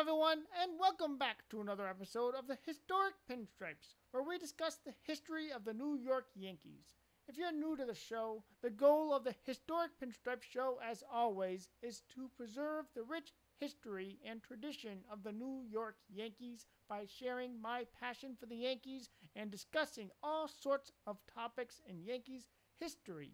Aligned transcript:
everyone, 0.00 0.38
and 0.62 0.80
welcome 0.80 1.18
back 1.18 1.46
to 1.50 1.60
another 1.60 1.86
episode 1.86 2.34
of 2.34 2.46
the 2.46 2.56
Historic 2.64 3.12
Pinstripes, 3.30 3.96
where 4.12 4.22
we 4.22 4.38
discuss 4.38 4.76
the 4.76 4.94
history 5.02 5.52
of 5.52 5.66
the 5.66 5.74
New 5.74 5.94
York 5.94 6.24
Yankees. 6.34 6.94
If 7.28 7.36
you're 7.36 7.52
new 7.52 7.76
to 7.76 7.84
the 7.84 7.94
show, 7.94 8.42
the 8.62 8.70
goal 8.70 9.12
of 9.12 9.24
the 9.24 9.34
Historic 9.44 9.90
Pinstripe 10.02 10.42
Show, 10.42 10.78
as 10.82 11.04
always, 11.12 11.68
is 11.82 12.00
to 12.14 12.30
preserve 12.34 12.86
the 12.94 13.02
rich 13.02 13.34
history 13.58 14.16
and 14.24 14.42
tradition 14.42 15.00
of 15.12 15.22
the 15.22 15.32
New 15.32 15.64
York 15.70 15.96
Yankees 16.08 16.64
by 16.88 17.04
sharing 17.04 17.60
my 17.60 17.84
passion 18.00 18.34
for 18.40 18.46
the 18.46 18.56
Yankees 18.56 19.10
and 19.36 19.50
discussing 19.50 20.08
all 20.22 20.48
sorts 20.48 20.92
of 21.06 21.18
topics 21.34 21.82
in 21.86 22.02
Yankees 22.02 22.46
history. 22.78 23.32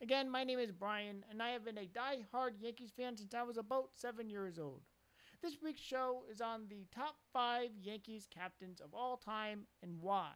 Again, 0.00 0.30
my 0.30 0.42
name 0.42 0.58
is 0.58 0.72
Brian, 0.72 1.22
and 1.30 1.42
I 1.42 1.50
have 1.50 1.66
been 1.66 1.76
a 1.76 1.84
die-hard 1.84 2.54
Yankees 2.58 2.92
fan 2.96 3.14
since 3.18 3.34
I 3.34 3.42
was 3.42 3.58
about 3.58 3.90
seven 3.92 4.30
years 4.30 4.58
old. 4.58 4.80
This 5.42 5.62
week's 5.62 5.80
show 5.80 6.24
is 6.30 6.40
on 6.40 6.66
the 6.68 6.86
top 6.94 7.16
five 7.32 7.70
Yankees 7.80 8.26
captains 8.28 8.80
of 8.80 8.92
all 8.92 9.16
time 9.16 9.66
and 9.82 10.00
why. 10.00 10.30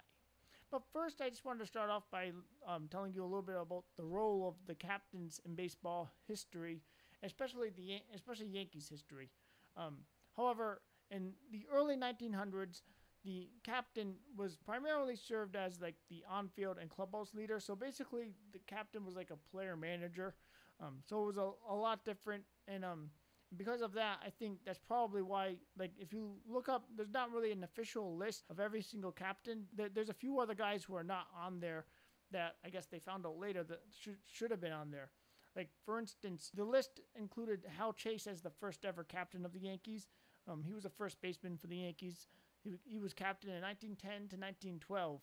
But 0.70 0.82
first, 0.92 1.20
I 1.20 1.28
just 1.28 1.44
wanted 1.44 1.60
to 1.60 1.66
start 1.66 1.90
off 1.90 2.04
by 2.10 2.32
um, 2.66 2.88
telling 2.90 3.12
you 3.12 3.22
a 3.22 3.26
little 3.26 3.42
bit 3.42 3.56
about 3.60 3.84
the 3.96 4.04
role 4.04 4.48
of 4.48 4.54
the 4.66 4.74
captains 4.74 5.40
in 5.44 5.54
baseball 5.54 6.12
history, 6.26 6.82
especially 7.22 7.70
the 7.70 8.00
especially 8.14 8.46
Yankees 8.46 8.88
history. 8.88 9.28
Um, 9.76 9.98
however, 10.36 10.80
in 11.10 11.32
the 11.50 11.66
early 11.70 11.96
1900s, 11.96 12.82
the 13.24 13.50
captain 13.64 14.14
was 14.36 14.56
primarily 14.56 15.16
served 15.16 15.56
as 15.56 15.80
like 15.80 15.96
the 16.08 16.24
on-field 16.30 16.78
and 16.80 16.88
clubhouse 16.88 17.34
leader. 17.34 17.60
So 17.60 17.76
basically, 17.76 18.32
the 18.52 18.60
captain 18.66 19.04
was 19.04 19.14
like 19.14 19.30
a 19.30 19.36
player 19.50 19.76
manager. 19.76 20.34
Um, 20.80 20.98
so 21.04 21.22
it 21.24 21.26
was 21.26 21.36
a, 21.36 21.50
a 21.70 21.74
lot 21.74 22.04
different, 22.04 22.44
and 22.66 22.84
um, 22.84 23.10
because 23.56 23.82
of 23.82 23.92
that, 23.94 24.18
I 24.24 24.30
think 24.30 24.58
that's 24.64 24.78
probably 24.78 25.22
why, 25.22 25.56
like, 25.78 25.92
if 25.98 26.12
you 26.12 26.36
look 26.48 26.68
up, 26.68 26.84
there's 26.96 27.12
not 27.12 27.32
really 27.32 27.52
an 27.52 27.64
official 27.64 28.16
list 28.16 28.44
of 28.50 28.60
every 28.60 28.82
single 28.82 29.12
captain. 29.12 29.64
There's 29.74 30.08
a 30.08 30.14
few 30.14 30.40
other 30.40 30.54
guys 30.54 30.84
who 30.84 30.94
are 30.94 31.04
not 31.04 31.26
on 31.38 31.60
there 31.60 31.84
that 32.30 32.56
I 32.64 32.70
guess 32.70 32.86
they 32.86 32.98
found 32.98 33.26
out 33.26 33.38
later 33.38 33.62
that 33.64 33.80
should, 33.98 34.16
should 34.26 34.50
have 34.50 34.60
been 34.60 34.72
on 34.72 34.90
there. 34.90 35.10
Like, 35.54 35.68
for 35.84 35.98
instance, 35.98 36.50
the 36.54 36.64
list 36.64 37.00
included 37.14 37.64
Hal 37.76 37.92
Chase 37.92 38.26
as 38.26 38.40
the 38.40 38.50
first 38.50 38.84
ever 38.86 39.04
captain 39.04 39.44
of 39.44 39.52
the 39.52 39.60
Yankees. 39.60 40.08
Um, 40.48 40.62
he 40.66 40.72
was 40.72 40.86
a 40.86 40.90
first 40.90 41.20
baseman 41.20 41.58
for 41.58 41.66
the 41.66 41.76
Yankees. 41.76 42.26
He, 42.64 42.72
he 42.84 42.98
was 42.98 43.12
captain 43.12 43.50
in 43.50 43.60
1910 43.60 44.10
to 44.10 44.36
1912. 44.36 45.20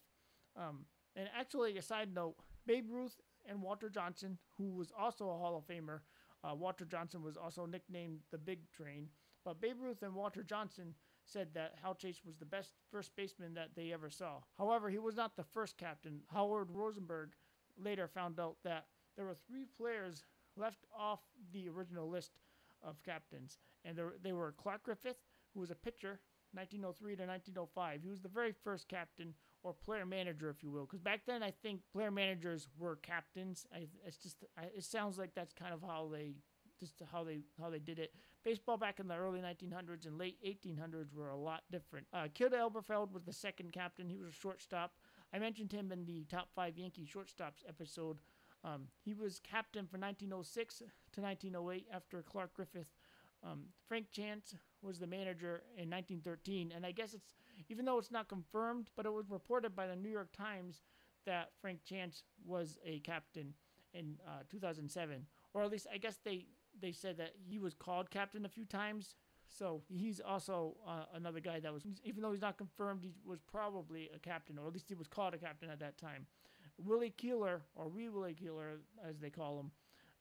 Um, 0.56 0.86
and 1.16 1.30
actually, 1.36 1.78
a 1.78 1.82
side 1.82 2.14
note 2.14 2.36
Babe 2.67 2.86
Ruth 2.89 3.20
and 3.48 3.61
Walter 3.61 3.89
Johnson, 3.89 4.38
who 4.58 4.70
was 4.70 4.92
also 4.98 5.30
a 5.30 5.38
Hall 5.38 5.58
of 5.58 5.66
Famer, 5.66 6.02
uh, 6.44 6.56
Walter 6.56 6.86
Johnson 6.86 7.23
was 7.23 7.38
also 7.38 7.66
nicknamed 7.66 8.20
the 8.32 8.38
Big 8.38 8.59
Train. 8.72 9.08
But 9.45 9.62
Babe 9.62 9.78
Ruth 9.80 10.04
and 10.04 10.14
Walter 10.14 10.44
Johnson 10.44 10.94
said 11.26 11.50
that 11.54 11.76
Hal 11.82 11.95
Chase 11.95 12.22
was 12.26 12.38
the 12.38 12.45
best 12.45 12.73
first 12.92 13.16
baseman 13.16 13.54
that 13.54 13.70
they 13.76 13.94
ever 13.94 14.09
saw. 14.09 14.40
However, 14.58 14.90
he 14.90 14.98
was 14.98 15.16
not 15.16 15.36
the 15.36 15.44
first 15.44 15.78
captain. 15.78 16.22
Howard 16.34 16.70
Rosenberg 16.72 17.34
later 17.78 18.08
found 18.08 18.40
out 18.40 18.58
that 18.64 18.86
there 19.16 19.26
were 19.26 19.36
three 19.36 19.66
players 19.78 20.23
left 20.56 20.86
off 20.98 21.20
the 21.54 21.70
original 21.70 22.10
list 22.10 22.32
of 22.82 23.02
captains, 23.04 23.58
and 23.86 23.98
there, 23.98 24.14
they 24.23 24.34
were 24.34 24.54
Clark 24.54 24.84
Griffith, 24.84 25.17
who 25.54 25.60
was 25.60 25.72
a 25.72 25.76
pitcher, 25.76 26.20
1903 26.54 27.16
to 27.16 27.23
1905. 27.26 28.02
He 28.02 28.10
was 28.10 28.22
the 28.22 28.30
very 28.30 28.54
first 28.64 28.88
captain 28.88 29.34
or 29.64 29.74
player 29.74 30.06
manager, 30.06 30.50
if 30.50 30.64
you 30.64 30.72
will, 30.72 30.86
because 30.86 31.00
back 31.00 31.22
then 31.26 31.44
I 31.44 31.52
think 31.52 31.82
player 31.92 32.12
managers 32.12 32.68
were 32.78 32.96
captains. 32.98 33.66
I, 33.74 33.88
it's 34.06 34.18
just 34.18 34.38
I, 34.58 34.64
it 34.76 34.84
sounds 34.84 35.18
like 35.18 35.36
that's 35.36 35.54
kind 35.54 35.74
of 35.74 35.82
how 35.82 36.10
they 36.12 36.34
just 36.80 37.02
how 37.12 37.24
they 37.24 37.42
how 37.62 37.70
they 37.70 37.80
did 37.80 38.00
it. 38.00 38.14
Baseball 38.44 38.78
back 38.78 39.00
in 39.00 39.08
the 39.08 39.16
early 39.16 39.42
1900s 39.42 40.08
and 40.08 40.18
late 40.18 40.38
1800s 40.46 41.14
were 41.14 41.30
a 41.30 41.38
lot 41.38 41.64
different. 41.72 42.08
Uh, 42.14 42.28
Kid 42.34 42.54
Elberfeld 42.54 43.12
was 43.12 43.24
the 43.24 43.34
second 43.34 43.74
captain. 43.74 44.10
He 44.10 44.18
was 44.18 44.30
a 44.30 44.34
shortstop. 44.34 44.94
I 45.33 45.39
mentioned 45.39 45.72
him 45.72 45.92
in 45.92 46.06
the 46.06 46.26
top 46.30 46.50
five 46.56 46.78
Yankee 46.78 47.06
shortstops 47.06 47.67
episode. 47.67 48.20
Um, 48.64 48.88
he 49.04 49.14
was 49.14 49.39
captain 49.39 49.86
for 49.88 49.98
1906 49.98 50.80
to 50.80 51.22
1908 51.22 51.88
after 51.94 52.22
Clark 52.22 52.54
Griffith. 52.54 52.88
Um, 53.44 53.66
Frank 53.88 54.12
Chance 54.12 54.56
was 54.82 55.00
the 55.00 55.08
manager 55.08 55.64
in 55.78 55.89
1913, 55.89 56.73
and 56.76 56.86
I 56.86 56.92
guess 56.92 57.14
it's 57.14 57.36
even 57.67 57.86
though 57.86 57.97
it's 57.97 58.11
not 58.11 58.27
confirmed, 58.27 58.89
but 58.95 59.05
it 59.05 59.14
was 59.14 59.30
reported 59.30 59.75
by 59.75 59.87
the 59.87 59.95
New 59.95 60.09
York 60.09 60.30
Times 60.36 60.81
that 61.25 61.52
Frank 61.61 61.83
Chance 61.83 62.23
was 62.45 62.77
a 62.86 62.99
captain 62.99 63.53
in 63.93 64.15
uh, 64.27 64.43
2007, 64.49 65.25
or 65.53 65.64
at 65.64 65.71
least 65.71 65.87
I 65.93 65.97
guess 65.97 66.20
they 66.23 66.45
they 66.80 66.92
said 66.92 67.17
that 67.17 67.33
he 67.47 67.59
was 67.59 67.73
called 67.73 68.09
captain 68.09 68.45
a 68.45 68.49
few 68.49 68.65
times. 68.65 69.15
So 69.47 69.81
he's 69.89 70.20
also 70.20 70.75
uh, 70.87 71.05
another 71.15 71.39
guy 71.39 71.59
that 71.59 71.73
was, 71.73 71.83
even 72.03 72.21
though 72.21 72.31
he's 72.31 72.42
not 72.42 72.59
confirmed, 72.59 73.03
he 73.03 73.11
was 73.25 73.39
probably 73.52 74.08
a 74.15 74.20
captain, 74.20 74.59
or 74.59 74.67
at 74.67 74.73
least 74.73 74.87
he 74.87 74.93
was 74.93 75.08
called 75.08 75.33
a 75.33 75.39
captain 75.39 75.71
at 75.71 75.80
that 75.80 75.97
time. 75.97 76.27
Willie 76.77 77.09
Keeler, 77.17 77.64
or 77.76 77.89
Wee 77.89 78.09
Willie 78.09 78.36
Keeler, 78.36 78.77
as 79.03 79.17
they 79.20 79.31
call 79.31 79.59
him, 79.59 79.71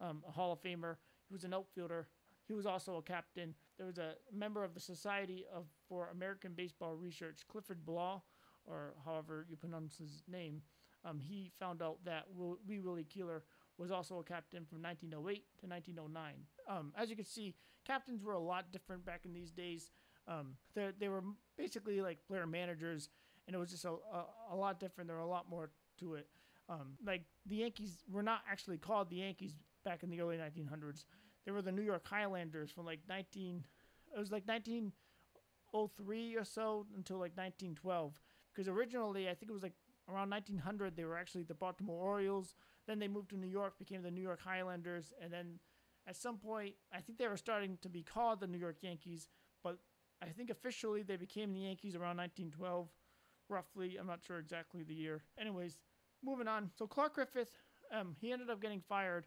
um, 0.00 0.22
a 0.26 0.32
Hall 0.32 0.52
of 0.52 0.62
Famer. 0.62 0.96
He 1.28 1.34
was 1.34 1.44
an 1.44 1.52
outfielder 1.52 2.06
he 2.48 2.54
was 2.54 2.66
also 2.66 2.96
a 2.96 3.02
captain. 3.02 3.54
There 3.78 3.86
was 3.86 3.98
a 3.98 4.14
member 4.34 4.64
of 4.64 4.74
the 4.74 4.80
Society 4.80 5.46
of 5.54 5.66
for 5.88 6.10
American 6.10 6.52
Baseball 6.54 6.96
Research, 6.96 7.42
Clifford 7.48 7.86
Blau, 7.86 8.22
or 8.66 8.94
however 9.04 9.46
you 9.48 9.56
pronounce 9.56 9.96
his 9.96 10.24
name. 10.28 10.62
Um, 11.04 11.20
he 11.20 11.52
found 11.60 11.80
out 11.80 11.98
that 12.04 12.24
Wee 12.66 12.80
Willie 12.80 13.04
Keeler 13.04 13.44
was 13.78 13.92
also 13.92 14.18
a 14.18 14.24
captain 14.24 14.64
from 14.64 14.82
1908 14.82 15.44
to 15.60 15.66
1909. 15.66 16.34
Um, 16.68 16.92
as 16.96 17.08
you 17.08 17.14
can 17.14 17.24
see, 17.24 17.54
captains 17.86 18.24
were 18.24 18.32
a 18.32 18.38
lot 18.38 18.72
different 18.72 19.06
back 19.06 19.20
in 19.24 19.32
these 19.32 19.52
days. 19.52 19.92
Um, 20.26 20.56
they 20.74 21.08
were 21.08 21.22
basically 21.56 22.00
like 22.00 22.18
player 22.26 22.46
managers, 22.46 23.08
and 23.46 23.54
it 23.54 23.58
was 23.58 23.70
just 23.70 23.84
a, 23.84 23.90
a, 23.90 24.26
a 24.52 24.56
lot 24.56 24.80
different. 24.80 25.06
There 25.08 25.16
were 25.16 25.22
a 25.22 25.28
lot 25.28 25.48
more 25.48 25.70
to 26.00 26.14
it. 26.14 26.26
Um, 26.68 26.94
like 27.06 27.22
the 27.46 27.56
Yankees 27.56 28.02
were 28.10 28.24
not 28.24 28.42
actually 28.50 28.76
called 28.76 29.08
the 29.08 29.16
Yankees 29.16 29.54
back 29.84 30.02
in 30.02 30.10
the 30.10 30.20
early 30.20 30.36
1900s 30.36 31.04
they 31.48 31.52
were 31.52 31.62
the 31.62 31.72
New 31.72 31.80
York 31.80 32.06
Highlanders 32.06 32.70
from 32.70 32.84
like 32.84 33.00
19 33.08 33.64
it 34.14 34.18
was 34.18 34.30
like 34.30 34.46
1903 34.46 36.36
or 36.36 36.44
so 36.44 36.84
until 36.94 37.16
like 37.16 37.34
1912 37.38 38.20
because 38.52 38.68
originally 38.68 39.30
I 39.30 39.34
think 39.34 39.50
it 39.50 39.54
was 39.54 39.62
like 39.62 39.72
around 40.10 40.28
1900 40.28 40.94
they 40.94 41.06
were 41.06 41.16
actually 41.16 41.44
the 41.44 41.54
Baltimore 41.54 42.04
Orioles. 42.04 42.54
Then 42.86 42.98
they 42.98 43.08
moved 43.08 43.30
to 43.30 43.38
New 43.38 43.46
York 43.46 43.78
became 43.78 44.02
the 44.02 44.10
New 44.10 44.20
York 44.20 44.40
Highlanders 44.44 45.14
and 45.22 45.32
then 45.32 45.58
at 46.06 46.16
some 46.16 46.36
point 46.36 46.74
I 46.92 47.00
think 47.00 47.16
they 47.16 47.28
were 47.28 47.38
starting 47.38 47.78
to 47.80 47.88
be 47.88 48.02
called 48.02 48.40
the 48.40 48.46
New 48.46 48.58
York 48.58 48.82
Yankees 48.82 49.26
but 49.64 49.78
I 50.20 50.26
think 50.26 50.50
officially 50.50 51.02
they 51.02 51.16
became 51.16 51.54
the 51.54 51.60
Yankees 51.60 51.94
around 51.94 52.18
1912 52.18 52.90
roughly. 53.48 53.96
I'm 53.98 54.06
not 54.06 54.22
sure 54.22 54.38
exactly 54.38 54.82
the 54.82 54.92
year. 54.92 55.22
Anyways 55.40 55.78
moving 56.22 56.46
on. 56.46 56.72
So 56.78 56.86
Clark 56.86 57.14
Griffith 57.14 57.52
um, 57.90 58.16
he 58.20 58.32
ended 58.32 58.50
up 58.50 58.60
getting 58.60 58.82
fired 58.82 59.26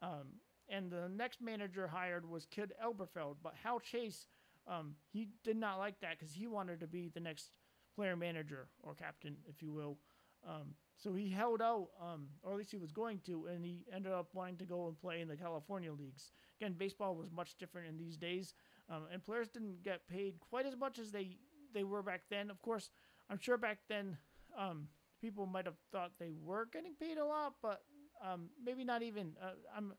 um, 0.00 0.38
and 0.68 0.90
the 0.90 1.08
next 1.08 1.40
manager 1.40 1.88
hired 1.88 2.28
was 2.28 2.46
Kid 2.46 2.72
Elberfeld. 2.84 3.36
But 3.42 3.54
Hal 3.62 3.80
Chase, 3.80 4.26
um, 4.66 4.94
he 5.12 5.28
did 5.44 5.56
not 5.56 5.78
like 5.78 6.00
that 6.00 6.18
because 6.18 6.34
he 6.34 6.46
wanted 6.46 6.80
to 6.80 6.86
be 6.86 7.08
the 7.08 7.20
next 7.20 7.50
player 7.94 8.16
manager 8.16 8.68
or 8.82 8.94
captain, 8.94 9.36
if 9.48 9.62
you 9.62 9.72
will. 9.72 9.98
Um, 10.46 10.74
so 10.96 11.14
he 11.14 11.30
held 11.30 11.62
out, 11.62 11.88
um, 12.00 12.28
or 12.42 12.52
at 12.52 12.58
least 12.58 12.70
he 12.70 12.76
was 12.76 12.92
going 12.92 13.20
to, 13.26 13.46
and 13.46 13.64
he 13.64 13.84
ended 13.92 14.12
up 14.12 14.28
wanting 14.32 14.56
to 14.58 14.64
go 14.64 14.86
and 14.88 15.00
play 15.00 15.20
in 15.20 15.28
the 15.28 15.36
California 15.36 15.92
leagues. 15.92 16.32
Again, 16.60 16.74
baseball 16.76 17.14
was 17.14 17.30
much 17.30 17.56
different 17.58 17.88
in 17.88 17.96
these 17.96 18.16
days, 18.16 18.54
um, 18.88 19.04
and 19.12 19.24
players 19.24 19.48
didn't 19.48 19.82
get 19.82 20.06
paid 20.08 20.34
quite 20.40 20.66
as 20.66 20.76
much 20.76 20.98
as 20.98 21.10
they 21.10 21.36
they 21.74 21.84
were 21.84 22.02
back 22.02 22.22
then. 22.30 22.50
Of 22.50 22.62
course, 22.62 22.90
I'm 23.30 23.38
sure 23.38 23.56
back 23.56 23.78
then 23.88 24.16
um, 24.56 24.88
people 25.20 25.46
might 25.46 25.66
have 25.66 25.78
thought 25.92 26.12
they 26.18 26.32
were 26.42 26.68
getting 26.72 26.94
paid 26.94 27.18
a 27.18 27.24
lot, 27.24 27.54
but 27.62 27.82
um, 28.24 28.48
maybe 28.64 28.84
not 28.84 29.02
even. 29.02 29.32
Uh, 29.42 29.52
I'm 29.76 29.92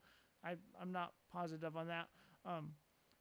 I, 0.43 0.55
I'm 0.81 0.91
not 0.91 1.13
positive 1.31 1.75
on 1.75 1.87
that. 1.87 2.07
Um, 2.45 2.69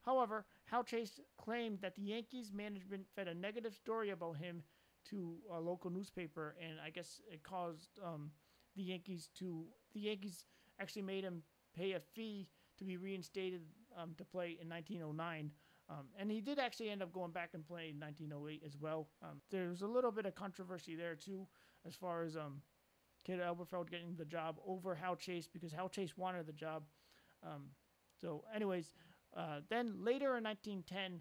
however, 0.03 0.45
Hal 0.67 0.85
Chase 0.85 1.21
claimed 1.37 1.81
that 1.81 1.95
the 1.95 2.03
Yankees 2.03 2.53
management 2.55 3.07
fed 3.15 3.29
a 3.29 3.35
negative 3.35 3.75
story 3.75 4.11
about 4.11 4.37
him 4.37 4.63
to 5.11 5.37
a 5.53 5.61
local 5.61 5.91
newspaper, 5.91 6.55
and 6.61 6.79
I 6.85 6.91
guess 6.91 7.21
it 7.31 7.43
caused 7.43 7.99
um, 8.05 8.31
the 8.77 8.83
Yankees 8.83 9.31
to 9.39 9.65
the 9.95 10.01
Yankees 10.01 10.45
actually 10.81 11.03
made 11.03 11.25
him 11.25 11.43
pay 11.77 11.93
a 11.93 12.01
fee 12.01 12.49
to 12.79 12.85
be 12.85 12.97
reinstated 12.97 13.63
um, 13.97 14.15
to 14.19 14.25
play 14.25 14.57
in 14.61 14.69
1909. 14.69 15.51
Um, 15.91 16.07
and 16.19 16.31
he 16.31 16.41
did 16.41 16.59
actually 16.59 16.91
end 16.91 17.03
up 17.03 17.13
going 17.13 17.31
back 17.31 17.51
and 17.55 17.67
playing 17.67 17.95
in 17.95 18.01
1908 18.01 18.63
as 18.65 18.77
well. 18.79 19.09
Um, 19.23 19.41
there's 19.51 19.83
a 19.83 19.87
little 19.87 20.13
bit 20.13 20.27
of 20.27 20.35
controversy 20.35 20.95
there 20.95 21.15
too, 21.15 21.47
as 21.87 21.95
far 21.95 22.23
as 22.23 22.37
um, 22.37 22.61
Kid 23.25 23.41
Elberfeld 23.41 23.91
getting 23.91 24.15
the 24.17 24.25
job 24.25 24.59
over 24.67 24.95
Hal 24.95 25.17
Chase 25.17 25.49
because 25.51 25.73
Hal 25.73 25.89
Chase 25.89 26.17
wanted 26.17 26.47
the 26.47 26.53
job. 26.53 26.83
Um, 27.45 27.67
so, 28.21 28.45
anyways, 28.55 28.93
uh, 29.37 29.61
then 29.69 29.95
later 30.05 30.37
in 30.37 30.45
1910, 30.45 31.21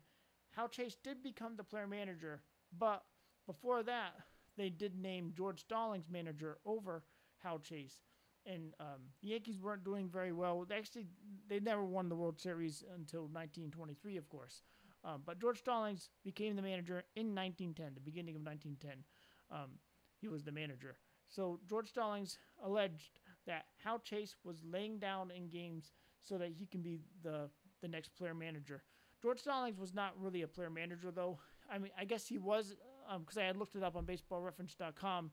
Hal 0.55 0.67
Chase 0.67 0.97
did 1.03 1.21
become 1.21 1.55
the 1.55 1.63
player 1.63 1.87
manager, 1.87 2.41
but 2.77 3.03
before 3.45 3.83
that, 3.83 4.13
they 4.57 4.69
did 4.69 4.95
name 4.95 5.33
George 5.35 5.61
Stallings 5.61 6.09
manager 6.09 6.57
over 6.65 7.03
Hal 7.43 7.59
Chase. 7.59 8.01
And 8.45 8.73
um, 8.79 9.01
the 9.21 9.29
Yankees 9.29 9.59
weren't 9.61 9.83
doing 9.83 10.09
very 10.09 10.31
well. 10.31 10.65
They 10.67 10.75
actually, 10.75 11.07
they 11.49 11.59
never 11.59 11.83
won 11.83 12.09
the 12.09 12.15
World 12.15 12.39
Series 12.39 12.83
until 12.95 13.23
1923, 13.23 14.17
of 14.17 14.29
course. 14.29 14.63
Um, 15.03 15.21
but 15.25 15.39
George 15.39 15.59
Stallings 15.59 16.09
became 16.23 16.55
the 16.55 16.61
manager 16.61 17.03
in 17.15 17.35
1910, 17.35 17.93
the 17.93 17.99
beginning 17.99 18.35
of 18.35 18.41
1910. 18.41 19.03
Um, 19.51 19.71
he 20.19 20.27
was 20.27 20.43
the 20.43 20.51
manager. 20.51 20.97
So 21.29 21.59
George 21.69 21.89
Stallings 21.89 22.37
alleged 22.63 23.19
that 23.45 23.65
Hal 23.83 23.99
Chase 23.99 24.35
was 24.43 24.63
laying 24.63 24.97
down 24.97 25.29
in 25.31 25.49
games 25.49 25.91
so 26.27 26.37
that 26.37 26.51
he 26.57 26.65
can 26.65 26.81
be 26.81 26.99
the 27.23 27.49
the 27.81 27.87
next 27.87 28.15
player 28.15 28.33
manager. 28.33 28.83
George 29.21 29.39
Stallings 29.39 29.79
was 29.79 29.93
not 29.93 30.13
really 30.19 30.41
a 30.41 30.47
player 30.47 30.69
manager 30.69 31.11
though. 31.11 31.39
I 31.71 31.77
mean, 31.77 31.91
I 31.97 32.05
guess 32.05 32.27
he 32.27 32.37
was 32.37 32.75
because 33.19 33.37
um, 33.37 33.43
I 33.43 33.45
had 33.45 33.57
looked 33.57 33.75
it 33.75 33.83
up 33.83 33.95
on 33.95 34.05
BaseballReference.com, 34.05 35.31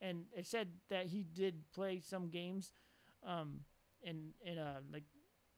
and 0.00 0.24
it 0.36 0.46
said 0.46 0.68
that 0.90 1.06
he 1.06 1.22
did 1.22 1.54
play 1.74 2.00
some 2.00 2.28
games, 2.28 2.72
um, 3.26 3.60
in 4.02 4.30
in 4.44 4.58
uh 4.58 4.80
like 4.92 5.04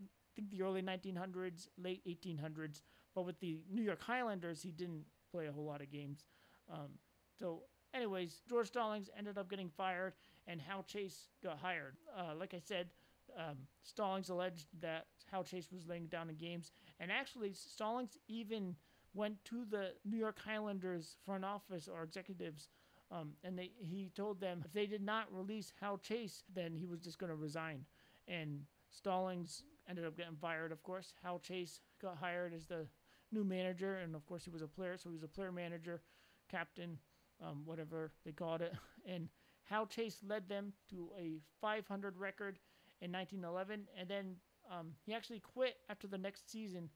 I 0.00 0.04
think 0.34 0.50
the 0.50 0.62
early 0.62 0.82
1900s, 0.82 1.68
late 1.76 2.02
1800s. 2.06 2.82
But 3.14 3.22
with 3.22 3.40
the 3.40 3.58
New 3.70 3.82
York 3.82 4.00
Highlanders, 4.00 4.62
he 4.62 4.70
didn't 4.70 5.04
play 5.32 5.46
a 5.46 5.52
whole 5.52 5.64
lot 5.64 5.80
of 5.80 5.90
games. 5.90 6.26
Um, 6.72 6.98
so, 7.38 7.62
anyways, 7.94 8.42
George 8.48 8.68
Stallings 8.68 9.10
ended 9.16 9.38
up 9.38 9.50
getting 9.50 9.70
fired, 9.70 10.12
and 10.46 10.60
Hal 10.60 10.82
Chase 10.82 11.28
got 11.42 11.58
hired. 11.58 11.96
Uh, 12.16 12.34
like 12.38 12.54
I 12.54 12.60
said, 12.60 12.88
um, 13.38 13.56
Stallings 13.82 14.28
alleged 14.28 14.66
that 14.80 15.06
Hal 15.30 15.44
Chase 15.44 15.68
was 15.72 15.86
laying 15.86 16.06
down 16.06 16.28
in 16.28 16.36
games, 16.36 16.72
and 17.00 17.10
actually, 17.12 17.52
Stallings 17.52 18.18
even 18.26 18.74
went 19.14 19.42
to 19.46 19.64
the 19.64 19.92
New 20.04 20.18
York 20.18 20.38
Highlanders 20.44 21.16
front 21.24 21.44
office 21.44 21.88
or 21.88 22.02
executives, 22.02 22.68
um, 23.10 23.32
and 23.44 23.58
they, 23.58 23.70
he 23.78 24.10
told 24.14 24.40
them 24.40 24.62
if 24.64 24.72
they 24.72 24.86
did 24.86 25.02
not 25.02 25.32
release 25.32 25.72
Hal 25.80 25.98
Chase, 25.98 26.42
then 26.54 26.74
he 26.74 26.86
was 26.86 27.00
just 27.00 27.18
going 27.18 27.30
to 27.30 27.36
resign. 27.36 27.84
And 28.26 28.62
Stallings 28.90 29.62
ended 29.88 30.04
up 30.04 30.16
getting 30.16 30.36
fired, 30.36 30.72
of 30.72 30.82
course. 30.82 31.14
Hal 31.22 31.38
Chase 31.38 31.80
got 32.02 32.18
hired 32.18 32.52
as 32.52 32.66
the 32.66 32.86
new 33.32 33.44
manager, 33.44 33.96
and 33.96 34.14
of 34.14 34.26
course 34.26 34.44
he 34.44 34.50
was 34.50 34.62
a 34.62 34.66
player, 34.68 34.96
so 34.96 35.08
he 35.08 35.14
was 35.14 35.22
a 35.22 35.28
player 35.28 35.52
manager, 35.52 36.02
captain, 36.50 36.98
um, 37.42 37.62
whatever 37.64 38.12
they 38.24 38.32
called 38.32 38.62
it. 38.62 38.74
And 39.06 39.28
Hal 39.64 39.86
Chase 39.86 40.18
led 40.26 40.48
them 40.48 40.74
to 40.90 41.10
a 41.18 41.40
500 41.62 42.18
record 42.18 42.58
in 43.00 43.12
1911, 43.12 43.88
and 43.98 44.08
then 44.08 44.36
um, 44.70 44.88
he 45.04 45.14
actually 45.14 45.40
quit 45.40 45.76
after 45.88 46.06
the 46.06 46.18
next 46.18 46.50
season 46.50 46.90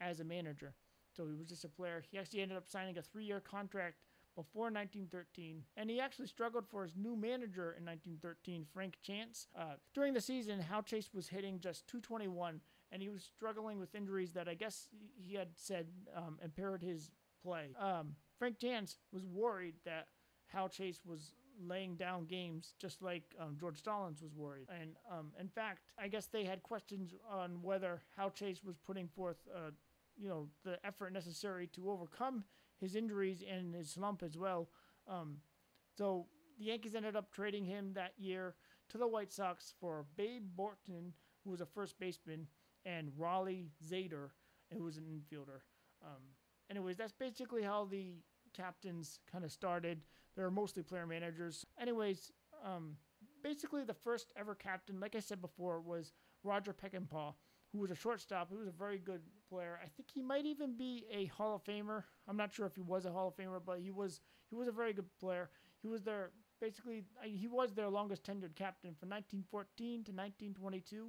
as 0.00 0.20
a 0.20 0.24
manager. 0.24 0.74
So 1.16 1.26
he 1.26 1.34
was 1.34 1.48
just 1.48 1.64
a 1.64 1.68
player. 1.68 2.02
He 2.10 2.18
actually 2.18 2.42
ended 2.42 2.56
up 2.56 2.68
signing 2.68 2.96
a 2.98 3.02
three-year 3.02 3.40
contract 3.40 3.96
before 4.36 4.64
1913, 4.66 5.64
and 5.76 5.90
he 5.90 5.98
actually 5.98 6.28
struggled 6.28 6.64
for 6.68 6.84
his 6.84 6.94
new 6.96 7.16
manager 7.16 7.74
in 7.76 7.84
1913, 7.84 8.64
Frank 8.72 8.96
Chance. 9.02 9.48
Uh, 9.58 9.74
during 9.94 10.14
the 10.14 10.20
season, 10.20 10.60
Hal 10.60 10.82
Chase 10.82 11.10
was 11.12 11.26
hitting 11.26 11.58
just 11.58 11.88
221, 11.88 12.60
and 12.92 13.02
he 13.02 13.08
was 13.08 13.24
struggling 13.24 13.80
with 13.80 13.96
injuries 13.96 14.30
that 14.34 14.48
I 14.48 14.54
guess 14.54 14.86
he 15.16 15.34
had 15.34 15.48
said 15.56 15.88
um, 16.16 16.38
impaired 16.42 16.82
his 16.84 17.10
play. 17.42 17.70
Um, 17.80 18.14
Frank 18.38 18.58
Chance 18.60 18.98
was 19.12 19.26
worried 19.26 19.74
that 19.84 20.06
Hal 20.46 20.68
Chase 20.68 21.00
was 21.04 21.32
laying 21.66 21.96
down 21.96 22.24
games 22.24 22.74
just 22.78 23.02
like 23.02 23.24
um, 23.40 23.56
George 23.58 23.78
Stallings 23.78 24.22
was 24.22 24.34
worried. 24.34 24.66
And 24.80 24.90
um, 25.10 25.32
in 25.38 25.48
fact, 25.48 25.82
I 25.98 26.08
guess 26.08 26.26
they 26.26 26.44
had 26.44 26.62
questions 26.62 27.14
on 27.30 27.62
whether 27.62 28.02
Hal 28.16 28.30
Chase 28.30 28.62
was 28.64 28.76
putting 28.76 29.08
forth, 29.08 29.38
uh, 29.54 29.70
you 30.16 30.28
know, 30.28 30.48
the 30.64 30.78
effort 30.84 31.12
necessary 31.12 31.66
to 31.68 31.90
overcome 31.90 32.44
his 32.80 32.94
injuries 32.94 33.42
and 33.48 33.74
his 33.74 33.90
slump 33.90 34.22
as 34.22 34.36
well. 34.36 34.68
Um, 35.08 35.38
so 35.96 36.26
the 36.58 36.66
Yankees 36.66 36.94
ended 36.94 37.16
up 37.16 37.32
trading 37.32 37.64
him 37.64 37.92
that 37.94 38.12
year 38.18 38.54
to 38.90 38.98
the 38.98 39.06
White 39.06 39.32
Sox 39.32 39.74
for 39.80 40.06
Babe 40.16 40.44
Borton, 40.56 41.12
who 41.44 41.50
was 41.50 41.60
a 41.60 41.66
first 41.66 41.98
baseman, 41.98 42.46
and 42.84 43.10
Rollie 43.18 43.66
Zeider, 43.86 44.30
who 44.72 44.84
was 44.84 44.96
an 44.96 45.04
infielder. 45.04 45.60
Um, 46.04 46.22
anyways, 46.70 46.96
that's 46.96 47.12
basically 47.12 47.62
how 47.62 47.86
the 47.90 48.14
captains 48.54 49.20
kind 49.30 49.44
of 49.44 49.52
started. 49.52 50.02
They 50.38 50.44
were 50.44 50.50
mostly 50.50 50.84
player 50.84 51.06
managers. 51.06 51.66
Anyways, 51.78 52.32
um, 52.64 52.96
basically 53.42 53.84
the 53.84 53.92
first 53.92 54.32
ever 54.38 54.54
captain, 54.54 55.00
like 55.00 55.14
I 55.16 55.20
said 55.20 55.42
before, 55.42 55.80
was 55.80 56.12
Roger 56.44 56.72
Peckinpaugh 56.72 57.34
who 57.72 57.78
was 57.78 57.90
a 57.90 57.94
shortstop. 57.94 58.48
He 58.50 58.56
was 58.56 58.68
a 58.68 58.72
very 58.72 58.98
good 58.98 59.20
player. 59.48 59.78
I 59.82 59.88
think 59.88 60.08
he 60.12 60.22
might 60.22 60.46
even 60.46 60.76
be 60.76 61.04
a 61.12 61.26
Hall 61.26 61.54
of 61.54 61.64
Famer. 61.64 62.04
I'm 62.26 62.36
not 62.36 62.52
sure 62.52 62.66
if 62.66 62.74
he 62.74 62.80
was 62.80 63.04
a 63.04 63.12
Hall 63.12 63.28
of 63.28 63.36
Famer, 63.36 63.60
but 63.64 63.80
he 63.80 63.90
was 63.90 64.20
he 64.48 64.56
was 64.56 64.68
a 64.68 64.72
very 64.72 64.92
good 64.92 65.08
player. 65.20 65.50
He 65.82 65.88
was 65.88 66.02
their 66.02 66.30
basically 66.60 67.04
he 67.22 67.46
was 67.46 67.74
their 67.74 67.88
longest 67.88 68.24
tenured 68.24 68.56
captain 68.56 68.94
from 68.98 69.10
1914 69.10 70.04
to 70.04 70.12
1922. 70.12 71.08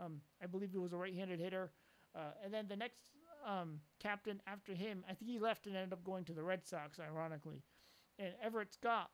Um, 0.00 0.20
I 0.42 0.46
believe 0.46 0.70
he 0.70 0.78
was 0.78 0.92
a 0.92 0.96
right-handed 0.96 1.40
hitter. 1.40 1.72
Uh, 2.14 2.30
and 2.42 2.54
then 2.54 2.66
the 2.68 2.76
next 2.76 3.00
um, 3.46 3.80
captain 4.00 4.40
after 4.46 4.72
him, 4.72 5.04
I 5.08 5.14
think 5.14 5.30
he 5.30 5.38
left 5.38 5.66
and 5.66 5.76
ended 5.76 5.92
up 5.92 6.04
going 6.04 6.24
to 6.24 6.32
the 6.32 6.42
Red 6.42 6.64
Sox, 6.64 6.98
ironically. 7.00 7.62
And 8.18 8.32
Everett 8.42 8.72
Scott, 8.72 9.10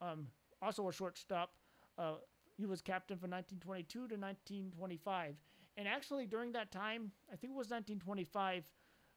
um, 0.00 0.26
also 0.60 0.88
a 0.88 0.92
shortstop, 0.92 1.52
uh, 1.98 2.14
he 2.56 2.66
was 2.66 2.82
captain 2.82 3.16
from 3.16 3.30
1922 3.30 3.92
to 3.92 4.02
1925. 4.16 5.36
And 5.76 5.88
actually, 5.88 6.26
during 6.26 6.52
that 6.52 6.70
time, 6.70 7.12
I 7.32 7.36
think 7.36 7.52
it 7.52 7.56
was 7.56 7.70
1925, 7.70 8.64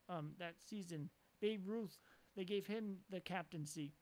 um, 0.09 0.31
that 0.39 0.56
season, 0.59 1.09
Babe 1.41 1.63
Ruth, 1.65 1.97
they 2.35 2.45
gave 2.45 2.68
him 2.68 2.97
the 3.09 3.19
captaincy. 3.19 3.94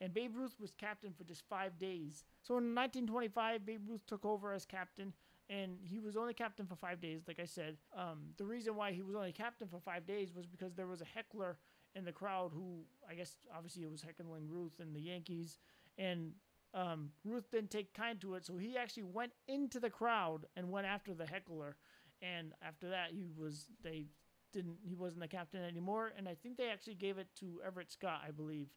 And 0.00 0.12
Babe 0.12 0.36
Ruth 0.36 0.54
was 0.60 0.74
captain 0.74 1.12
for 1.16 1.24
just 1.24 1.42
five 1.48 1.78
days. 1.78 2.24
So 2.42 2.54
in 2.54 2.74
1925, 2.74 3.64
Babe 3.64 3.88
Ruth 3.88 4.06
took 4.06 4.24
over 4.24 4.52
as 4.52 4.66
captain, 4.66 5.12
and 5.48 5.78
he 5.82 6.00
was 6.00 6.16
only 6.16 6.34
captain 6.34 6.66
for 6.66 6.76
five 6.76 7.00
days, 7.00 7.22
like 7.26 7.40
I 7.40 7.44
said. 7.44 7.76
Um, 7.96 8.28
the 8.36 8.44
reason 8.44 8.76
why 8.76 8.92
he 8.92 9.02
was 9.02 9.14
only 9.14 9.32
captain 9.32 9.68
for 9.68 9.80
five 9.80 10.06
days 10.06 10.34
was 10.34 10.46
because 10.46 10.74
there 10.74 10.86
was 10.86 11.00
a 11.00 11.06
heckler 11.06 11.56
in 11.96 12.04
the 12.04 12.12
crowd 12.12 12.50
who, 12.52 12.82
I 13.10 13.14
guess, 13.14 13.36
obviously 13.54 13.82
it 13.82 13.90
was 13.90 14.02
heckling 14.02 14.48
Ruth 14.48 14.78
and 14.80 14.94
the 14.94 15.00
Yankees. 15.00 15.58
And 15.96 16.32
um, 16.74 17.10
Ruth 17.24 17.50
didn't 17.50 17.70
take 17.70 17.94
kind 17.94 18.20
to 18.20 18.34
it, 18.34 18.44
so 18.44 18.58
he 18.58 18.76
actually 18.76 19.04
went 19.04 19.32
into 19.48 19.80
the 19.80 19.88
crowd 19.88 20.46
and 20.56 20.70
went 20.70 20.86
after 20.86 21.14
the 21.14 21.26
heckler. 21.26 21.76
And 22.20 22.52
after 22.62 22.90
that, 22.90 23.12
he 23.12 23.30
was 23.36 23.66
they 23.82 24.06
didn't 24.52 24.76
he 24.82 24.94
wasn't 24.94 25.22
the 25.22 25.28
captain 25.28 25.62
anymore, 25.62 26.12
and 26.16 26.28
I 26.28 26.34
think 26.34 26.56
they 26.56 26.68
actually 26.70 26.94
gave 26.94 27.18
it 27.18 27.28
to 27.40 27.60
Everett 27.66 27.90
Scott, 27.90 28.20
I 28.26 28.30
believe. 28.30 28.68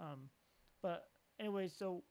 Um, 0.00 0.30
but 0.82 1.08
anyway, 1.38 1.68
so 1.68 2.04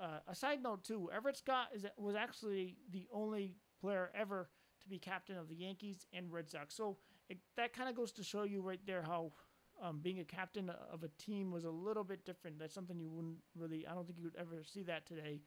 uh, 0.00 0.18
a 0.26 0.34
side 0.34 0.62
note 0.62 0.84
too, 0.84 1.10
Everett 1.14 1.36
Scott 1.36 1.68
is 1.74 1.86
was 1.96 2.16
actually 2.16 2.76
the 2.90 3.06
only 3.12 3.54
player 3.80 4.10
ever 4.14 4.48
to 4.80 4.88
be 4.88 4.98
captain 4.98 5.36
of 5.36 5.48
the 5.48 5.56
Yankees 5.56 6.06
and 6.12 6.32
Red 6.32 6.50
Sox. 6.50 6.74
So 6.74 6.98
it, 7.28 7.38
that 7.56 7.72
kind 7.72 7.88
of 7.88 7.94
goes 7.94 8.12
to 8.12 8.24
show 8.24 8.44
you 8.44 8.62
right 8.62 8.80
there 8.86 9.02
how 9.02 9.32
um, 9.82 10.00
being 10.02 10.20
a 10.20 10.24
captain 10.24 10.70
of 10.92 11.04
a 11.04 11.08
team 11.22 11.50
was 11.50 11.64
a 11.64 11.70
little 11.70 12.04
bit 12.04 12.24
different. 12.24 12.58
That's 12.58 12.74
something 12.74 12.98
you 12.98 13.10
wouldn't 13.10 13.38
really, 13.56 13.86
I 13.86 13.94
don't 13.94 14.06
think 14.06 14.18
you 14.18 14.24
would 14.24 14.36
ever 14.36 14.62
see 14.64 14.82
that 14.84 15.06
today, 15.06 15.40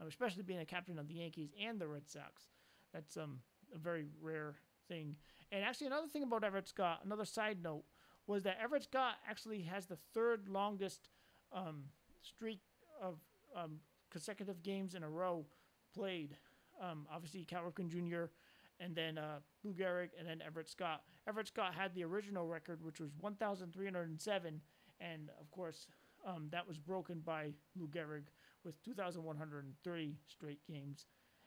um, 0.00 0.08
especially 0.08 0.42
being 0.42 0.60
a 0.60 0.66
captain 0.66 0.98
of 0.98 1.08
the 1.08 1.14
Yankees 1.14 1.50
and 1.62 1.80
the 1.80 1.88
Red 1.88 2.08
Sox. 2.08 2.48
That's 2.92 3.16
um, 3.16 3.38
a 3.74 3.78
very 3.78 4.06
rare 4.20 4.56
thing. 4.88 5.16
And 5.50 5.64
actually, 5.64 5.86
another 5.86 6.08
thing 6.08 6.22
about 6.22 6.44
Everett 6.44 6.68
Scott, 6.68 7.00
another 7.04 7.24
side 7.24 7.58
note, 7.62 7.84
was 8.26 8.42
that 8.42 8.58
Everett 8.62 8.84
Scott 8.84 9.14
actually 9.28 9.62
has 9.62 9.86
the 9.86 9.96
third 10.14 10.48
longest 10.48 11.08
um, 11.52 11.84
streak 12.22 12.60
of 13.00 13.18
um, 13.56 13.78
consecutive 14.10 14.62
games 14.62 14.94
in 14.94 15.02
a 15.02 15.08
row 15.08 15.46
played. 15.94 16.36
Um, 16.82 17.06
obviously, 17.10 17.44
Cal 17.44 17.62
Ripken 17.62 17.88
Jr 17.88 18.26
and 18.80 18.94
then 18.94 19.18
uh, 19.18 19.38
Lou 19.64 19.72
Gehrig, 19.72 20.10
and 20.18 20.26
then 20.26 20.42
Everett 20.44 20.68
Scott. 20.68 21.02
Everett 21.28 21.48
Scott 21.48 21.74
had 21.74 21.94
the 21.94 22.04
original 22.04 22.46
record, 22.46 22.82
which 22.82 23.00
was 23.00 23.10
1,307, 23.20 24.60
and 25.00 25.30
of 25.40 25.50
course, 25.50 25.86
um, 26.26 26.48
that 26.50 26.66
was 26.66 26.78
broken 26.78 27.20
by 27.20 27.52
Lou 27.76 27.86
Gehrig 27.86 28.28
with 28.64 28.82
2,130 28.82 30.16
straight 30.26 30.64
games, 30.66 31.06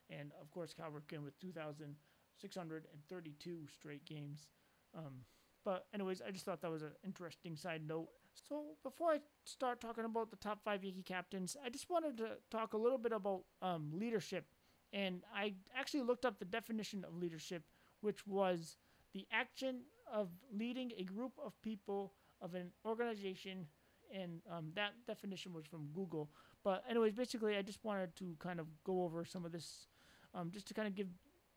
and 0.09 0.31
of 0.39 0.49
course, 0.51 0.73
Cal 0.73 0.91
Ripken 0.91 1.23
with 1.23 1.37
2,632 1.39 3.67
straight 3.73 4.05
games. 4.05 4.47
Um, 4.95 5.25
but 5.65 5.87
anyways, 5.93 6.21
I 6.25 6.31
just 6.31 6.45
thought 6.45 6.61
that 6.61 6.71
was 6.71 6.83
an 6.83 6.93
interesting 7.03 7.55
side 7.55 7.87
note. 7.87 8.09
So 8.33 8.77
before 8.83 9.11
I 9.11 9.19
start 9.45 9.81
talking 9.81 10.05
about 10.05 10.31
the 10.31 10.37
top 10.37 10.63
five 10.63 10.83
Yankee 10.83 11.03
captains, 11.03 11.55
I 11.63 11.69
just 11.69 11.87
wanted 11.89 12.17
to 12.17 12.37
talk 12.49 12.73
a 12.73 12.77
little 12.77 12.97
bit 12.97 13.11
about 13.11 13.43
um, 13.61 13.91
leadership 13.93 14.45
and 14.93 15.23
I 15.33 15.53
actually 15.75 16.01
looked 16.01 16.25
up 16.25 16.39
the 16.39 16.45
definition 16.45 17.05
of 17.05 17.15
leadership, 17.15 17.63
which 18.01 18.27
was 18.27 18.77
the 19.13 19.25
action 19.31 19.81
of 20.11 20.29
leading 20.57 20.91
a 20.97 21.03
group 21.03 21.33
of 21.43 21.59
people 21.61 22.13
of 22.41 22.55
an 22.55 22.71
organization. 22.85 23.67
And 24.13 24.41
um, 24.51 24.71
that 24.75 24.91
definition 25.07 25.53
was 25.53 25.65
from 25.65 25.87
Google. 25.93 26.29
But, 26.63 26.83
anyways, 26.89 27.13
basically, 27.13 27.55
I 27.55 27.61
just 27.61 27.83
wanted 27.83 28.13
to 28.17 28.35
kind 28.39 28.59
of 28.59 28.67
go 28.83 29.03
over 29.03 29.23
some 29.23 29.45
of 29.45 29.53
this, 29.53 29.87
um, 30.33 30.51
just 30.51 30.67
to 30.67 30.73
kind 30.73 30.87
of 30.87 30.95
give 30.95 31.07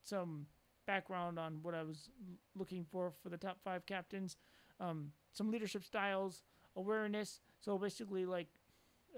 some 0.04 0.46
background 0.86 1.38
on 1.38 1.58
what 1.62 1.74
I 1.74 1.82
was 1.82 2.10
looking 2.54 2.86
for 2.90 3.12
for 3.22 3.28
the 3.28 3.36
top 3.36 3.58
five 3.64 3.86
captains, 3.86 4.36
um, 4.78 5.10
some 5.32 5.50
leadership 5.50 5.84
styles, 5.84 6.42
awareness. 6.76 7.40
So, 7.60 7.76
basically, 7.76 8.24
like 8.24 8.46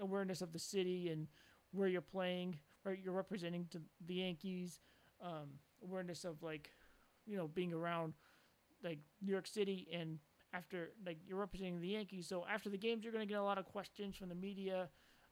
awareness 0.01 0.41
of 0.41 0.51
the 0.51 0.59
city 0.59 1.09
and 1.09 1.27
where 1.73 1.87
you're 1.87 2.01
playing, 2.01 2.57
right? 2.83 2.97
You're 3.03 3.13
representing 3.13 3.67
to 3.71 3.81
the 4.07 4.15
Yankees, 4.15 4.79
um, 5.21 5.59
awareness 5.83 6.25
of 6.25 6.41
like, 6.41 6.71
you 7.27 7.37
know, 7.37 7.47
being 7.47 7.73
around 7.73 8.13
like 8.83 8.99
New 9.21 9.31
York 9.31 9.47
City 9.47 9.87
and 9.93 10.19
after 10.53 10.91
like 11.05 11.17
you're 11.27 11.39
representing 11.39 11.81
the 11.81 11.89
Yankees. 11.89 12.27
So 12.27 12.45
after 12.51 12.69
the 12.69 12.77
games, 12.77 13.03
you're 13.03 13.13
going 13.13 13.27
to 13.27 13.31
get 13.31 13.39
a 13.39 13.43
lot 13.43 13.57
of 13.57 13.65
questions 13.65 14.15
from 14.15 14.29
the 14.29 14.35
media, 14.35 14.89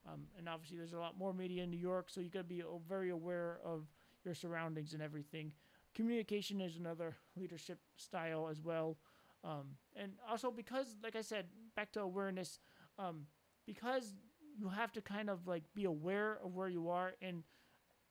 um, 0.08 0.22
and 0.38 0.48
obviously 0.48 0.78
there's 0.78 0.94
a 0.94 1.00
lot 1.00 1.18
more 1.18 1.34
media 1.34 1.64
in 1.64 1.72
New 1.72 1.78
York, 1.78 2.10
so 2.10 2.22
you 2.22 2.30
got 2.30 2.40
to 2.40 2.44
be 2.46 2.62
uh, 2.62 2.78
very 2.88 3.10
aware 3.10 3.60
of 3.64 3.88
your 4.24 4.36
surroundings 4.36 4.94
and 4.94 5.02
everything. 5.02 5.52
Communication 5.94 6.60
is 6.60 6.78
another 6.78 7.16
leadership 7.38 7.80
style 7.96 8.50
as 8.52 8.62
well, 8.62 8.98
um, 9.44 9.78
and 9.96 10.12
also 10.30 10.52
because, 10.52 10.98
like 11.02 11.16
I 11.16 11.22
said, 11.22 11.46
back 11.76 11.92
to 11.94 12.02
awareness, 12.02 12.60
um, 13.00 13.28
because 13.66 14.14
you 14.58 14.70
have 14.70 14.92
to 14.94 15.02
kind 15.02 15.30
of 15.30 15.48
like 15.48 15.64
be 15.74 15.86
aware 15.86 16.40
of 16.44 16.54
where 16.56 16.70
you 16.70 16.90
are, 16.90 17.14
and 17.22 17.44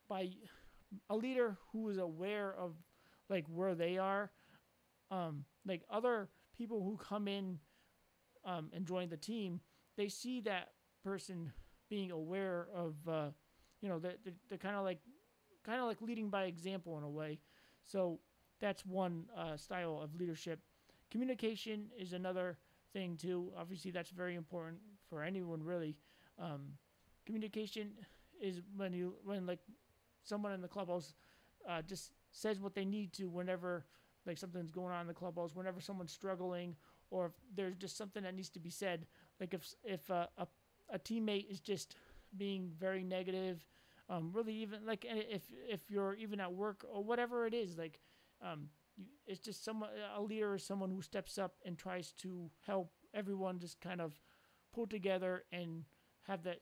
by 0.09 0.31
a 1.11 1.17
leader 1.17 1.57
who 1.73 1.88
is 1.88 1.99
aware 1.99 2.55
of 2.55 2.73
like 3.35 3.45
where 3.49 3.75
they 3.75 3.99
are, 3.99 4.31
um, 5.11 5.45
like 5.67 5.83
other 5.91 6.29
people 6.57 6.83
who 6.83 6.97
come 6.97 7.26
in 7.29 7.59
um, 8.45 8.71
and 8.73 8.87
join 8.87 9.09
the 9.09 9.17
team, 9.17 9.61
they 9.97 10.09
see 10.09 10.41
that 10.43 10.69
person 11.03 11.53
being 11.91 12.11
aware 12.11 12.69
of, 12.75 12.95
uh, 13.09 13.31
you 13.81 13.88
know, 13.88 13.99
they're, 13.99 14.14
they're 14.49 14.59
kind 14.59 14.76
of 14.76 14.85
like, 14.85 15.00
kind 15.64 15.81
of 15.81 15.87
like 15.87 16.00
leading 16.00 16.31
by 16.31 16.45
example 16.45 16.97
in 16.97 17.05
a 17.05 17.09
way. 17.09 17.41
So 17.85 18.21
that's 18.61 18.87
one 18.87 19.25
uh, 19.37 19.57
style 19.57 20.00
of 20.03 20.14
leadership. 20.14 20.61
Communication 21.11 21.87
is 21.99 22.12
another 22.12 22.57
thing 22.93 23.17
too. 23.17 23.53
Obviously, 23.59 23.91
that's 23.91 24.11
very 24.11 24.37
important 24.37 24.79
for 25.11 25.23
anyone 25.23 25.62
really. 25.62 25.97
Um, 26.38 26.62
communication 27.26 27.91
is 28.41 28.61
when 28.76 28.93
you 28.93 29.14
when 29.25 29.47
like 29.47 29.61
someone 30.23 30.53
in 30.53 30.61
the 30.61 30.69
clubhouse 30.69 31.14
uh, 31.69 31.83
just 31.83 32.12
says 32.35 32.61
what 32.61 32.75
they 32.75 32.85
need 32.85 33.12
to 33.14 33.29
whenever 33.29 33.87
like 34.26 34.38
something's 34.38 34.71
going 34.71 34.93
on 34.93 35.03
in 35.03 35.07
the 35.07 35.14
clubhouse, 35.14 35.55
whenever 35.55 35.81
someone's 35.81 36.12
struggling, 36.12 36.75
or 37.11 37.26
if 37.26 37.33
there's 37.55 37.76
just 37.76 37.97
something 37.97 38.23
that 38.23 38.35
needs 38.35 38.49
to 38.50 38.59
be 38.59 38.71
said. 38.71 39.07
Like 39.41 39.55
if 39.55 39.75
if 39.85 40.11
uh, 40.11 40.26
a 40.38 40.47
a 40.91 40.99
teammate 40.99 41.50
is 41.50 41.61
just 41.61 41.95
being 42.37 42.71
very 42.79 43.05
negative, 43.05 43.67
um, 44.09 44.31
really 44.33 44.55
even 44.55 44.85
like 44.87 45.05
if 45.09 45.43
if 45.69 45.91
you're 45.91 46.14
even 46.14 46.41
at 46.41 46.53
work 46.53 46.85
or 46.91 47.03
whatever 47.03 47.47
it 47.47 47.55
is, 47.55 47.79
like 47.79 48.00
um, 48.43 48.69
you, 48.97 49.07
it's 49.26 49.41
just 49.41 49.64
someone 49.64 49.91
a 50.17 50.23
leader 50.23 50.55
is 50.55 50.64
someone 50.64 50.91
who 50.91 51.03
steps 51.03 51.38
up 51.38 51.55
and 51.64 51.79
tries 51.79 52.12
to 52.12 52.50
help 52.67 52.91
everyone 53.14 53.59
just 53.59 53.81
kind 53.81 54.00
of 54.00 54.21
pull 54.75 54.87
together 54.87 55.45
and 55.53 55.85
have 56.23 56.43
that 56.43 56.61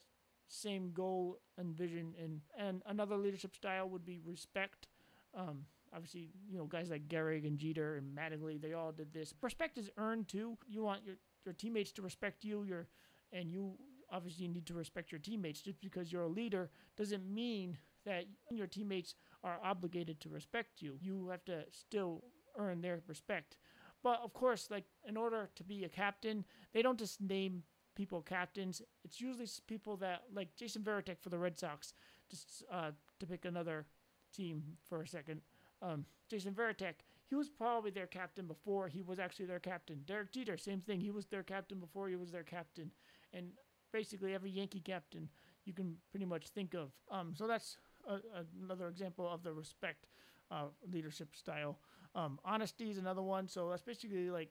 same 0.49 0.93
goal 0.93 1.39
and 1.57 1.75
vision 1.75 2.13
and 2.23 2.41
and 2.59 2.83
another 2.87 3.17
leadership 3.17 3.55
style 3.57 3.89
would 3.89 4.05
be 4.05 4.21
respect 4.25 4.89
um, 5.35 5.65
obviously, 5.95 6.31
you 6.49 6.59
know, 6.59 6.65
guys 6.65 6.91
like 6.91 7.09
Gehrig 7.09 7.47
and 7.47 7.59
Jeter 7.59 7.97
and 7.97 8.17
Mattingly, 8.17 8.61
they 8.61 8.73
all 8.73 8.93
did 8.93 9.13
this. 9.13 9.35
Respect 9.41 9.79
is 9.79 9.91
earned 9.99 10.29
too. 10.29 10.57
You 10.69 10.83
want 10.83 11.05
your, 11.05 11.17
your 11.45 11.55
teammates 11.55 11.93
to 11.93 12.03
respect 12.03 12.45
you, 12.45 12.65
your, 12.65 12.87
and 13.33 13.51
you 13.51 13.75
obviously 14.11 14.49
need 14.49 14.67
to 14.67 14.75
respect 14.75 15.13
your 15.13 15.19
teammates. 15.19 15.61
Just 15.63 15.81
because 15.81 16.13
you're 16.13 16.23
a 16.23 16.29
leader 16.29 16.71
doesn't 16.97 17.27
mean 17.27 17.79
that 18.05 18.25
your 18.51 18.67
teammates 18.67 19.15
are 19.45 19.59
obligated 19.63 20.21
to 20.21 20.29
respect 20.29 20.83
you. 20.83 20.97
You 21.01 21.29
have 21.29 21.45
to 21.45 21.65
still 21.71 22.25
earn 22.59 22.81
their 22.81 23.01
respect. 23.07 23.57
But 24.03 24.21
of 24.23 24.33
course, 24.33 24.69
like 24.71 24.85
in 25.07 25.17
order 25.17 25.49
to 25.55 25.65
be 25.65 25.85
a 25.85 25.89
captain, 25.89 26.45
they 26.73 26.83
don't 26.83 26.99
just 26.99 27.21
name 27.21 27.63
people 27.95 28.23
captains. 28.23 28.83
It's 29.05 29.21
usually 29.21 29.47
people 29.67 29.97
that, 29.99 30.23
like 30.35 30.57
Jason 30.57 30.83
Varitek 30.83 31.21
for 31.21 31.29
the 31.29 31.39
Red 31.39 31.59
Sox, 31.59 31.95
just 32.31 32.65
uh, 32.71 32.91
to 33.21 33.27
pick 33.27 33.45
another 33.45 33.87
team 34.33 34.63
for 34.89 35.03
a 35.03 35.07
second. 35.07 35.41
Um, 35.81 36.05
Jason 36.29 36.55
Varitek, 36.55 36.95
he 37.29 37.35
was 37.35 37.49
probably 37.49 37.91
their 37.91 38.07
captain 38.07 38.47
before 38.47 38.89
he 38.89 39.03
was 39.03 39.19
actually 39.19 39.47
their 39.47 39.59
captain. 39.59 40.03
Derek 40.07 40.33
Jeter, 40.33 40.57
same 40.57 40.81
thing. 40.81 41.01
He 41.01 41.11
was 41.11 41.27
their 41.27 41.43
captain 41.43 41.79
before 41.79 42.09
he 42.09 42.17
was 42.17 42.31
their 42.31 42.43
captain. 42.43 42.91
And 43.33 43.49
basically 43.93 44.35
every 44.35 44.51
Yankee 44.51 44.81
captain 44.81 45.29
you 45.65 45.73
can 45.73 45.97
pretty 46.11 46.27
much 46.27 46.49
think 46.49 46.75
of. 46.75 46.91
Um, 47.11 47.35
so 47.37 47.47
that's 47.47 47.77
a, 48.09 48.19
another 48.63 48.89
example 48.89 49.29
of 49.29 49.43
the 49.43 49.53
respect 49.53 50.07
uh, 50.51 50.67
leadership 50.91 51.35
style. 51.37 51.79
Um, 52.15 52.39
honesty 52.45 52.91
is 52.91 52.99
another 52.99 53.23
one. 53.23 53.49
So 53.49 53.71
that's 53.71 53.83
basically 53.83 54.31
like 54.31 54.51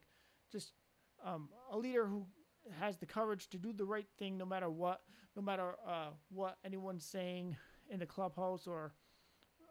just 0.52 0.74
um, 1.26 1.50
a 1.72 1.78
leader 1.78 2.06
who 2.06 2.26
has 2.80 2.98
the 2.98 3.06
courage 3.06 3.50
to 3.50 3.58
do 3.58 3.74
the 3.74 3.86
right 3.86 4.08
thing 4.18 4.38
no 4.38 4.46
matter 4.46 4.70
what, 4.70 5.02
no 5.36 5.42
matter 5.42 5.76
uh, 5.88 6.10
what 6.30 6.58
anyone's 6.66 7.06
saying 7.06 7.56
in 7.90 8.00
the 8.00 8.06
clubhouse 8.06 8.68
or 8.68 8.94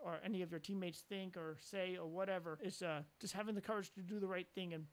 or 0.04 0.19
any 0.25 0.42
of 0.42 0.50
your 0.50 0.61
teammates 0.61 1.02
think 1.09 1.37
or 1.37 1.57
say 1.61 1.97
or 2.00 2.07
whatever. 2.07 2.59
It's 2.62 2.83
uh, 2.83 3.02
just 3.21 3.35
having 3.35 3.54
the 3.54 3.61
courage 3.61 3.92
to 3.95 4.00
do 4.00 4.19
the 4.19 4.26
right 4.26 4.47
thing 4.54 4.75
and 4.75 4.85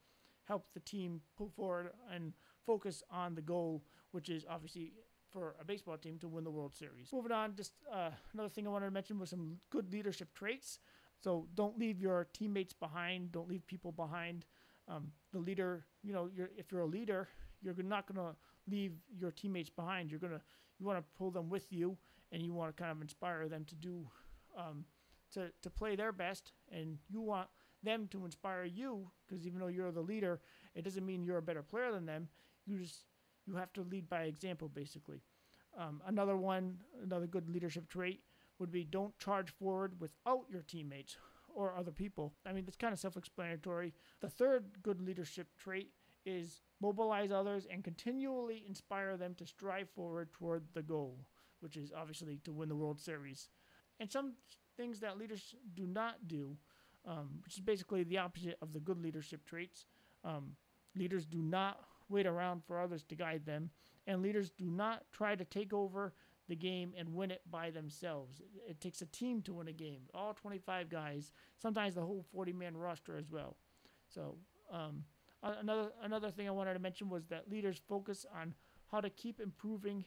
help 0.45 0.67
the 0.73 0.79
team 0.79 1.21
pull 1.37 1.49
forward 1.49 1.91
and 2.13 2.33
focus 2.65 3.03
on 3.11 3.35
the 3.35 3.41
goal, 3.41 3.83
which 4.11 4.29
is 4.29 4.45
obviously 4.49 4.93
for 5.31 5.55
a 5.59 5.65
baseball 5.65 5.97
team 5.97 6.17
to 6.19 6.27
win 6.27 6.43
the 6.43 6.51
World 6.51 6.75
Series. 6.75 7.09
Moving 7.11 7.31
on, 7.31 7.55
just 7.55 7.73
uh, 7.93 8.11
another 8.33 8.49
thing 8.49 8.65
I 8.65 8.69
wanted 8.69 8.85
to 8.85 8.91
mention 8.91 9.19
was 9.19 9.29
some 9.29 9.57
good 9.69 9.91
leadership 9.91 10.33
traits. 10.33 10.79
So 11.19 11.47
don't 11.55 11.77
leave 11.77 11.99
your 11.99 12.27
teammates 12.33 12.73
behind. 12.73 13.31
Don't 13.31 13.49
leave 13.49 13.65
people 13.67 13.91
behind. 13.91 14.45
Um, 14.87 15.11
the 15.33 15.39
leader, 15.39 15.85
you 16.03 16.13
know, 16.13 16.29
you're, 16.33 16.49
if 16.55 16.71
you're 16.71 16.81
a 16.81 16.85
leader, 16.85 17.27
you're 17.61 17.75
not 17.83 18.07
going 18.07 18.25
to 18.25 18.35
leave 18.69 18.93
your 19.17 19.31
teammates 19.31 19.69
behind. 19.69 20.09
You're 20.11 20.19
gonna 20.19 20.41
you 20.79 20.85
want 20.85 20.99
to 20.99 21.05
pull 21.17 21.31
them 21.31 21.49
with 21.49 21.71
you, 21.71 21.97
and 22.31 22.41
you 22.41 22.53
want 22.53 22.75
to 22.75 22.81
kind 22.81 22.91
of 22.91 23.01
inspire 23.01 23.47
them 23.47 23.65
to 23.65 23.75
do 23.75 24.07
um, 24.57 24.85
to, 25.33 25.51
to 25.61 25.69
play 25.69 25.95
their 25.95 26.11
best, 26.11 26.53
and 26.71 26.97
you 27.09 27.21
want 27.21 27.47
them 27.83 28.07
to 28.11 28.25
inspire 28.25 28.63
you 28.63 29.09
because 29.27 29.45
even 29.45 29.59
though 29.59 29.67
you're 29.67 29.91
the 29.91 30.01
leader, 30.01 30.39
it 30.75 30.83
doesn't 30.83 31.05
mean 31.05 31.23
you're 31.23 31.37
a 31.37 31.41
better 31.41 31.63
player 31.63 31.91
than 31.91 32.05
them. 32.05 32.27
You 32.65 32.79
just 32.79 33.05
you 33.45 33.55
have 33.55 33.71
to 33.73 33.81
lead 33.81 34.09
by 34.09 34.23
example, 34.23 34.67
basically. 34.67 35.21
Um, 35.77 36.01
another 36.07 36.35
one, 36.35 36.77
another 37.03 37.27
good 37.27 37.49
leadership 37.49 37.87
trait 37.87 38.21
would 38.59 38.71
be 38.71 38.83
don't 38.83 39.17
charge 39.19 39.51
forward 39.51 39.99
without 39.99 40.45
your 40.51 40.63
teammates 40.63 41.17
or 41.53 41.75
other 41.75 41.91
people. 41.91 42.33
I 42.45 42.53
mean, 42.53 42.65
that's 42.65 42.77
kind 42.77 42.93
of 42.93 42.99
self-explanatory. 42.99 43.93
The 44.21 44.29
third 44.29 44.65
good 44.83 45.01
leadership 45.01 45.47
trait 45.57 45.91
is 46.25 46.61
mobilize 46.81 47.31
others 47.31 47.67
and 47.71 47.83
continually 47.83 48.63
inspire 48.67 49.17
them 49.17 49.33
to 49.35 49.45
strive 49.45 49.89
forward 49.89 50.33
toward 50.33 50.63
the 50.73 50.81
goal, 50.81 51.19
which 51.61 51.77
is 51.77 51.91
obviously 51.95 52.39
to 52.43 52.51
win 52.51 52.69
the 52.69 52.75
World 52.75 52.99
Series. 52.99 53.49
And 53.99 54.11
some 54.11 54.33
things 54.77 54.99
that 54.99 55.17
leaders 55.17 55.55
do 55.75 55.85
not 55.85 56.27
do, 56.27 56.55
um, 57.05 57.39
which 57.43 57.55
is 57.55 57.61
basically 57.61 58.03
the 58.03 58.17
opposite 58.17 58.57
of 58.61 58.73
the 58.73 58.79
good 58.79 59.01
leadership 59.01 59.45
traits. 59.45 59.85
Um, 60.23 60.55
leaders 60.95 61.25
do 61.25 61.39
not 61.41 61.79
wait 62.09 62.25
around 62.25 62.63
for 62.65 62.79
others 62.79 63.03
to 63.03 63.15
guide 63.15 63.45
them, 63.45 63.69
and 64.05 64.21
leaders 64.21 64.49
do 64.49 64.65
not 64.65 65.03
try 65.11 65.35
to 65.35 65.43
take 65.43 65.73
over 65.73 66.13
the 66.47 66.55
game 66.55 66.93
and 66.97 67.13
win 67.13 67.31
it 67.31 67.41
by 67.49 67.69
themselves. 67.69 68.41
It, 68.67 68.79
takes 68.79 69.01
a 69.01 69.05
team 69.07 69.41
to 69.43 69.53
win 69.53 69.67
a 69.67 69.73
game, 69.73 70.03
all 70.13 70.33
25 70.33 70.89
guys, 70.89 71.31
sometimes 71.57 71.95
the 71.95 72.01
whole 72.01 72.23
40 72.31 72.53
man 72.53 72.77
roster 72.77 73.17
as 73.17 73.29
well. 73.29 73.57
So, 74.07 74.37
um, 74.71 75.03
another 75.43 75.91
another 76.01 76.31
thing 76.31 76.47
I 76.47 76.51
wanted 76.51 76.73
to 76.73 76.79
mention 76.79 77.09
was 77.09 77.25
that 77.27 77.49
leaders 77.49 77.81
focus 77.87 78.25
on 78.33 78.53
how 78.91 79.01
to 79.01 79.09
keep 79.09 79.39
improving 79.39 80.05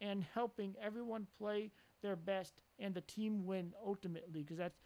and 0.00 0.24
helping 0.34 0.74
everyone 0.82 1.26
play 1.38 1.70
their 2.04 2.16
best 2.16 2.60
and 2.78 2.94
the 2.94 3.00
team 3.00 3.46
win 3.46 3.72
ultimately 3.84 4.42
because 4.42 4.58
that's 4.58 4.78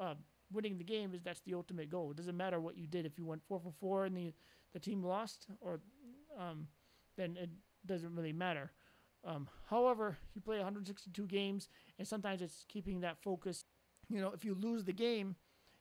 uh, 0.00 0.14
winning 0.52 0.78
the 0.78 0.84
game 0.84 1.14
is 1.14 1.22
that's 1.22 1.40
the 1.40 1.54
ultimate 1.54 1.90
goal. 1.90 2.10
It 2.10 2.16
doesn't 2.16 2.36
matter 2.36 2.60
what 2.60 2.76
you 2.76 2.86
did 2.86 3.06
if 3.06 3.18
you 3.18 3.24
went 3.24 3.42
four 3.48 3.58
for 3.58 3.72
four 3.80 4.04
and 4.04 4.16
the 4.16 4.32
the 4.74 4.78
team 4.78 5.02
lost 5.02 5.46
or 5.60 5.80
um, 6.38 6.68
then 7.16 7.36
it 7.40 7.50
doesn't 7.86 8.14
really 8.14 8.34
matter. 8.34 8.70
Um, 9.24 9.48
however, 9.68 10.18
you 10.34 10.40
play 10.40 10.58
162 10.58 11.26
games 11.26 11.68
and 11.98 12.06
sometimes 12.06 12.42
it's 12.42 12.64
keeping 12.68 13.00
that 13.00 13.16
focus. 13.22 13.64
You 14.10 14.20
know, 14.20 14.30
if 14.32 14.44
you 14.44 14.54
lose 14.54 14.84
the 14.84 14.92
game, 14.92 15.36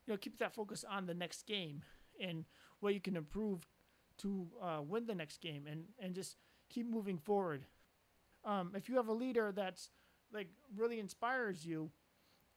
you 0.05 0.13
know, 0.13 0.17
keep 0.17 0.39
that 0.39 0.55
focus 0.55 0.85
on 0.89 1.05
the 1.05 1.13
next 1.13 1.45
game 1.45 1.83
and 2.19 2.45
where 2.79 2.93
you 2.93 3.01
can 3.01 3.15
improve 3.15 3.67
to 4.19 4.47
uh, 4.61 4.81
win 4.81 5.05
the 5.05 5.15
next 5.15 5.41
game 5.41 5.65
and, 5.69 5.83
and 6.01 6.15
just 6.15 6.37
keep 6.69 6.89
moving 6.89 7.17
forward. 7.17 7.65
Um, 8.43 8.71
if 8.75 8.89
you 8.89 8.95
have 8.95 9.07
a 9.07 9.13
leader 9.13 9.51
that's 9.55 9.89
like 10.33 10.49
really 10.75 10.99
inspires 10.99 11.65
you, 11.65 11.91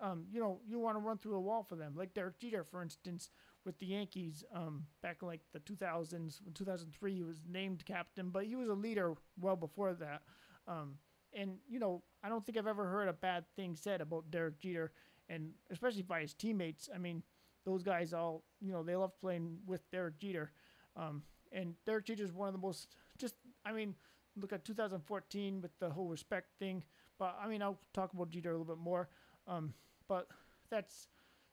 um, 0.01 0.25
you 0.33 0.41
know, 0.41 0.61
you 0.67 0.79
want 0.79 0.97
to 0.97 1.01
run 1.01 1.19
through 1.19 1.37
a 1.37 1.41
wall 1.41 1.63
for 1.63 1.77
them. 1.77 1.95
Like 1.97 2.15
Derek 2.15 2.39
Jeter, 2.39 2.65
for 2.65 2.83
instance, 2.83 3.31
with 3.65 3.79
the 3.79 3.87
Yankees 3.87 4.45
um, 4.55 4.85
back 5.03 5.19
in 5.23 5.29
like 5.29 5.41
the 5.53 5.61
2000s, 5.61 6.41
2003, 6.55 7.15
he 7.15 7.23
was 7.23 7.41
named 7.49 7.85
captain, 7.85 8.31
but 8.31 8.47
he 8.47 8.57
was 8.57 8.69
a 8.69 8.75
leader 8.75 9.15
well 9.39 9.57
before 9.57 9.93
that. 9.95 10.23
Um, 10.67 10.95
and 11.33 11.59
you 11.69 11.79
know, 11.79 12.03
I 12.25 12.29
don't 12.29 12.45
think 12.45 12.59
I've 12.59 12.67
ever 12.67 12.87
heard 12.87 13.09
a 13.09 13.13
bad 13.13 13.45
thing 13.57 13.77
said 13.77 14.01
about 14.01 14.31
Derek 14.31 14.59
Jeter, 14.59 14.93
and 15.29 15.51
especially 15.71 16.03
by 16.03 16.23
his 16.23 16.35
teammates. 16.35 16.89
I 16.95 16.99
mean, 16.99 17.23
those 17.65 17.83
guys 17.83 18.13
all, 18.13 18.43
you 18.61 18.73
know, 18.73 18.83
they 18.83 18.97
love 18.97 19.19
playing 19.21 19.59
with 19.67 19.89
Derek 19.91 20.19
Jeter. 20.19 20.51
Um, 20.97 21.23
and 21.53 21.75
Derek 21.87 22.07
Jeter 22.07 22.25
is 22.25 22.33
one 22.33 22.49
of 22.49 22.55
the 22.55 22.61
most 22.61 22.89
just, 23.19 23.35
I 23.65 23.73
mean, 23.73 23.95
look 24.37 24.53
at 24.53 24.65
2014 24.65 25.61
with 25.61 25.79
the 25.79 25.91
whole 25.91 26.09
respect 26.09 26.49
thing. 26.59 26.83
But 27.21 27.39
I 27.41 27.47
mean, 27.47 27.63
I'll 27.63 27.79
talk 27.93 28.15
about 28.15 28.31
Jeter 28.31 28.49
a 28.49 28.59
little 28.59 28.75
bit 28.75 28.83
more. 28.83 29.11
Um, 29.47 29.75
but 30.09 30.27
that's 30.71 31.09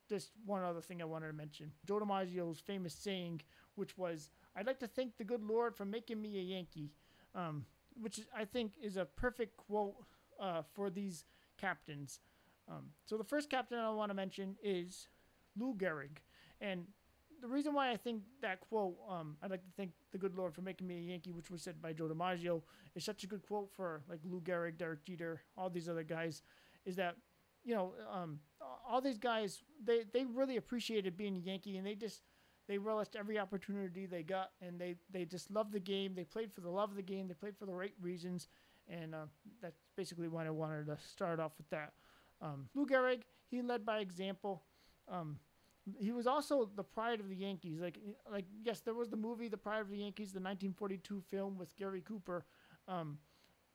just 0.10 0.32
one 0.46 0.64
other 0.64 0.82
thing 0.82 1.02
I 1.02 1.06
wanted 1.06 1.28
to 1.28 1.34
mention. 1.34 1.72
Joe 1.86 2.00
DiMaggio's 2.00 2.60
famous 2.60 2.94
saying, 2.94 3.42
which 3.76 3.98
was, 3.98 4.30
I'd 4.56 4.66
like 4.66 4.80
to 4.80 4.88
thank 4.88 5.18
the 5.18 5.26
good 5.26 5.44
Lord 5.44 5.76
for 5.76 5.86
making 5.86 6.22
me 6.22 6.40
a 6.40 6.42
Yankee, 6.42 6.94
um, 7.36 7.66
which 8.02 8.22
I 8.36 8.46
think 8.46 8.72
is 8.82 8.96
a 8.96 9.04
perfect 9.06 9.58
quote 9.58 9.96
uh, 10.40 10.62
for 10.74 10.90
these 10.90 11.26
captains. 11.58 12.22
Um, 12.70 12.86
so 13.06 13.18
the 13.18 13.24
first 13.26 13.50
captain 13.50 13.78
I 13.78 13.90
want 13.90 14.10
to 14.10 14.16
mention 14.16 14.56
is 14.64 15.10
Lou 15.60 15.76
Gehrig. 15.76 16.20
And 16.62 16.86
the 17.42 17.48
reason 17.48 17.74
why 17.74 17.92
I 17.92 17.98
think 17.98 18.24
that 18.42 18.60
quote, 18.62 18.96
um, 19.10 19.38
I'd 19.42 19.52
like 19.52 19.64
to 19.64 19.72
thank 19.78 19.92
the 20.12 20.18
good 20.18 20.36
Lord 20.36 20.54
for 20.54 20.62
making 20.62 20.88
me 20.88 20.98
a 20.98 21.12
Yankee, 21.12 21.32
which 21.32 21.50
was 21.50 21.62
said 21.62 21.82
by 21.82 21.94
Joe 21.94 22.08
DiMaggio, 22.08 22.62
is 22.96 23.04
such 23.04 23.24
a 23.24 23.28
good 23.28 23.42
quote 23.44 23.70
for 23.76 24.02
like 24.10 24.20
Lou 24.24 24.42
Gehrig, 24.42 24.78
Derek 24.78 25.06
Jeter, 25.06 25.42
all 25.58 25.70
these 25.70 25.90
other 25.90 26.04
guys, 26.04 26.42
is 26.86 26.96
that, 26.96 27.16
you 27.64 27.76
know, 27.76 27.94
um, 28.12 28.40
all 28.88 29.02
these 29.02 29.18
guys, 29.18 29.64
they, 29.84 30.04
they 30.14 30.26
really 30.26 30.58
appreciated 30.58 31.18
being 31.18 31.36
a 31.36 31.40
Yankee 31.40 31.78
and 31.78 31.86
they 31.86 31.96
just, 31.96 32.22
they 32.68 32.78
relished 32.78 33.16
every 33.16 33.40
opportunity 33.40 34.06
they 34.06 34.24
got 34.24 34.52
and 34.62 34.80
they, 34.80 34.96
they 35.12 35.26
just 35.26 35.52
loved 35.52 35.72
the 35.72 35.80
game. 35.80 36.14
They 36.16 36.24
played 36.24 36.54
for 36.54 36.62
the 36.62 36.70
love 36.70 36.90
of 36.90 36.96
the 36.96 37.02
game. 37.02 37.28
They 37.28 37.34
played 37.34 37.58
for 37.58 37.66
the 37.66 37.74
right 37.74 37.94
reasons. 38.02 38.48
And 38.90 39.14
uh, 39.14 39.26
that's 39.62 39.80
basically 39.96 40.28
why 40.28 40.46
I 40.46 40.50
wanted 40.50 40.86
to 40.88 40.98
start 41.12 41.40
off 41.40 41.52
with 41.58 41.70
that. 41.70 41.94
Um, 42.42 42.70
Lou 42.74 42.86
Gehrig, 42.86 43.22
he 43.50 43.62
led 43.62 43.86
by 43.86 44.00
example. 44.00 44.64
Um, 45.10 45.40
he 46.00 46.12
was 46.12 46.28
also 46.28 46.70
the 46.76 46.84
pride 46.84 47.20
of 47.20 47.30
the 47.30 47.36
Yankees. 47.36 47.80
Like, 47.80 47.98
like 48.32 48.46
yes, 48.64 48.82
there 48.82 48.94
was 48.94 49.10
the 49.10 49.18
movie 49.18 49.48
The 49.48 49.58
Pride 49.58 49.82
of 49.82 49.90
the 49.90 49.98
Yankees, 49.98 50.32
the 50.34 50.40
1942 50.40 51.22
film 51.30 51.58
with 51.58 51.76
Gary 51.76 52.02
Cooper. 52.02 52.46
Um, 52.88 53.20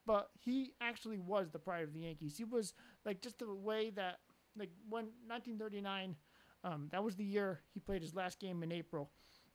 but 0.06 0.30
he 0.38 0.74
actually 0.80 1.18
was 1.18 1.50
the 1.50 1.58
pride 1.58 1.84
of 1.84 1.94
the 1.94 2.00
Yankees. 2.00 2.36
He 2.36 2.44
was 2.44 2.74
like 3.04 3.20
just 3.22 3.38
the 3.38 3.54
way 3.54 3.90
that, 3.90 4.18
like, 4.58 4.70
when 4.88 5.04
1939, 5.26 6.16
um, 6.64 6.88
that 6.90 7.02
was 7.02 7.16
the 7.16 7.24
year 7.24 7.60
he 7.72 7.80
played 7.80 8.02
his 8.02 8.14
last 8.14 8.38
game 8.38 8.62
in 8.62 8.72
April. 8.72 9.10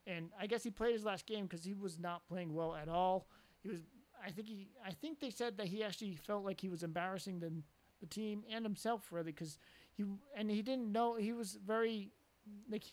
And 0.06 0.30
I 0.40 0.48
guess 0.48 0.64
he 0.64 0.70
played 0.70 0.94
his 0.94 1.04
last 1.04 1.26
game 1.26 1.46
because 1.46 1.66
he 1.66 1.74
was 1.74 2.00
not 2.00 2.28
playing 2.28 2.54
well 2.54 2.76
at 2.76 2.88
all. 2.88 3.28
He 3.62 3.70
was, 3.70 3.80
I 4.26 4.32
think 4.32 4.48
he, 4.48 4.70
I 4.86 4.92
think 4.92 5.20
they 5.20 5.30
said 5.30 5.58
that 5.58 5.68
he 5.68 5.84
actually 5.84 6.16
felt 6.16 6.46
like 6.46 6.62
he 6.62 6.70
was 6.70 6.84
embarrassing 6.84 7.40
the 7.40 7.52
the 8.00 8.06
team 8.06 8.44
and 8.52 8.64
himself 8.64 9.12
really 9.12 9.32
because 9.32 9.58
he 9.96 10.04
and 10.36 10.52
he 10.52 10.62
didn't 10.62 10.92
know 10.92 11.16
he 11.16 11.34
was 11.34 11.58
very 11.66 12.12
like 12.70 12.84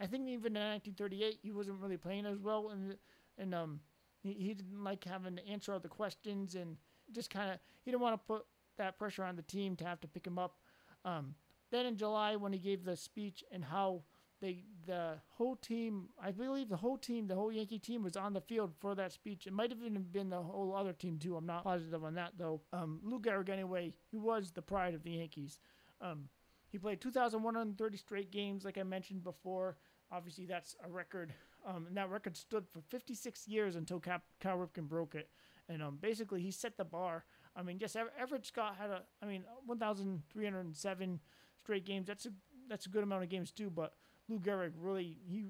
I 0.00 0.06
think 0.06 0.28
even 0.28 0.56
in 0.56 0.62
1938 0.62 1.38
he 1.42 1.52
wasn't 1.52 1.80
really 1.80 1.96
playing 1.96 2.26
as 2.26 2.38
well 2.38 2.70
and 2.70 2.96
and 3.38 3.54
um 3.54 3.80
he, 4.22 4.32
he 4.32 4.54
didn't 4.54 4.82
like 4.82 5.04
having 5.04 5.36
to 5.36 5.46
answer 5.46 5.72
all 5.72 5.80
the 5.80 5.88
questions 5.88 6.54
and 6.54 6.76
just 7.12 7.30
kind 7.30 7.50
of 7.50 7.58
he 7.84 7.90
didn't 7.90 8.02
want 8.02 8.14
to 8.14 8.26
put 8.26 8.46
that 8.78 8.98
pressure 8.98 9.24
on 9.24 9.36
the 9.36 9.42
team 9.42 9.76
to 9.76 9.84
have 9.84 10.00
to 10.00 10.08
pick 10.08 10.26
him 10.26 10.38
up. 10.38 10.56
Um, 11.04 11.34
then 11.70 11.86
in 11.86 11.96
July 11.96 12.36
when 12.36 12.52
he 12.52 12.58
gave 12.58 12.84
the 12.84 12.96
speech 12.96 13.44
and 13.52 13.64
how 13.64 14.02
they 14.40 14.64
the 14.86 15.14
whole 15.36 15.56
team 15.56 16.08
I 16.20 16.30
believe 16.30 16.68
the 16.68 16.76
whole 16.76 16.98
team 16.98 17.26
the 17.26 17.34
whole 17.34 17.52
Yankee 17.52 17.78
team 17.78 18.02
was 18.02 18.16
on 18.16 18.32
the 18.32 18.40
field 18.40 18.72
for 18.80 18.94
that 18.94 19.12
speech. 19.12 19.46
It 19.46 19.52
might 19.52 19.70
have 19.70 19.80
even 19.80 20.02
been 20.02 20.30
the 20.30 20.42
whole 20.42 20.74
other 20.74 20.92
team 20.92 21.18
too. 21.18 21.36
I'm 21.36 21.46
not 21.46 21.64
positive 21.64 22.02
on 22.02 22.14
that 22.14 22.32
though. 22.36 22.62
Um, 22.72 23.00
Lou 23.04 23.20
Gehrig 23.20 23.48
anyway 23.48 23.92
he 24.10 24.16
was 24.16 24.52
the 24.52 24.62
pride 24.62 24.94
of 24.94 25.02
the 25.02 25.12
Yankees. 25.12 25.58
Um, 26.00 26.28
he 26.74 26.78
played 26.78 27.00
2,130 27.00 27.96
straight 27.96 28.32
games, 28.32 28.64
like 28.64 28.78
I 28.78 28.82
mentioned 28.82 29.22
before. 29.22 29.76
Obviously, 30.10 30.44
that's 30.44 30.74
a 30.84 30.90
record, 30.90 31.32
um, 31.64 31.86
and 31.86 31.96
that 31.96 32.10
record 32.10 32.36
stood 32.36 32.64
for 32.68 32.80
56 32.80 33.46
years 33.46 33.76
until 33.76 34.00
Cap- 34.00 34.24
Cal 34.40 34.58
Ripken 34.58 34.88
broke 34.88 35.14
it. 35.14 35.30
And 35.68 35.80
um, 35.80 35.98
basically, 36.02 36.42
he 36.42 36.50
set 36.50 36.76
the 36.76 36.84
bar. 36.84 37.26
I 37.54 37.62
mean, 37.62 37.78
yes, 37.80 37.94
Everett 38.18 38.44
Scott 38.44 38.74
had 38.76 38.90
a, 38.90 39.02
I 39.22 39.26
mean, 39.26 39.44
1,307 39.66 41.20
straight 41.60 41.84
games. 41.84 42.08
That's 42.08 42.26
a 42.26 42.30
that's 42.68 42.86
a 42.86 42.88
good 42.88 43.04
amount 43.04 43.22
of 43.22 43.28
games 43.28 43.52
too. 43.52 43.70
But 43.70 43.94
Lou 44.28 44.40
Gehrig 44.40 44.72
really 44.76 45.18
he 45.28 45.44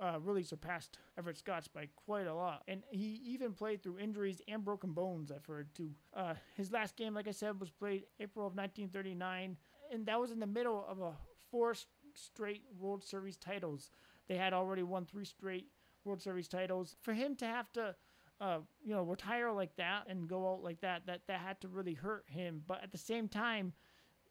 uh, 0.00 0.20
really 0.20 0.44
surpassed 0.44 0.98
Everett 1.18 1.38
Scotts 1.38 1.66
by 1.66 1.88
quite 1.96 2.28
a 2.28 2.34
lot, 2.34 2.62
and 2.68 2.84
he 2.90 3.20
even 3.26 3.52
played 3.52 3.82
through 3.82 3.98
injuries 3.98 4.40
and 4.46 4.64
broken 4.64 4.92
bones. 4.92 5.32
I've 5.32 5.44
heard 5.44 5.74
too. 5.74 5.90
Uh, 6.14 6.34
his 6.54 6.70
last 6.70 6.94
game, 6.94 7.14
like 7.14 7.26
I 7.26 7.32
said, 7.32 7.58
was 7.58 7.70
played 7.70 8.04
April 8.20 8.46
of 8.46 8.54
1939 8.54 9.56
and 9.92 10.06
that 10.06 10.20
was 10.20 10.30
in 10.30 10.40
the 10.40 10.46
middle 10.46 10.84
of 10.88 11.00
a 11.00 11.12
four 11.50 11.74
straight 12.14 12.62
World 12.78 13.04
Series 13.04 13.36
titles. 13.36 13.90
They 14.28 14.36
had 14.36 14.52
already 14.52 14.82
won 14.82 15.04
three 15.04 15.24
straight 15.24 15.68
World 16.04 16.22
Series 16.22 16.48
titles. 16.48 16.96
For 17.02 17.14
him 17.14 17.36
to 17.36 17.46
have 17.46 17.72
to, 17.72 17.94
uh, 18.40 18.58
you 18.84 18.94
know, 18.94 19.02
retire 19.02 19.52
like 19.52 19.76
that 19.76 20.04
and 20.08 20.28
go 20.28 20.52
out 20.52 20.62
like 20.62 20.80
that, 20.80 21.06
that 21.06 21.22
that 21.26 21.40
had 21.40 21.60
to 21.62 21.68
really 21.68 21.94
hurt 21.94 22.24
him. 22.28 22.62
But 22.66 22.82
at 22.82 22.92
the 22.92 22.98
same 22.98 23.28
time, 23.28 23.72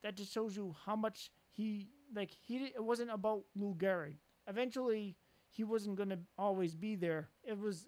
that 0.03 0.15
just 0.15 0.33
shows 0.33 0.55
you 0.55 0.75
how 0.85 0.95
much 0.95 1.31
he 1.49 1.89
like 2.15 2.31
he. 2.31 2.57
It 2.57 2.83
wasn't 2.83 3.11
about 3.11 3.43
Lou 3.55 3.75
Gehrig. 3.75 4.15
Eventually, 4.47 5.15
he 5.49 5.63
wasn't 5.63 5.95
going 5.95 6.09
to 6.09 6.19
always 6.37 6.75
be 6.75 6.95
there. 6.95 7.29
It 7.43 7.59
was, 7.59 7.87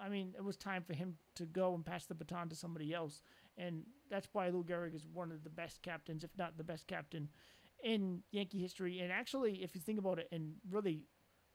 I 0.00 0.08
mean, 0.08 0.34
it 0.36 0.44
was 0.44 0.56
time 0.56 0.82
for 0.82 0.92
him 0.92 1.16
to 1.36 1.46
go 1.46 1.74
and 1.74 1.84
pass 1.84 2.06
the 2.06 2.14
baton 2.14 2.48
to 2.50 2.56
somebody 2.56 2.92
else 2.92 3.22
and 3.56 3.84
that's 4.14 4.28
why 4.32 4.48
Lou 4.48 4.62
Gehrig 4.62 4.94
is 4.94 5.08
one 5.12 5.32
of 5.32 5.42
the 5.42 5.50
best 5.50 5.82
captains, 5.82 6.22
if 6.22 6.30
not 6.38 6.56
the 6.56 6.62
best 6.62 6.86
captain 6.86 7.28
in 7.82 8.22
Yankee 8.30 8.60
history. 8.60 9.00
And 9.00 9.10
actually, 9.10 9.64
if 9.64 9.74
you 9.74 9.80
think 9.80 9.98
about 9.98 10.20
it, 10.20 10.28
in 10.30 10.52
really 10.70 11.02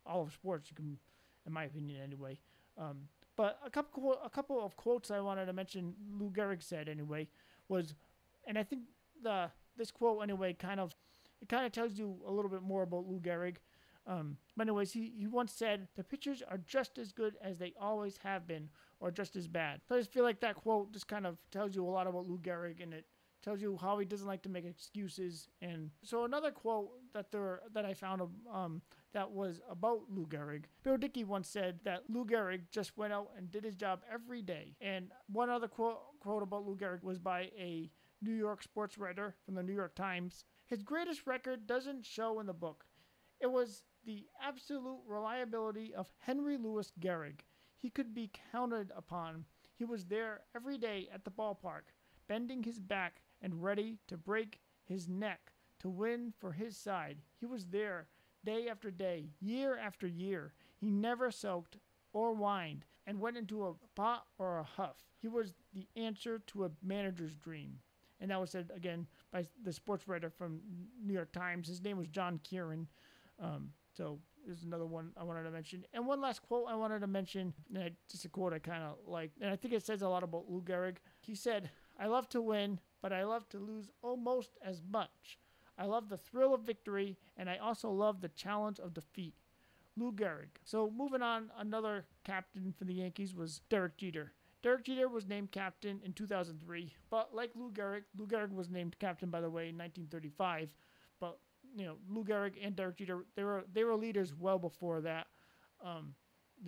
all 0.05 0.23
of 0.23 0.33
sports, 0.33 0.69
you 0.69 0.75
can, 0.75 0.97
in 1.47 1.53
my 1.53 1.63
opinion, 1.63 2.01
anyway. 2.03 2.37
Um, 2.77 3.07
but 3.37 3.59
a 3.65 3.69
couple 3.69 4.19
a 4.23 4.29
couple 4.29 4.61
of 4.61 4.75
quotes 4.75 5.09
I 5.09 5.21
wanted 5.21 5.45
to 5.45 5.53
mention. 5.53 5.93
Lou 6.19 6.29
Gehrig 6.31 6.61
said 6.61 6.89
anyway 6.89 7.29
was, 7.69 7.95
and 8.45 8.57
I 8.57 8.63
think 8.63 8.81
the 9.23 9.49
this 9.77 9.89
quote 9.89 10.21
anyway 10.21 10.51
kind 10.51 10.81
of 10.81 10.93
it 11.41 11.47
kind 11.47 11.65
of 11.65 11.71
tells 11.71 11.93
you 11.97 12.17
a 12.27 12.31
little 12.31 12.51
bit 12.51 12.61
more 12.61 12.83
about 12.83 13.07
Lou 13.07 13.21
Gehrig. 13.21 13.55
Um, 14.09 14.37
but 14.57 14.67
anyways, 14.67 14.91
he, 14.91 15.13
he 15.15 15.27
once 15.27 15.53
said, 15.53 15.87
the 15.95 16.03
pitchers 16.03 16.41
are 16.49 16.57
just 16.57 16.97
as 16.97 17.11
good 17.11 17.35
as 17.43 17.59
they 17.59 17.73
always 17.79 18.17
have 18.23 18.47
been, 18.47 18.69
or 18.99 19.11
just 19.11 19.35
as 19.35 19.47
bad. 19.47 19.81
So 19.87 19.95
I 19.95 19.99
just 19.99 20.11
feel 20.11 20.23
like 20.23 20.39
that 20.41 20.55
quote 20.55 20.91
just 20.91 21.07
kind 21.07 21.27
of 21.27 21.37
tells 21.51 21.75
you 21.75 21.85
a 21.85 21.89
lot 21.89 22.07
about 22.07 22.27
Lou 22.27 22.39
Gehrig, 22.39 22.81
and 22.81 22.91
it 22.91 23.05
tells 23.43 23.61
you 23.61 23.77
how 23.79 23.99
he 23.99 24.05
doesn't 24.05 24.27
like 24.27 24.41
to 24.41 24.49
make 24.49 24.65
excuses. 24.65 25.47
And 25.61 25.91
so 26.03 26.25
another 26.25 26.51
quote 26.51 26.89
that 27.13 27.31
there 27.31 27.61
that 27.73 27.85
I 27.85 27.93
found 27.93 28.23
um, 28.51 28.81
that 29.13 29.31
was 29.31 29.61
about 29.69 30.01
Lou 30.09 30.25
Gehrig. 30.25 30.63
Bill 30.83 30.97
Dickey 30.97 31.23
once 31.23 31.47
said 31.47 31.79
that 31.83 32.03
Lou 32.09 32.25
Gehrig 32.25 32.61
just 32.71 32.97
went 32.97 33.13
out 33.13 33.29
and 33.37 33.51
did 33.51 33.63
his 33.63 33.75
job 33.75 34.01
every 34.11 34.41
day. 34.41 34.75
And 34.81 35.11
one 35.31 35.49
other 35.49 35.67
quote 35.67 35.99
quote 36.19 36.43
about 36.43 36.65
Lou 36.65 36.75
Gehrig 36.75 37.03
was 37.03 37.19
by 37.19 37.51
a 37.57 37.89
New 38.21 38.33
York 38.33 38.63
sports 38.63 38.97
writer 38.97 39.35
from 39.45 39.55
the 39.55 39.63
New 39.63 39.73
York 39.73 39.95
Times. 39.95 40.45
His 40.65 40.83
greatest 40.83 41.25
record 41.25 41.67
doesn't 41.67 42.05
show 42.05 42.39
in 42.39 42.47
the 42.47 42.53
book. 42.53 42.85
It 43.39 43.51
was 43.51 43.83
the 44.05 44.25
absolute 44.41 44.99
reliability 45.07 45.93
of 45.93 46.11
Henry 46.19 46.57
Louis 46.57 46.91
Gehrig. 46.99 47.41
He 47.77 47.89
could 47.89 48.13
be 48.13 48.31
counted 48.51 48.91
upon. 48.95 49.45
He 49.75 49.85
was 49.85 50.05
there 50.05 50.41
every 50.55 50.77
day 50.77 51.07
at 51.13 51.23
the 51.23 51.31
ballpark, 51.31 51.93
bending 52.27 52.63
his 52.63 52.79
back 52.79 53.21
and 53.41 53.63
ready 53.63 53.97
to 54.07 54.17
break 54.17 54.59
his 54.83 55.07
neck 55.07 55.53
to 55.79 55.89
win 55.89 56.33
for 56.37 56.51
his 56.51 56.75
side. 56.75 57.17
He 57.39 57.45
was 57.45 57.67
there 57.67 58.07
day 58.45 58.67
after 58.69 58.91
day, 58.91 59.29
year 59.39 59.77
after 59.77 60.07
year. 60.07 60.53
He 60.77 60.89
never 60.89 61.31
sulked 61.31 61.77
or 62.13 62.33
whined 62.33 62.85
and 63.05 63.19
went 63.19 63.37
into 63.37 63.65
a 63.65 63.73
pot 63.95 64.25
or 64.37 64.59
a 64.59 64.63
huff. 64.63 64.97
He 65.21 65.27
was 65.27 65.53
the 65.73 65.87
answer 65.95 66.39
to 66.47 66.65
a 66.65 66.71
manager's 66.83 67.35
dream. 67.35 67.79
And 68.21 68.31
that 68.31 68.39
was 68.39 68.51
said 68.51 68.69
again 68.75 69.07
by 69.31 69.45
the 69.63 69.71
sports 69.71 70.07
writer 70.07 70.29
from 70.29 70.59
New 71.01 71.13
York 71.13 71.31
Times. 71.31 71.67
His 71.67 71.81
name 71.81 71.97
was 71.97 72.07
John 72.07 72.39
Kieran. 72.43 72.87
Um, 73.41 73.69
so 73.99 74.17
there's 74.45 74.63
another 74.63 74.85
one 74.85 75.11
I 75.17 75.23
wanted 75.25 75.43
to 75.43 75.51
mention. 75.51 75.83
And 75.93 76.07
one 76.07 76.21
last 76.21 76.41
quote 76.41 76.67
I 76.69 76.75
wanted 76.75 77.01
to 77.01 77.07
mention, 77.07 77.53
and 77.75 77.91
just 78.09 78.23
a 78.23 78.29
quote 78.29 78.53
I 78.53 78.59
kind 78.59 78.81
of 78.81 78.95
like, 79.05 79.31
and 79.41 79.51
I 79.51 79.57
think 79.57 79.73
it 79.73 79.85
says 79.85 80.01
a 80.01 80.07
lot 80.07 80.23
about 80.23 80.49
Lou 80.49 80.61
Gehrig. 80.61 80.95
He 81.19 81.35
said, 81.35 81.69
I 81.99 82.07
love 82.07 82.29
to 82.29 82.41
win, 82.41 82.79
but 83.01 83.11
I 83.11 83.25
love 83.25 83.49
to 83.49 83.57
lose 83.57 83.89
almost 84.01 84.51
as 84.65 84.81
much. 84.89 85.37
I 85.77 85.85
love 85.85 86.07
the 86.07 86.17
thrill 86.17 86.53
of 86.53 86.61
victory, 86.61 87.17
and 87.35 87.49
I 87.49 87.57
also 87.57 87.91
love 87.91 88.21
the 88.21 88.29
challenge 88.29 88.79
of 88.79 88.93
defeat. 88.93 89.33
Lou 89.97 90.13
Gehrig. 90.13 90.47
So 90.63 90.89
moving 90.95 91.21
on, 91.21 91.51
another 91.59 92.05
captain 92.23 92.73
for 92.77 92.85
the 92.85 92.93
Yankees 92.93 93.35
was 93.35 93.59
Derek 93.69 93.97
Jeter. 93.97 94.31
Derek 94.63 94.85
Jeter 94.85 95.09
was 95.09 95.27
named 95.27 95.51
captain 95.51 95.99
in 96.05 96.13
2003, 96.13 96.93
but 97.09 97.35
like 97.35 97.51
Lou 97.53 97.69
Gehrig, 97.71 98.03
Lou 98.17 98.27
Gehrig 98.27 98.53
was 98.53 98.69
named 98.69 98.97
captain, 98.99 99.29
by 99.29 99.41
the 99.41 99.49
way, 99.49 99.67
in 99.67 99.77
1935. 99.77 100.69
But 101.19 101.39
you 101.75 101.85
know, 101.85 101.95
Lou 102.09 102.23
Gehrig 102.23 102.53
and 102.61 102.75
Derek 102.75 102.97
Jeter, 102.97 103.25
they 103.35 103.43
were 103.43 103.63
they 103.71 103.83
were 103.83 103.95
leaders 103.95 104.33
well 104.33 104.59
before 104.59 105.01
that. 105.01 105.27
Um, 105.83 106.15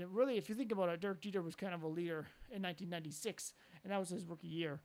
really, 0.09 0.37
if 0.37 0.49
you 0.49 0.55
think 0.55 0.71
about 0.71 0.89
it, 0.89 1.01
Derek 1.01 1.21
Jeter 1.21 1.41
was 1.41 1.55
kind 1.55 1.73
of 1.73 1.83
a 1.83 1.87
leader 1.87 2.27
in 2.49 2.61
1996, 2.61 3.53
and 3.83 3.91
that 3.91 3.99
was 3.99 4.09
his 4.09 4.25
rookie 4.25 4.47
year. 4.47 4.81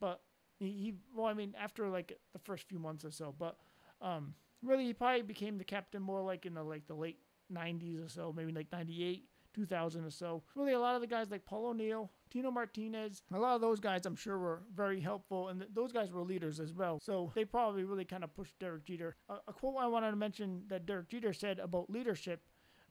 But 0.00 0.20
he, 0.58 0.66
he 0.66 0.94
well, 1.14 1.26
I 1.26 1.34
mean, 1.34 1.54
after 1.58 1.88
like 1.88 2.18
the 2.32 2.38
first 2.38 2.68
few 2.68 2.78
months 2.78 3.04
or 3.04 3.10
so, 3.10 3.34
but 3.38 3.56
um, 4.00 4.34
really, 4.62 4.86
he 4.86 4.92
probably 4.92 5.22
became 5.22 5.58
the 5.58 5.64
captain 5.64 6.02
more 6.02 6.22
like 6.22 6.46
in 6.46 6.54
the 6.54 6.62
like 6.62 6.86
the 6.86 6.94
late 6.94 7.18
90s 7.52 8.04
or 8.04 8.08
so, 8.08 8.32
maybe 8.36 8.52
like 8.52 8.70
98, 8.72 9.24
2000 9.54 10.04
or 10.04 10.10
so. 10.10 10.42
Really, 10.54 10.72
a 10.72 10.80
lot 10.80 10.94
of 10.94 11.00
the 11.00 11.06
guys 11.06 11.30
like 11.30 11.44
Paul 11.44 11.68
O'Neill, 11.68 12.10
Tino 12.30 12.50
Martinez, 12.50 13.22
a 13.32 13.38
lot 13.38 13.54
of 13.54 13.60
those 13.60 13.80
guys 13.80 14.06
I'm 14.06 14.16
sure 14.16 14.38
were 14.38 14.62
very 14.74 15.00
helpful, 15.00 15.48
and 15.48 15.60
th- 15.60 15.70
those 15.74 15.92
guys 15.92 16.10
were 16.12 16.22
leaders 16.22 16.60
as 16.60 16.72
well. 16.72 16.98
So 17.02 17.32
they 17.34 17.44
probably 17.44 17.84
really 17.84 18.04
kind 18.04 18.24
of 18.24 18.34
pushed 18.34 18.58
Derek 18.58 18.84
Jeter. 18.84 19.16
A, 19.28 19.34
a 19.48 19.52
quote 19.52 19.76
I 19.78 19.86
wanted 19.86 20.10
to 20.10 20.16
mention 20.16 20.62
that 20.68 20.86
Derek 20.86 21.08
Jeter 21.08 21.32
said 21.32 21.58
about 21.58 21.90
leadership 21.90 22.42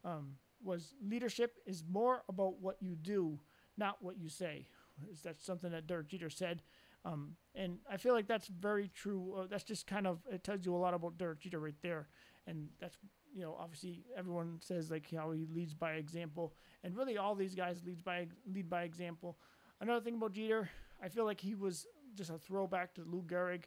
um, 0.03 0.35
was 0.63 0.93
leadership 1.01 1.55
is 1.65 1.83
more 1.89 2.23
about 2.29 2.59
what 2.59 2.77
you 2.81 2.95
do, 2.95 3.39
not 3.77 3.97
what 4.01 4.17
you 4.17 4.29
say. 4.29 4.67
Is 5.11 5.21
that 5.21 5.41
something 5.41 5.71
that 5.71 5.87
Derek 5.87 6.07
Jeter 6.07 6.29
said? 6.29 6.63
Um, 7.05 7.35
and 7.55 7.77
I 7.89 7.97
feel 7.97 8.13
like 8.13 8.27
that's 8.27 8.47
very 8.47 8.89
true. 8.93 9.35
Uh, 9.37 9.47
that's 9.49 9.63
just 9.63 9.87
kind 9.87 10.07
of 10.07 10.19
it 10.31 10.43
tells 10.43 10.65
you 10.65 10.75
a 10.75 10.77
lot 10.77 10.93
about 10.93 11.17
Derek 11.17 11.39
Jeter 11.39 11.59
right 11.59 11.75
there, 11.81 12.07
and 12.47 12.69
that's 12.79 12.97
you 13.37 13.43
know 13.43 13.55
obviously 13.59 14.03
everyone 14.17 14.59
says 14.59 14.89
like 14.89 15.05
how 15.15 15.31
he 15.31 15.45
leads 15.53 15.75
by 15.75 15.93
example, 15.93 16.53
and 16.83 16.97
really 16.97 17.17
all 17.17 17.35
these 17.35 17.53
guys 17.53 17.83
leads 17.85 18.01
by 18.01 18.27
lead 18.51 18.67
by 18.67 18.81
example. 18.81 19.37
Another 19.79 20.01
thing 20.01 20.15
about 20.15 20.33
Jeter, 20.33 20.69
I 21.01 21.07
feel 21.07 21.25
like 21.25 21.39
he 21.39 21.53
was 21.53 21.85
just 22.15 22.31
a 22.31 22.39
throwback 22.39 22.95
to 22.95 23.03
Lou 23.03 23.21
Gehrig 23.21 23.65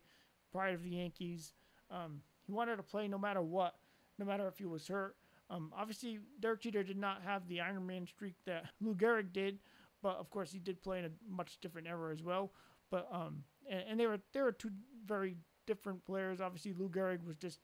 prior 0.51 0.77
to 0.77 0.83
the 0.83 0.91
Yankees. 0.91 1.53
Um, 1.89 2.21
he 2.43 2.51
wanted 2.51 2.77
to 2.77 2.83
play 2.83 3.07
no 3.07 3.17
matter 3.17 3.41
what, 3.41 3.77
no 4.19 4.27
matter 4.27 4.49
if 4.49 4.59
he 4.59 4.67
was 4.67 4.89
hurt. 4.89 5.15
Um, 5.49 5.73
obviously, 5.77 6.19
Derek 6.41 6.63
Jeter 6.63 6.83
did 6.83 6.97
not 6.97 7.23
have 7.23 7.47
the 7.47 7.61
Iron 7.61 7.87
Man 7.87 8.07
streak 8.09 8.35
that 8.47 8.65
Lou 8.81 8.97
Gehrig 8.97 9.33
did, 9.33 9.61
but 10.03 10.17
of 10.17 10.31
course 10.31 10.51
he 10.51 10.59
did 10.59 10.83
play 10.83 10.99
in 10.99 11.05
a 11.05 11.11
much 11.29 11.59
different 11.61 11.87
era 11.87 12.13
as 12.13 12.25
well. 12.25 12.53
But 12.91 13.09
um, 13.13 13.45
and, 13.71 13.85
and 13.91 14.01
they 14.01 14.07
were 14.07 14.19
they 14.33 14.41
were 14.43 14.51
two 14.51 14.71
very 15.07 15.37
different 15.67 16.05
players. 16.05 16.41
Obviously, 16.41 16.73
Lou 16.73 16.89
Gehrig 16.89 17.25
was 17.25 17.37
just 17.37 17.61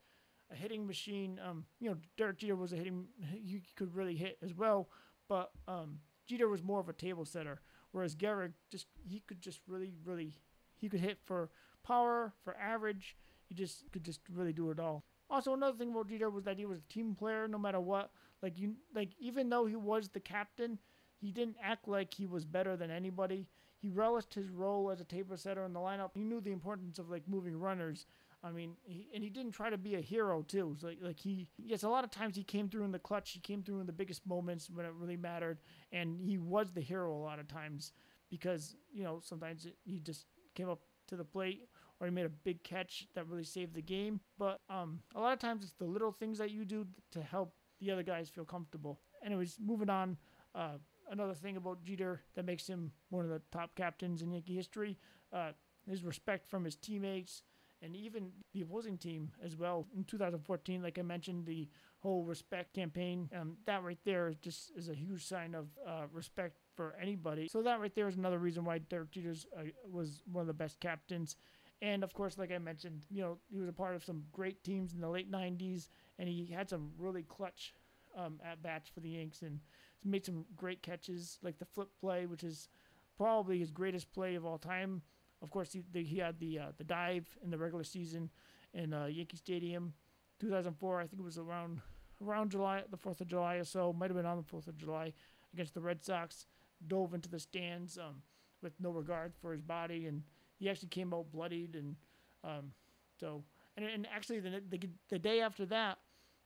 a 0.51 0.55
hitting 0.55 0.87
machine. 0.87 1.41
Um, 1.45 1.65
you 1.81 1.91
know, 1.91 1.97
Derek 2.17 2.39
Jeter 2.39 2.57
was 2.57 2.73
a 2.73 2.77
hitting. 2.77 3.07
He 3.33 3.63
could 3.77 3.95
really 3.95 4.17
hit 4.17 4.39
as 4.43 4.55
well, 4.55 4.89
but 5.29 5.51
um, 5.67 5.99
Jeter 6.27 6.49
was 6.49 6.63
more 6.63 6.81
of 6.81 6.89
a 6.89 6.93
table 6.93 7.25
setter. 7.25 7.61
Whereas 7.93 8.15
Gehrig 8.15 8.53
just 8.71 8.87
he 9.09 9.21
could 9.27 9.41
just 9.41 9.61
really 9.67 9.93
really 10.05 10.35
he 10.77 10.89
could 10.89 11.01
hit 11.01 11.19
for 11.25 11.51
power 11.83 12.33
for 12.45 12.57
average. 12.57 13.17
He 13.49 13.55
just 13.55 13.85
could 13.93 14.05
just 14.05 14.21
really 14.33 14.53
do 14.53 14.71
it 14.71 14.81
all. 14.81 15.05
Also, 15.29 15.55
another 15.55 15.77
thing 15.77 15.91
about 15.91 16.09
Jeter 16.09 16.31
was 16.31 16.45
that 16.45 16.59
he 16.59 16.67
was 16.67 16.79
a 16.79 16.93
team 16.93 17.15
player 17.15 17.49
no 17.49 17.59
matter 17.59 17.81
what. 17.81 18.11
Like 18.43 18.59
you, 18.59 18.75
like 18.95 19.11
even 19.19 19.49
though 19.49 19.67
he 19.67 19.77
was 19.77 20.09
the 20.09 20.21
captain, 20.21 20.79
he 21.21 21.33
didn't 21.33 21.57
act 21.63 21.89
like 21.89 22.15
he 22.15 22.27
was 22.27 22.45
better 22.45 22.77
than 22.77 22.91
anybody. 22.91 23.49
He 23.79 23.89
relished 23.89 24.35
his 24.35 24.51
role 24.51 24.91
as 24.91 25.01
a 25.01 25.05
table 25.05 25.37
setter 25.37 25.65
in 25.65 25.73
the 25.73 25.81
lineup. 25.81 26.11
He 26.15 26.25
knew 26.25 26.41
the 26.41 26.53
importance 26.53 26.99
of 26.99 27.11
like 27.11 27.29
moving 27.29 27.59
runners. 27.59 28.07
I 28.47 28.53
mean, 28.53 28.77
he, 28.85 29.09
and 29.15 29.23
he 29.23 29.31
didn't 29.31 29.53
try 29.53 29.71
to 29.71 29.77
be 29.77 29.95
a 29.97 30.01
hero 30.01 30.43
too. 30.43 30.77
So 30.81 30.89
like, 30.89 30.99
like 31.03 31.19
he, 31.19 31.49
yes, 31.59 31.83
a 31.83 31.89
lot 31.89 32.05
of 32.05 32.11
times 32.11 32.37
he 32.37 32.45
came 32.45 32.69
through 32.69 32.85
in 32.85 32.93
the 32.93 32.99
clutch. 32.99 33.33
He 33.33 33.41
came 33.41 33.63
through 33.63 33.81
in 33.81 33.87
the 33.87 33.93
biggest 33.93 34.27
moments 34.27 34.71
when 34.71 34.87
it 34.87 34.93
really 34.95 35.17
mattered, 35.17 35.59
and 35.93 36.21
he 36.21 36.39
was 36.39 36.73
the 36.73 36.81
hero 36.81 37.13
a 37.15 37.19
lot 37.23 37.39
of 37.39 37.49
times 37.49 37.93
because 38.31 38.77
you 38.93 39.05
know 39.05 39.21
sometimes 39.23 39.67
it, 39.67 39.77
he 39.85 39.99
just 39.99 40.27
came 40.55 40.69
up 40.69 40.81
to 41.09 41.17
the 41.17 41.25
plate 41.25 41.69
or 42.01 42.07
he 42.07 42.13
made 42.13 42.27
a 42.27 42.31
big 42.31 42.63
catch 42.63 43.09
that 43.15 43.27
really 43.27 43.45
saved 43.45 43.75
the 43.75 43.83
game. 43.83 44.21
But 44.39 44.61
um, 44.69 45.01
a 45.15 45.21
lot 45.21 45.33
of 45.33 45.39
times 45.39 45.65
it's 45.65 45.73
the 45.75 45.85
little 45.85 46.13
things 46.13 46.39
that 46.39 46.51
you 46.51 46.65
do 46.65 46.87
to 47.13 47.23
help 47.23 47.55
the 47.81 47.91
other 47.91 48.03
guys 48.03 48.29
feel 48.29 48.45
comfortable. 48.45 49.01
Anyways, 49.25 49.59
moving 49.65 49.91
on. 49.91 50.17
Uh, 50.55 50.79
another 51.11 51.35
thing 51.35 51.57
about 51.57 51.83
Jeter 51.85 52.23
that 52.35 52.45
makes 52.45 52.67
him 52.67 52.93
one 53.11 53.25
of 53.25 53.31
the 53.31 53.43
top 53.53 53.75
captains 53.75 54.23
in 54.23 54.31
Yankee 54.31 54.57
history, 54.57 54.99
uh, 55.33 55.53
his 55.89 56.05
respect 56.05 56.47
from 56.47 56.65
his 56.65 56.77
teammates 56.77 57.43
and 57.83 57.95
even 57.95 58.31
the 58.53 58.63
opposing 58.63 58.97
team 58.99 59.31
as 59.45 59.57
well. 59.57 59.87
In 59.97 60.05
2014, 60.05 60.83
like 60.83 60.99
I 60.99 61.03
mentioned, 61.03 61.47
the 61.47 61.69
whole 62.01 62.25
respect 62.25 62.75
campaign, 62.75 63.29
um, 63.39 63.57
that 63.67 63.83
right 63.83 63.99
there 64.05 64.33
just 64.43 64.73
is 64.77 64.89
a 64.89 64.95
huge 64.95 65.25
sign 65.27 65.55
of 65.55 65.69
uh, 65.87 66.05
respect 66.13 66.57
for 66.75 66.95
anybody. 67.01 67.49
So 67.49 67.63
that 67.63 67.81
right 67.81 67.95
there 67.95 68.09
is 68.09 68.17
another 68.17 68.39
reason 68.39 68.65
why 68.65 68.79
Derek 68.79 69.11
Jeter 69.11 69.35
uh, 69.57 69.63
was 69.91 70.23
one 70.31 70.41
of 70.43 70.47
the 70.47 70.55
best 70.55 70.81
captains. 70.81 71.37
And 71.83 72.03
of 72.03 72.15
course, 72.15 72.39
like 72.39 72.53
I 72.53 72.59
mentioned, 72.59 73.05
you 73.11 73.23
know, 73.23 73.39
he 73.51 73.59
was 73.59 73.69
a 73.69 73.73
part 73.73 73.95
of 73.95 74.05
some 74.05 74.25
great 74.33 74.65
teams 74.65 74.95
in 74.95 75.01
the 75.01 75.09
late 75.09 75.31
90s, 75.31 75.89
and 76.19 76.29
he 76.29 76.47
had 76.47 76.71
some 76.71 76.91
really 76.99 77.23
clutch 77.23 77.75
um, 78.17 78.41
at 78.45 78.63
bats 78.63 78.89
for 78.89 79.01
the 79.01 79.11
Yanks 79.11 79.43
and 79.43 79.61
made 80.05 80.25
some 80.25 80.45
great 80.57 80.83
catches, 80.83 81.39
like 81.43 81.59
the 81.59 81.65
flip 81.67 81.89
play, 82.01 82.27
which 82.27 82.45
is 82.45 82.69
probably 83.17 83.59
his 83.59 83.71
greatest 83.71 84.11
play 84.13 84.35
of 84.35 84.45
all 84.45 84.59
time. 84.59 85.03
Of 85.43 85.51
course, 85.51 85.73
he, 85.73 85.83
the, 85.93 86.03
he 86.03 86.19
had 86.19 86.39
the 86.39 86.59
uh, 86.59 86.67
the 86.79 86.85
dive 86.85 87.27
in 87.43 87.51
the 87.51 87.59
regular 87.59 87.85
season 87.85 88.31
in 88.73 88.93
uh, 88.93 89.07
Yankee 89.07 89.37
Stadium, 89.37 89.93
2004. 90.41 91.01
I 91.01 91.07
think 91.07 91.21
it 91.21 91.25
was 91.25 91.39
around 91.39 91.81
around 92.25 92.51
July, 92.51 92.83
the 92.91 92.97
4th 92.97 93.21
of 93.21 93.29
July 93.29 93.57
or 93.57 93.65
so. 93.65 93.93
Might 93.93 94.11
have 94.11 94.17
been 94.17 94.27
on 94.27 94.39
the 94.39 94.57
4th 94.57 94.69
of 94.69 94.79
July 94.79 95.13
against 95.53 95.75
the 95.75 95.81
Red 95.81 96.03
Sox. 96.03 96.47
Dove 96.87 97.15
into 97.15 97.29
the 97.29 97.39
stands 97.39 97.99
um, 97.99 98.23
with 98.63 98.73
no 98.81 98.91
regard 98.91 99.33
for 99.41 99.53
his 99.53 99.63
body, 99.63 100.07
and 100.07 100.23
he 100.59 100.69
actually 100.69 100.89
came 100.89 101.13
out 101.15 101.31
bloodied. 101.33 101.75
And 101.75 101.97
um, 102.45 102.73
so, 103.19 103.45
and, 103.77 103.87
and 103.87 104.07
actually, 104.15 104.41
the, 104.41 104.63
the 104.69 104.81
the 105.09 105.19
day 105.19 105.41
after 105.41 105.67
that, 105.67 105.99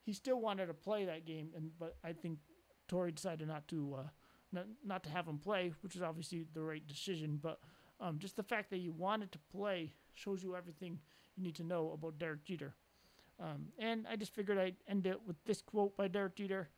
he 0.03 0.13
still 0.13 0.41
wanted 0.41 0.67
to 0.67 0.75
play 0.75 1.05
that 1.05 1.27
game, 1.27 1.51
and 1.57 1.71
but 1.79 1.97
I 2.05 2.13
think 2.13 2.39
Torre 2.89 3.11
decided 3.11 3.49
not 3.49 3.69
to 3.69 3.97
uh, 3.99 4.09
not, 4.53 4.67
not 4.85 5.03
to 5.05 5.11
have 5.11 5.27
him 5.27 5.39
play, 5.39 5.73
which 5.83 5.97
is 5.97 6.03
obviously 6.03 6.45
the 6.55 6.63
right 6.63 6.87
decision. 6.87 7.39
But 7.43 7.61
um, 8.01 8.19
just 8.19 8.37
the 8.37 8.43
fact 8.43 8.71
that 8.71 8.79
you 8.79 8.93
wanted 8.93 9.31
to 9.33 9.39
play 9.53 9.93
shows 10.15 10.43
you 10.43 10.57
everything 10.57 10.99
you 11.37 11.43
need 11.43 11.55
to 11.57 11.65
know 11.65 11.93
about 11.93 12.19
Derek 12.19 12.45
Jeter. 12.45 12.75
Um, 13.39 13.67
and 13.79 14.07
I 14.11 14.17
just 14.17 14.35
figured 14.35 14.59
I'd 14.59 14.77
end 14.89 15.07
it 15.07 15.21
with 15.27 15.37
this 15.45 15.63
quote 15.63 15.97
by 15.97 16.09
Derek 16.09 16.37
Jeter. 16.37 16.69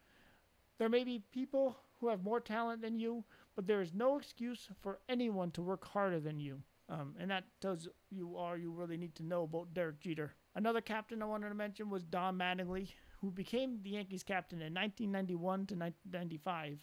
There 0.78 0.88
may 0.88 1.04
be 1.04 1.22
people 1.32 1.76
who 2.00 2.08
have 2.08 2.22
more 2.22 2.40
talent 2.40 2.82
than 2.82 2.98
you, 2.98 3.24
but 3.54 3.66
there 3.66 3.80
is 3.80 3.92
no 3.92 4.16
excuse 4.18 4.68
for 4.80 4.98
anyone 5.08 5.50
to 5.52 5.62
work 5.62 5.86
harder 5.86 6.20
than 6.20 6.40
you. 6.40 6.62
Um, 6.88 7.14
and 7.18 7.30
that 7.30 7.44
tells 7.60 7.88
you 8.10 8.36
all 8.36 8.56
you 8.56 8.70
really 8.70 8.96
need 8.96 9.14
to 9.16 9.22
know 9.22 9.44
about 9.44 9.72
Derek 9.74 10.00
Jeter. 10.00 10.34
Another 10.54 10.80
captain 10.80 11.22
I 11.22 11.26
wanted 11.26 11.48
to 11.48 11.54
mention 11.54 11.88
was 11.88 12.02
Don 12.02 12.36
Mattingly, 12.36 12.88
who 13.20 13.30
became 13.30 13.78
the 13.82 13.90
Yankees 13.90 14.22
captain 14.22 14.58
in 14.60 14.74
1991 14.74 15.40
to 15.66 15.74
1995. 15.74 16.78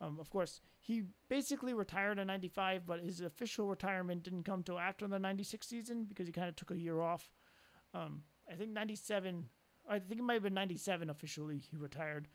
Um, 0.00 0.18
of 0.20 0.28
course, 0.30 0.60
he 0.80 1.04
basically 1.28 1.72
retired 1.72 2.18
in 2.18 2.26
95, 2.26 2.86
but 2.86 3.00
his 3.00 3.20
official 3.20 3.68
retirement 3.68 4.22
didn't 4.22 4.42
come 4.42 4.62
till 4.62 4.78
after 4.78 5.06
the 5.06 5.18
96 5.18 5.66
season 5.66 6.04
because 6.04 6.26
he 6.26 6.32
kind 6.32 6.48
of 6.48 6.56
took 6.56 6.72
a 6.72 6.78
year 6.78 7.00
off. 7.00 7.30
Um, 7.94 8.22
I 8.50 8.54
think 8.54 8.72
97, 8.72 9.46
I 9.88 9.98
think 9.98 10.20
it 10.20 10.24
might 10.24 10.34
have 10.34 10.42
been 10.42 10.54
97 10.54 11.08
officially 11.10 11.58
he 11.58 11.76
retired, 11.76 12.28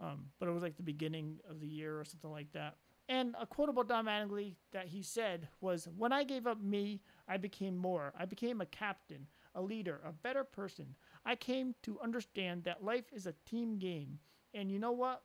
um, 0.00 0.26
but 0.38 0.48
it 0.48 0.52
was 0.52 0.62
like 0.62 0.76
the 0.76 0.82
beginning 0.82 1.40
of 1.48 1.60
the 1.60 1.66
year 1.66 1.98
or 2.00 2.04
something 2.04 2.30
like 2.30 2.52
that. 2.52 2.76
And 3.08 3.34
a 3.40 3.44
quote 3.44 3.68
about 3.68 3.88
Don 3.88 4.06
Mattingly 4.06 4.54
that 4.70 4.86
he 4.86 5.02
said 5.02 5.48
was, 5.60 5.88
When 5.96 6.12
I 6.12 6.22
gave 6.22 6.46
up 6.46 6.62
me, 6.62 7.02
I 7.26 7.38
became 7.38 7.76
more. 7.76 8.12
I 8.16 8.24
became 8.24 8.60
a 8.60 8.66
captain, 8.66 9.26
a 9.56 9.60
leader, 9.60 10.00
a 10.06 10.12
better 10.12 10.44
person. 10.44 10.94
I 11.26 11.34
came 11.34 11.74
to 11.82 11.98
understand 12.00 12.62
that 12.64 12.84
life 12.84 13.12
is 13.12 13.26
a 13.26 13.34
team 13.44 13.78
game. 13.78 14.20
And 14.54 14.70
you 14.70 14.78
know 14.78 14.92
what? 14.92 15.22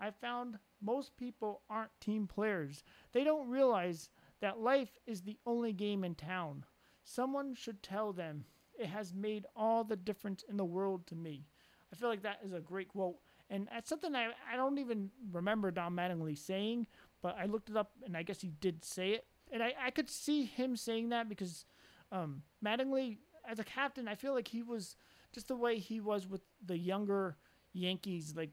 I 0.00 0.12
found 0.12 0.58
most 0.84 1.16
people 1.16 1.62
aren't 1.70 1.90
team 2.00 2.26
players. 2.26 2.82
They 3.12 3.24
don't 3.24 3.48
realize 3.48 4.10
that 4.40 4.60
life 4.60 4.98
is 5.06 5.22
the 5.22 5.38
only 5.46 5.72
game 5.72 6.04
in 6.04 6.14
town. 6.14 6.64
Someone 7.02 7.54
should 7.54 7.82
tell 7.82 8.12
them 8.12 8.44
it 8.78 8.86
has 8.86 9.14
made 9.14 9.46
all 9.56 9.84
the 9.84 9.96
difference 9.96 10.44
in 10.48 10.56
the 10.56 10.64
world 10.64 11.06
to 11.06 11.14
me. 11.14 11.46
I 11.92 11.96
feel 11.96 12.08
like 12.08 12.22
that 12.22 12.40
is 12.44 12.52
a 12.52 12.60
great 12.60 12.88
quote. 12.88 13.16
And 13.50 13.68
that's 13.72 13.88
something 13.88 14.14
I, 14.14 14.30
I 14.50 14.56
don't 14.56 14.78
even 14.78 15.10
remember 15.32 15.70
Don 15.70 15.94
Mattingly 15.94 16.36
saying, 16.36 16.86
but 17.22 17.36
I 17.38 17.46
looked 17.46 17.70
it 17.70 17.76
up 17.76 17.92
and 18.04 18.16
I 18.16 18.22
guess 18.22 18.40
he 18.40 18.52
did 18.60 18.84
say 18.84 19.10
it. 19.10 19.26
And 19.52 19.62
I, 19.62 19.74
I 19.80 19.90
could 19.90 20.10
see 20.10 20.44
him 20.44 20.76
saying 20.76 21.10
that 21.10 21.28
because 21.28 21.66
um, 22.10 22.42
Mattingly, 22.64 23.18
as 23.48 23.58
a 23.58 23.64
captain, 23.64 24.08
I 24.08 24.14
feel 24.14 24.34
like 24.34 24.48
he 24.48 24.62
was 24.62 24.96
just 25.32 25.48
the 25.48 25.56
way 25.56 25.78
he 25.78 26.00
was 26.00 26.26
with 26.26 26.40
the 26.64 26.78
younger 26.78 27.36
Yankees, 27.72 28.34
like 28.36 28.50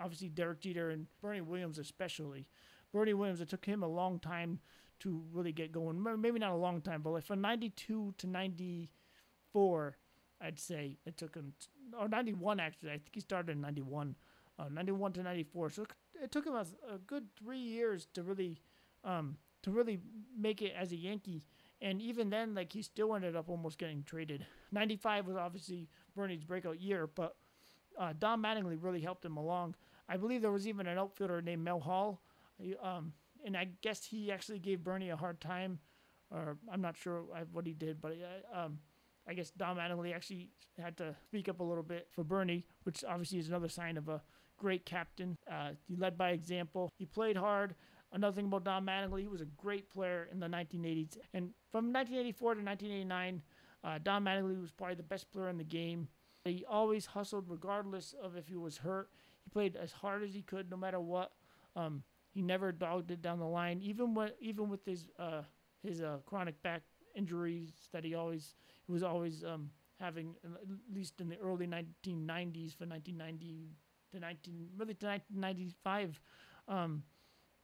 obviously 0.00 0.28
Derek 0.28 0.60
Jeter 0.60 0.90
and 0.90 1.06
Bernie 1.20 1.40
Williams 1.40 1.78
especially. 1.78 2.46
Bernie 2.92 3.14
Williams, 3.14 3.40
it 3.40 3.48
took 3.48 3.64
him 3.64 3.82
a 3.82 3.88
long 3.88 4.18
time 4.18 4.60
to 5.00 5.22
really 5.32 5.52
get 5.52 5.72
going. 5.72 6.02
Maybe 6.20 6.38
not 6.38 6.52
a 6.52 6.56
long 6.56 6.80
time, 6.80 7.02
but 7.02 7.10
like 7.10 7.24
from 7.24 7.40
92 7.40 8.14
to 8.16 8.26
94, 8.26 9.96
I'd 10.40 10.58
say 10.58 10.98
it 11.06 11.16
took 11.16 11.34
him, 11.34 11.52
or 11.98 12.08
91 12.08 12.60
actually. 12.60 12.90
I 12.90 12.94
think 12.94 13.10
he 13.12 13.20
started 13.20 13.52
in 13.52 13.60
91, 13.60 14.14
uh, 14.58 14.68
91 14.70 15.12
to 15.14 15.22
94. 15.22 15.70
So 15.70 15.86
it 16.22 16.32
took 16.32 16.46
him 16.46 16.54
a, 16.54 16.66
a 16.92 16.98
good 17.06 17.26
three 17.38 17.58
years 17.58 18.06
to 18.14 18.22
really, 18.22 18.60
um, 19.04 19.36
to 19.62 19.70
really 19.70 20.00
make 20.36 20.62
it 20.62 20.72
as 20.76 20.92
a 20.92 20.96
Yankee. 20.96 21.44
And 21.80 22.02
even 22.02 22.30
then, 22.30 22.54
like 22.54 22.72
he 22.72 22.82
still 22.82 23.14
ended 23.14 23.36
up 23.36 23.48
almost 23.48 23.78
getting 23.78 24.02
traded. 24.02 24.44
95 24.72 25.26
was 25.26 25.36
obviously 25.36 25.88
Bernie's 26.16 26.42
breakout 26.42 26.80
year, 26.80 27.06
but 27.06 27.36
uh, 27.98 28.12
Don 28.18 28.42
Mattingly 28.42 28.76
really 28.80 29.00
helped 29.00 29.24
him 29.24 29.36
along. 29.36 29.74
I 30.08 30.16
believe 30.16 30.42
there 30.42 30.52
was 30.52 30.66
even 30.66 30.86
an 30.86 30.98
outfielder 30.98 31.42
named 31.42 31.62
Mel 31.62 31.80
Hall, 31.80 32.22
um, 32.82 33.12
and 33.44 33.56
I 33.56 33.68
guess 33.82 34.04
he 34.04 34.32
actually 34.32 34.58
gave 34.58 34.82
Bernie 34.82 35.10
a 35.10 35.16
hard 35.16 35.40
time, 35.40 35.78
or 36.30 36.56
I'm 36.72 36.80
not 36.80 36.96
sure 36.96 37.24
what 37.52 37.66
he 37.66 37.72
did, 37.74 38.00
but 38.00 38.12
uh, 38.12 38.58
um, 38.58 38.78
I 39.28 39.34
guess 39.34 39.50
Don 39.50 39.76
Mattingly 39.76 40.14
actually 40.14 40.50
had 40.78 40.96
to 40.96 41.14
speak 41.26 41.48
up 41.48 41.60
a 41.60 41.64
little 41.64 41.82
bit 41.82 42.08
for 42.10 42.24
Bernie, 42.24 42.64
which 42.84 43.04
obviously 43.04 43.38
is 43.38 43.48
another 43.48 43.68
sign 43.68 43.96
of 43.98 44.08
a 44.08 44.22
great 44.56 44.86
captain. 44.86 45.36
Uh, 45.50 45.70
he 45.86 45.96
led 45.96 46.16
by 46.16 46.30
example. 46.30 46.90
He 46.98 47.04
played 47.04 47.36
hard. 47.36 47.74
Another 48.12 48.34
thing 48.34 48.46
about 48.46 48.64
Don 48.64 48.86
Mattingly, 48.86 49.20
he 49.20 49.28
was 49.28 49.42
a 49.42 49.46
great 49.56 49.90
player 49.90 50.28
in 50.32 50.40
the 50.40 50.46
1980s. 50.46 51.18
And 51.34 51.50
from 51.70 51.92
1984 51.92 52.54
to 52.54 52.62
1989, 52.62 53.42
uh, 53.84 53.98
Don 54.02 54.24
Mattingly 54.24 54.60
was 54.60 54.72
probably 54.72 54.96
the 54.96 55.02
best 55.02 55.30
player 55.30 55.50
in 55.50 55.58
the 55.58 55.64
game. 55.64 56.08
He 56.44 56.64
always 56.68 57.04
hustled 57.04 57.44
regardless 57.48 58.14
of 58.22 58.34
if 58.36 58.48
he 58.48 58.56
was 58.56 58.78
hurt. 58.78 59.10
He 59.48 59.50
played 59.50 59.76
as 59.76 59.92
hard 59.92 60.22
as 60.22 60.34
he 60.34 60.42
could 60.42 60.70
no 60.70 60.76
matter 60.76 61.00
what. 61.00 61.32
Um, 61.74 62.02
he 62.34 62.42
never 62.42 62.70
dogged 62.70 63.10
it 63.10 63.22
down 63.22 63.38
the 63.38 63.46
line, 63.46 63.80
even 63.82 64.14
with 64.14 64.32
even 64.40 64.68
with 64.68 64.84
his 64.84 65.08
uh, 65.18 65.42
his 65.82 66.02
uh, 66.02 66.18
chronic 66.26 66.60
back 66.62 66.82
injuries 67.16 67.70
that 67.92 68.04
he 68.04 68.14
always 68.14 68.56
he 68.86 68.92
was 68.92 69.02
always 69.02 69.42
um, 69.44 69.70
having, 69.98 70.34
at 70.44 70.68
least 70.94 71.20
in 71.22 71.30
the 71.30 71.38
early 71.38 71.66
1990s, 71.66 72.76
for 72.76 72.84
1990 72.84 73.70
to 74.12 74.20
19 74.20 74.68
really 74.76 74.94
to 74.94 75.06
1995. 75.06 76.20
Um, 76.68 77.02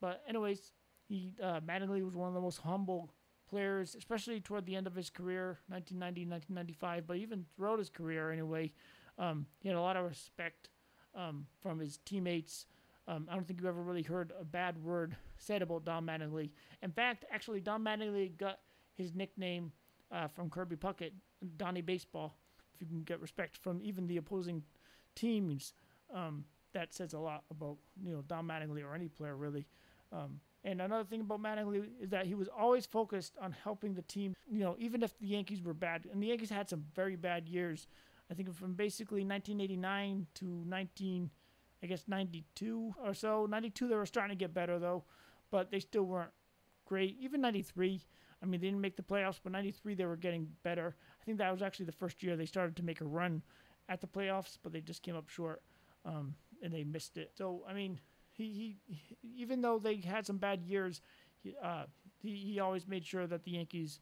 but 0.01 0.23
anyways, 0.27 0.73
he 1.07 1.35
uh, 1.43 1.61
Mattingly 1.61 2.03
was 2.03 2.17
one 2.17 2.29
of 2.29 2.35
the 2.35 2.41
most 2.41 2.59
humble 2.59 3.11
players, 3.49 3.95
especially 3.95 4.41
toward 4.41 4.65
the 4.65 4.75
end 4.75 4.87
of 4.87 4.95
his 4.95 5.11
career, 5.11 5.59
1990, 5.69 6.31
1995, 6.31 7.07
but 7.07 7.19
even 7.19 7.45
throughout 7.55 7.79
his 7.79 7.91
career 7.91 8.33
anyway. 8.33 8.73
Um, 9.19 9.47
he 9.61 9.69
had 9.69 9.77
a 9.77 9.81
lot 9.81 9.97
of 9.97 10.05
respect 10.07 10.71
um, 11.15 11.47
from 11.63 11.79
his 11.79 11.99
teammates. 12.05 12.67
Um, 13.07 13.29
I 13.31 13.35
don't 13.35 13.47
think 13.47 13.61
you 13.61 13.69
ever 13.69 13.83
really 13.83 14.03
heard 14.03 14.33
a 14.41 14.45
bad 14.45 14.83
word 14.83 15.17
said 15.37 15.63
about 15.63 15.85
Don 15.85 16.07
Mattingly. 16.07 16.51
In 16.83 16.91
fact, 16.91 17.25
actually, 17.31 17.61
Don 17.61 17.83
Mattingly 17.85 18.37
got 18.37 18.61
his 18.95 19.15
nickname 19.15 19.73
uh, 20.11 20.29
from 20.29 20.49
Kirby 20.49 20.77
Puckett, 20.77 21.13
Donnie 21.57 21.83
Baseball. 21.83 22.35
If 22.75 22.81
you 22.81 22.87
can 22.87 23.03
get 23.03 23.21
respect 23.21 23.57
from 23.57 23.81
even 23.83 24.07
the 24.07 24.17
opposing 24.17 24.63
teams, 25.15 25.75
um, 26.15 26.45
that 26.73 26.93
says 26.95 27.13
a 27.13 27.19
lot 27.19 27.45
about 27.51 27.77
you 28.03 28.13
know 28.13 28.23
Don 28.27 28.47
Mattingly 28.47 28.85
or 28.85 28.95
any 28.95 29.09
player 29.09 29.37
really. 29.37 29.67
Um, 30.13 30.41
and 30.65 30.81
another 30.81 31.05
thing 31.05 31.21
about 31.21 31.43
Mattingly 31.43 31.85
is 32.01 32.09
that 32.11 32.27
he 32.27 32.35
was 32.35 32.49
always 32.49 32.87
focused 32.87 33.35
on 33.41 33.55
helping 33.65 33.95
the 33.95 34.03
team. 34.03 34.35
You 34.51 34.61
know, 34.61 34.77
even 34.79 35.03
if 35.03 35.19
the 35.19 35.27
Yankees 35.27 35.63
were 35.63 35.75
bad, 35.75 36.07
and 36.11 36.23
the 36.23 36.29
Yankees 36.29 36.51
had 36.51 36.69
some 36.69 36.85
very 36.95 37.17
bad 37.17 37.49
years. 37.49 37.87
I 38.31 38.35
think 38.35 38.55
from 38.55 38.75
basically 38.75 39.25
1989 39.25 40.27
to 40.35 40.45
19, 40.67 41.31
I 41.83 41.87
guess 41.87 42.05
92 42.09 42.95
or 43.05 43.15
so. 43.15 43.47
92 43.47 43.89
they 43.89 43.95
were 43.95 44.07
starting 44.07 44.37
to 44.37 44.43
get 44.43 44.55
better 44.55 44.79
though, 44.79 45.05
but 45.51 45.71
they 45.71 45.81
still 45.81 46.05
weren't 46.05 46.31
great. 46.87 47.17
Even 47.21 47.41
93. 47.41 48.01
I 48.43 48.47
mean, 48.47 48.61
they 48.61 48.67
didn't 48.67 48.81
make 48.81 48.97
the 48.97 49.03
playoffs, 49.03 49.41
but 49.43 49.53
93 49.53 49.95
they 49.95 50.05
were 50.05 50.17
getting 50.17 50.49
better. 50.63 50.97
I 51.21 51.25
think 51.25 51.39
that 51.39 51.53
was 51.53 51.63
actually 51.63 51.87
the 51.87 51.93
first 51.93 52.23
year 52.23 52.37
they 52.37 52.47
started 52.47 52.77
to 52.77 52.83
make 52.83 53.01
a 53.01 53.07
run 53.07 53.43
at 53.89 54.01
the 54.01 54.07
playoffs, 54.07 54.59
but 54.63 54.73
they 54.73 54.81
just 54.81 55.03
came 55.03 55.17
up 55.17 55.29
short 55.29 55.63
um, 56.05 56.35
and 56.63 56.73
they 56.73 56.85
missed 56.85 57.17
it. 57.17 57.33
So, 57.37 57.63
I 57.69 57.75
mean, 57.75 58.01
he, 58.33 58.79
he 58.87 59.17
even 59.37 59.61
though 59.61 59.79
they 59.79 59.97
had 59.97 60.27
some 60.27 60.39
bad 60.39 60.65
years, 60.65 61.01
he, 61.43 61.55
uh, 61.63 61.85
he, 62.21 62.35
he 62.37 62.61
always 62.61 62.87
made 62.87 63.05
sure 63.05 63.27
that 63.27 63.45
the 63.45 63.53
Yankees 63.53 64.01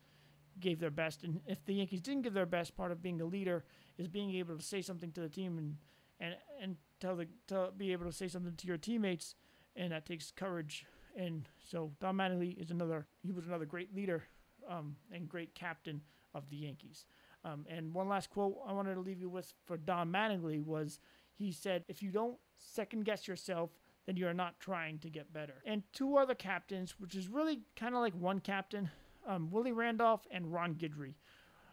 gave 0.60 0.80
their 0.80 0.90
best. 0.90 1.24
And 1.24 1.40
if 1.46 1.64
the 1.64 1.74
Yankees 1.74 2.00
didn't 2.00 2.22
give 2.22 2.34
their 2.34 2.46
best, 2.46 2.76
part 2.76 2.92
of 2.92 3.02
being 3.02 3.20
a 3.20 3.24
leader 3.24 3.64
is 3.98 4.08
being 4.08 4.34
able 4.34 4.56
to 4.56 4.62
say 4.62 4.82
something 4.82 5.12
to 5.12 5.20
the 5.20 5.28
team 5.28 5.58
and 5.58 5.76
and 6.20 6.36
and 6.60 6.76
tell 7.00 7.16
the 7.16 7.26
to 7.48 7.70
be 7.76 7.92
able 7.92 8.06
to 8.06 8.12
say 8.12 8.28
something 8.28 8.54
to 8.56 8.66
your 8.66 8.76
teammates, 8.76 9.34
and 9.76 9.92
that 9.92 10.06
takes 10.06 10.30
courage. 10.30 10.86
And 11.16 11.48
so 11.68 11.92
Don 12.00 12.16
Mattingly 12.16 12.56
is 12.56 12.70
another. 12.70 13.06
He 13.22 13.32
was 13.32 13.46
another 13.46 13.66
great 13.66 13.94
leader 13.94 14.24
um, 14.68 14.96
and 15.12 15.28
great 15.28 15.54
captain 15.54 16.00
of 16.34 16.48
the 16.48 16.56
Yankees. 16.56 17.06
Um, 17.44 17.66
and 17.68 17.92
one 17.92 18.08
last 18.08 18.30
quote 18.30 18.56
I 18.66 18.72
wanted 18.72 18.94
to 18.94 19.00
leave 19.00 19.20
you 19.20 19.28
with 19.28 19.52
for 19.66 19.76
Don 19.76 20.12
Mattingly 20.12 20.64
was 20.64 21.00
he 21.34 21.52
said, 21.52 21.84
"If 21.88 22.02
you 22.02 22.10
don't 22.10 22.38
second 22.56 23.04
guess 23.04 23.26
yourself, 23.26 23.70
then 24.06 24.16
you're 24.16 24.34
not 24.34 24.58
trying 24.60 24.98
to 25.00 25.10
get 25.10 25.32
better. 25.32 25.54
And 25.64 25.82
two 25.92 26.16
other 26.16 26.34
captains, 26.34 26.94
which 26.98 27.14
is 27.14 27.28
really 27.28 27.60
kind 27.76 27.94
of 27.94 28.00
like 28.00 28.14
one 28.14 28.40
captain, 28.40 28.90
um, 29.26 29.50
Willie 29.50 29.72
Randolph 29.72 30.26
and 30.30 30.52
Ron 30.52 30.74
Guidry. 30.74 31.14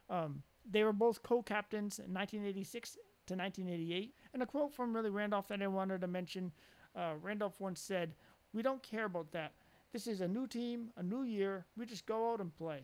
Um, 0.10 0.44
they 0.70 0.84
were 0.84 0.94
both 0.94 1.24
co-captains 1.24 2.00
in 2.00 2.14
1986 2.14 2.98
to 3.28 3.36
1988. 3.36 4.14
And 4.34 4.44
a 4.44 4.46
quote 4.46 4.74
from 4.74 4.94
Willie 4.94 5.10
Randolph 5.10 5.48
that 5.48 5.62
I 5.62 5.68
wanted 5.68 6.02
to 6.02 6.08
mention: 6.08 6.52
uh, 6.96 7.14
Randolph 7.22 7.60
once 7.60 7.80
said, 7.80 8.14
"We 8.54 8.62
don't 8.62 8.84
care 8.84 9.06
about 9.06 9.32
that. 9.32 9.54
This 9.92 10.08
is 10.08 10.22
a 10.22 10.28
new 10.28 10.48
team, 10.48 10.92
a 10.98 11.04
new 11.04 11.24
year. 11.24 11.66
We 11.78 11.86
just 11.86 12.06
go 12.06 12.32
out 12.32 12.42
and 12.42 12.56
play." 12.56 12.82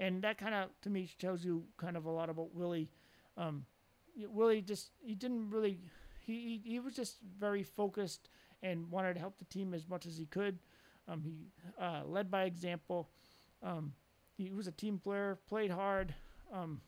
And 0.00 0.22
that 0.22 0.38
kind 0.38 0.54
of, 0.54 0.70
to 0.82 0.90
me, 0.90 1.08
tells 1.18 1.44
you 1.44 1.64
kind 1.76 1.96
of 1.96 2.06
a 2.06 2.10
lot 2.10 2.28
about 2.28 2.54
Willie. 2.54 2.90
Um, 3.36 3.64
Willie 4.16 4.60
just 4.60 4.90
he 5.00 5.14
didn't 5.14 5.50
really 5.50 5.78
he, 6.24 6.60
he, 6.64 6.72
he 6.72 6.80
was 6.80 6.94
just 6.94 7.18
very 7.38 7.62
focused 7.62 8.28
and 8.62 8.90
wanted 8.90 9.14
to 9.14 9.20
help 9.20 9.38
the 9.38 9.44
team 9.46 9.74
as 9.74 9.88
much 9.88 10.06
as 10.06 10.16
he 10.16 10.26
could. 10.26 10.58
Um, 11.08 11.22
he 11.22 11.48
uh, 11.80 12.02
led 12.06 12.30
by 12.30 12.44
example. 12.44 13.10
Um, 13.62 13.92
he 14.42 14.54
was 14.54 14.66
a 14.66 14.72
team 14.72 14.98
player, 14.98 15.38
played 15.48 15.70
hard. 15.70 16.14
Um, 16.52 16.80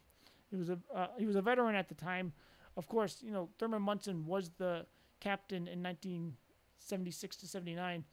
he 0.51 0.57
was 0.57 0.71
a 0.71 0.79
uh, 0.95 1.09
he 1.19 1.27
was 1.27 1.37
a 1.37 1.43
veteran 1.43 1.75
at 1.75 1.89
the 1.89 1.95
time. 1.95 2.33
Of 2.77 2.89
course, 2.89 3.19
you 3.23 3.33
know 3.33 3.49
Thurman 3.59 3.83
Munson 3.83 4.27
was 4.27 4.51
the 4.59 4.87
captain 5.21 5.69
in 5.69 5.83
1976 5.83 7.37
to 7.37 7.47
79. 7.47 8.05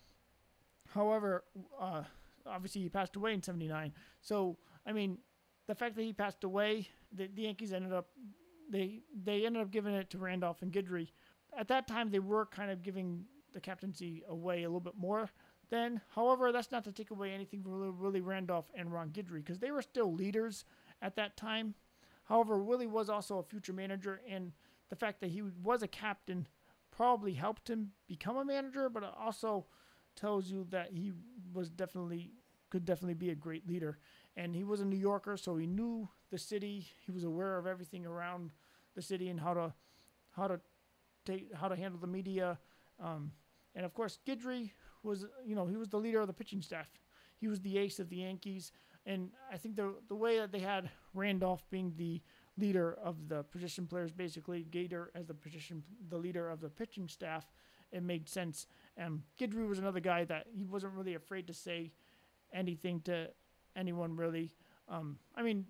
However, 0.93 1.43
uh, 1.79 2.03
obviously 2.45 2.81
he 2.81 2.89
passed 2.89 3.15
away 3.15 3.33
in 3.33 3.43
79. 3.43 3.93
So 4.21 4.57
I 4.85 4.91
mean, 4.91 5.17
the 5.67 5.75
fact 5.75 5.95
that 5.95 6.03
he 6.03 6.13
passed 6.13 6.43
away, 6.43 6.87
the, 7.11 7.27
the 7.27 7.43
Yankees 7.43 7.73
ended 7.73 7.93
up 7.93 8.07
they 8.69 9.01
they 9.23 9.45
ended 9.45 9.61
up 9.61 9.71
giving 9.71 9.93
it 9.93 10.09
to 10.11 10.17
Randolph 10.17 10.61
and 10.61 10.71
Guidry. 10.71 11.09
At 11.57 11.67
that 11.67 11.87
time, 11.87 12.09
they 12.09 12.19
were 12.19 12.45
kind 12.45 12.71
of 12.71 12.81
giving 12.81 13.25
the 13.53 13.59
captaincy 13.59 14.23
away 14.29 14.63
a 14.63 14.67
little 14.67 14.79
bit 14.79 14.95
more 14.97 15.29
then. 15.71 16.01
However, 16.13 16.51
that's 16.51 16.71
not 16.71 16.83
to 16.83 16.91
take 16.91 17.09
away 17.09 17.31
anything 17.31 17.63
from 17.63 17.99
Willie 17.99 18.21
Randolph 18.21 18.69
and 18.75 18.93
Ron 18.93 19.09
Guidry 19.09 19.43
because 19.43 19.57
they 19.57 19.71
were 19.71 19.81
still 19.81 20.13
leaders 20.13 20.65
at 21.01 21.15
that 21.15 21.35
time. 21.35 21.73
However, 22.25 22.61
Willie 22.61 22.87
was 22.87 23.09
also 23.09 23.39
a 23.39 23.43
future 23.43 23.73
manager, 23.73 24.21
and 24.29 24.51
the 24.89 24.95
fact 24.95 25.21
that 25.21 25.31
he 25.31 25.41
was 25.41 25.81
a 25.81 25.87
captain 25.87 26.47
probably 26.91 27.33
helped 27.33 27.69
him 27.69 27.91
become 28.07 28.37
a 28.37 28.45
manager, 28.45 28.89
but 28.89 29.03
it 29.03 29.09
also 29.19 29.65
tells 30.15 30.51
you 30.51 30.67
that 30.69 30.91
he 30.93 31.13
was 31.53 31.69
definitely 31.69 32.31
could 32.69 32.85
definitely 32.85 33.15
be 33.15 33.31
a 33.31 33.35
great 33.35 33.67
leader. 33.67 33.97
And 34.37 34.55
he 34.55 34.63
was 34.63 34.79
a 34.79 34.85
New 34.85 34.97
Yorker, 34.97 35.35
so 35.35 35.57
he 35.57 35.67
knew 35.67 36.07
the 36.29 36.37
city. 36.37 36.87
He 37.05 37.11
was 37.11 37.25
aware 37.25 37.57
of 37.57 37.67
everything 37.67 38.05
around 38.05 38.51
the 38.95 39.01
city 39.01 39.27
and 39.29 39.39
how 39.39 39.53
to 39.53 39.73
how 40.31 40.47
to 40.47 40.59
take 41.25 41.53
how 41.53 41.67
to 41.67 41.75
handle 41.75 41.99
the 41.99 42.07
media. 42.07 42.59
Um, 42.99 43.31
and 43.75 43.85
of 43.85 43.93
course, 43.93 44.19
Guidry 44.25 44.71
was, 45.03 45.25
you 45.45 45.55
know, 45.55 45.65
he 45.65 45.75
was 45.75 45.89
the 45.89 45.97
leader 45.97 46.19
of 46.21 46.27
the 46.27 46.33
pitching 46.33 46.61
staff. 46.61 46.89
He 47.39 47.47
was 47.47 47.59
the 47.61 47.77
ace 47.77 47.99
of 47.99 48.09
the 48.09 48.17
Yankees. 48.17 48.71
And 49.05 49.31
I 49.51 49.57
think 49.57 49.75
the 49.75 49.95
the 50.07 50.15
way 50.15 50.37
that 50.37 50.51
they 50.51 50.59
had 50.59 50.89
Randolph 51.13 51.63
being 51.71 51.93
the 51.97 52.21
leader 52.57 52.97
of 53.03 53.27
the 53.27 53.43
position 53.43 53.87
players, 53.87 54.11
basically 54.11 54.67
Gator 54.69 55.11
as 55.15 55.25
the 55.25 55.33
position, 55.33 55.83
the 56.09 56.17
leader 56.17 56.49
of 56.49 56.61
the 56.61 56.69
pitching 56.69 57.07
staff, 57.07 57.45
it 57.91 58.03
made 58.03 58.29
sense. 58.29 58.67
And 58.97 59.23
Guidry 59.39 59.67
was 59.67 59.79
another 59.79 59.99
guy 59.99 60.23
that 60.25 60.47
he 60.53 60.65
wasn't 60.65 60.93
really 60.93 61.15
afraid 61.15 61.47
to 61.47 61.53
say 61.53 61.91
anything 62.53 63.01
to 63.01 63.29
anyone 63.75 64.15
really. 64.15 64.51
Um, 64.87 65.17
I 65.35 65.41
mean, 65.41 65.65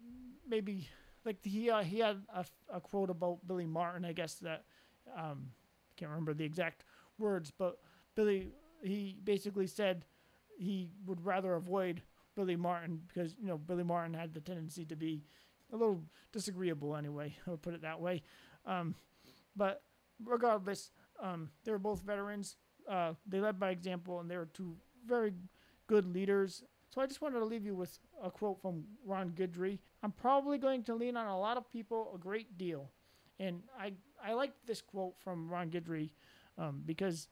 maybe 0.48 0.89
like 1.26 1.38
he 1.44 1.70
uh, 1.70 1.84
he 1.84 2.00
had 2.00 2.22
a, 2.34 2.46
a, 2.74 2.82
quote 2.82 3.10
about 3.10 3.39
Billy 3.48 3.65
Martin, 3.65 4.04
I 4.04 4.13
guess 4.13 4.36
that 4.36 4.63
um, 5.15 5.52
can't 5.96 6.10
remember 6.10 6.34
the 6.34 6.44
exact 6.44 6.84
words, 7.17 7.52
but 7.56 7.78
Billy 8.15 8.52
he 8.82 9.17
basically 9.24 9.67
said 9.67 10.06
he 10.58 10.89
would 11.06 11.26
rather 11.26 11.56
avoid 11.56 12.02
Billy 12.36 12.56
Martin 12.56 13.02
because 13.08 13.36
you 13.39 13.48
know 13.48 13.58
Billy 13.58 13.84
Martin 13.84 14.13
had 14.13 14.34
the 14.34 14.39
tendency 14.41 14.86
to 14.86 14.96
be 14.96 15.24
a 15.74 15.78
little 15.78 16.02
disagreeable 16.32 16.96
anyway. 16.96 17.36
I 17.48 17.52
would 17.52 17.62
put 17.62 17.74
it 17.74 17.82
that 17.82 18.00
way. 18.00 18.22
Um, 18.65 18.96
but 19.56 19.84
regardless, 20.24 20.91
um, 21.22 21.50
they 21.63 21.72
were 21.72 21.80
both 21.80 22.02
veterans. 22.02 22.58
Uh, 22.89 23.13
they 23.28 23.39
led 23.39 23.60
by 23.60 23.72
example, 23.72 24.20
and 24.20 24.30
they 24.30 24.38
were 24.38 24.50
two 24.54 24.76
very 25.06 25.34
good 25.88 26.06
leaders. 26.06 26.63
So 26.89 27.02
I 27.02 27.06
just 27.06 27.22
wanted 27.22 27.39
to 27.39 27.46
leave 27.46 27.65
you 27.65 27.76
with 27.76 27.98
a 28.22 28.30
quote 28.30 28.62
from 28.62 28.84
Ron 29.06 29.32
Guidry. 29.32 29.80
I'm 30.04 30.12
probably 30.12 30.58
going 30.58 30.84
to 30.84 30.96
lean 30.96 31.15
on 31.15 31.28
a 31.28 31.39
lot 31.39 31.58
of 31.58 31.72
people 31.72 32.12
a 32.13 32.17
great 32.17 32.58
deal, 32.58 32.91
and 33.39 33.63
I 33.80 33.94
I 34.24 34.34
like 34.34 34.52
this 34.65 34.82
quote 34.82 35.15
from 35.20 35.50
Ron 35.50 35.70
Guidry 35.70 36.12
um, 36.58 36.84
because 36.86 37.28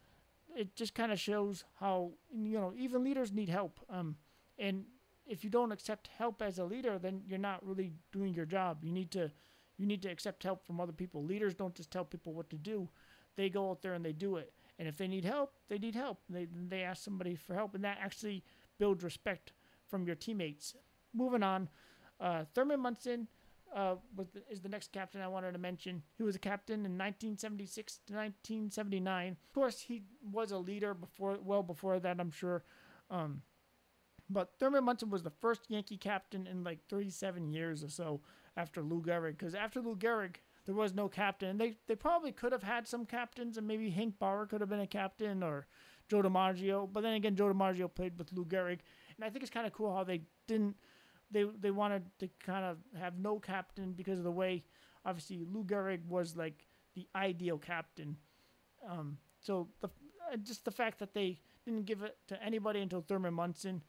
it 0.56 0.76
just 0.76 0.96
kind 0.96 1.12
of 1.12 1.20
shows 1.20 1.64
how 1.80 2.12
you 2.34 2.60
know 2.60 2.74
even 2.78 3.04
leaders 3.04 3.32
need 3.32 3.50
help. 3.50 3.80
Um, 3.90 4.16
and 4.58 4.86
if 5.26 5.44
you 5.44 5.50
don't 5.50 5.72
accept 5.72 6.10
help 6.18 6.42
as 6.42 6.60
a 6.60 6.66
leader, 6.66 6.98
then 6.98 7.22
you're 7.26 7.38
not 7.38 7.66
really 7.66 7.94
doing 8.12 8.34
your 8.34 8.46
job. 8.46 8.84
You 8.84 8.92
need 8.92 9.12
to 9.12 9.32
you 9.78 9.86
need 9.86 10.02
to 10.02 10.10
accept 10.10 10.44
help 10.44 10.66
from 10.66 10.82
other 10.82 10.92
people. 10.92 11.24
Leaders 11.24 11.54
don't 11.54 11.76
just 11.76 11.92
tell 11.92 12.06
people 12.06 12.34
what 12.34 12.50
to 12.50 12.58
do; 12.58 12.90
they 13.36 13.50
go 13.50 13.70
out 13.70 13.82
there 13.82 13.94
and 13.94 14.04
they 14.04 14.14
do 14.14 14.38
it. 14.38 14.54
And 14.78 14.88
if 14.88 14.98
they 14.98 15.08
need 15.08 15.26
help, 15.26 15.54
they 15.68 15.78
need 15.78 15.96
help. 15.96 16.22
They 16.30 16.48
they 16.68 16.82
ask 16.82 17.04
somebody 17.04 17.36
for 17.36 17.54
help, 17.54 17.76
and 17.76 17.84
that 17.84 17.98
actually 18.02 18.44
builds 18.78 19.04
respect 19.04 19.54
from 19.88 20.06
your 20.06 20.16
teammates. 20.16 20.76
Moving 21.14 21.44
on, 21.44 21.70
uh, 22.20 22.46
Thurman 22.54 22.80
Munson 22.80 23.28
uh, 23.76 23.96
the, 24.16 24.28
is 24.50 24.62
the 24.62 24.70
next 24.70 24.92
captain 24.92 25.22
I 25.22 25.28
wanted 25.28 25.54
to 25.54 25.60
mention. 25.60 26.04
He 26.18 26.24
was 26.24 26.36
a 26.36 26.40
captain 26.40 26.86
in 26.86 26.98
1976 26.98 28.00
to 28.08 28.14
1979. 28.14 29.32
Of 29.32 29.54
course, 29.54 29.80
he 29.82 30.04
was 30.32 30.52
a 30.52 30.58
leader 30.58 30.94
before, 30.94 31.38
well 31.44 31.64
before 31.64 32.00
that, 32.00 32.20
I'm 32.20 32.32
sure. 32.32 32.64
Um, 33.10 33.42
but 34.30 34.54
Thurman 34.60 34.84
Munson 34.84 35.10
was 35.10 35.24
the 35.24 35.32
first 35.32 35.62
Yankee 35.70 35.98
captain 35.98 36.46
in 36.46 36.64
like 36.64 36.80
37 36.90 37.52
years 37.52 37.84
or 37.84 37.90
so 37.90 38.22
after 38.56 38.82
Lou 38.82 39.02
Gehrig. 39.02 39.38
Because 39.38 39.56
after 39.56 39.82
Lou 39.82 39.96
Gehrig, 39.96 40.36
there 40.66 40.76
was 40.76 40.94
no 40.94 41.10
captain. 41.10 41.58
They 41.58 41.78
they 41.88 41.96
probably 41.96 42.32
could 42.32 42.52
have 42.52 42.64
had 42.64 42.88
some 42.88 43.06
captains, 43.06 43.58
and 43.58 43.68
maybe 43.68 43.90
Hank 43.90 44.20
Bauer 44.20 44.46
could 44.46 44.62
have 44.62 44.70
been 44.70 44.80
a 44.80 44.88
captain 44.88 45.42
or 45.42 45.66
Joe 46.08 46.22
DiMaggio. 46.22 46.88
But 46.92 47.02
then 47.02 47.14
again, 47.14 47.36
Joe 47.36 47.52
DiMaggio 47.52 47.94
played 47.94 48.20
with 48.20 48.32
Lou 48.34 48.46
Gehrig, 48.46 48.80
and 49.16 49.26
I 49.26 49.30
think 49.30 49.42
it's 49.42 49.52
kind 49.52 49.66
of 49.66 49.74
cool 49.74 49.96
how 49.96 50.04
they 50.04 50.22
didn't. 50.48 50.76
They 51.32 51.46
they 51.60 51.72
wanted 51.72 52.04
to 52.20 52.30
kind 52.44 52.66
of 52.66 52.78
have 53.00 53.20
no 53.20 53.40
captain 53.40 53.94
because 53.94 54.18
of 54.18 54.24
the 54.24 54.32
way, 54.32 54.64
obviously 55.06 55.46
Lou 55.52 55.64
Gehrig 55.64 56.06
was 56.08 56.36
like 56.36 56.68
the 56.96 57.08
ideal 57.16 57.58
captain. 57.58 58.18
Um, 58.88 59.18
so 59.40 59.68
the 59.82 59.90
uh, 60.32 60.38
just 60.38 60.66
the 60.66 60.72
fact 60.72 61.00
that 61.00 61.14
they 61.14 61.40
didn't 61.66 61.86
give 61.86 62.02
it 62.04 62.18
to 62.28 62.42
anybody 62.44 62.82
until 62.82 63.02
Thurman 63.02 63.34
Munson, 63.34 63.82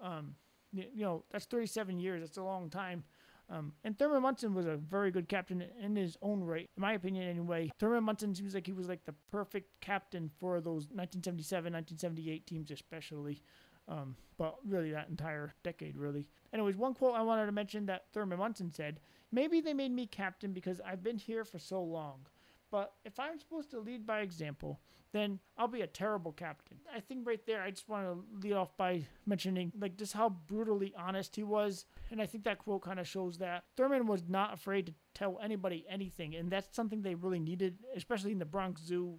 um, 0.00 0.34
you, 0.72 0.84
know, 0.96 1.24
that's 1.30 1.46
37 1.46 1.98
years. 1.98 2.22
That's 2.22 2.36
a 2.36 2.42
long 2.42 2.70
time. 2.70 3.04
Um, 3.50 3.72
and 3.82 3.98
Thurman 3.98 4.22
Munson 4.22 4.54
was 4.54 4.66
a 4.66 4.76
very 4.76 5.10
good 5.10 5.26
captain 5.28 5.64
in 5.80 5.96
his 5.96 6.18
own 6.20 6.42
right, 6.42 6.68
in 6.76 6.80
my 6.80 6.92
opinion, 6.92 7.26
anyway. 7.26 7.70
Thurman 7.78 8.04
Munson 8.04 8.34
seems 8.34 8.54
like 8.54 8.66
he 8.66 8.74
was 8.74 8.88
like 8.88 9.06
the 9.06 9.14
perfect 9.30 9.80
captain 9.80 10.30
for 10.38 10.60
those 10.60 10.88
1977, 10.90 11.72
1978 11.72 12.46
teams, 12.46 12.70
especially. 12.70 13.42
Um, 13.88 14.16
but 14.36 14.56
really, 14.66 14.92
that 14.92 15.08
entire 15.08 15.54
decade, 15.62 15.96
really. 15.96 16.28
Anyways, 16.52 16.76
one 16.76 16.94
quote 16.94 17.16
I 17.16 17.22
wanted 17.22 17.46
to 17.46 17.52
mention 17.52 17.86
that 17.86 18.04
Thurman 18.12 18.38
Munson 18.38 18.70
said 18.70 19.00
Maybe 19.30 19.60
they 19.60 19.74
made 19.74 19.92
me 19.92 20.06
captain 20.06 20.52
because 20.52 20.80
I've 20.80 21.02
been 21.02 21.18
here 21.18 21.44
for 21.44 21.58
so 21.58 21.82
long. 21.82 22.26
But 22.70 22.92
if 23.04 23.18
I'm 23.18 23.38
supposed 23.38 23.70
to 23.70 23.80
lead 23.80 24.06
by 24.06 24.20
example, 24.20 24.80
then 25.12 25.38
I'll 25.56 25.68
be 25.68 25.80
a 25.80 25.86
terrible 25.86 26.32
captain. 26.32 26.78
I 26.94 27.00
think 27.00 27.26
right 27.26 27.44
there, 27.46 27.62
I 27.62 27.70
just 27.70 27.88
want 27.88 28.06
to 28.06 28.46
lead 28.46 28.54
off 28.54 28.76
by 28.76 29.04
mentioning 29.26 29.72
like 29.78 29.96
just 29.96 30.12
how 30.12 30.28
brutally 30.28 30.92
honest 30.96 31.34
he 31.34 31.44
was, 31.44 31.86
and 32.10 32.20
I 32.20 32.26
think 32.26 32.44
that 32.44 32.58
quote 32.58 32.82
kind 32.82 33.00
of 33.00 33.08
shows 33.08 33.38
that 33.38 33.64
Thurman 33.76 34.06
was 34.06 34.24
not 34.28 34.52
afraid 34.52 34.86
to 34.86 34.94
tell 35.14 35.38
anybody 35.42 35.86
anything, 35.88 36.34
and 36.34 36.50
that's 36.50 36.76
something 36.76 37.00
they 37.00 37.14
really 37.14 37.38
needed, 37.38 37.78
especially 37.96 38.32
in 38.32 38.38
the 38.38 38.44
Bronx 38.44 38.82
Zoo. 38.82 39.18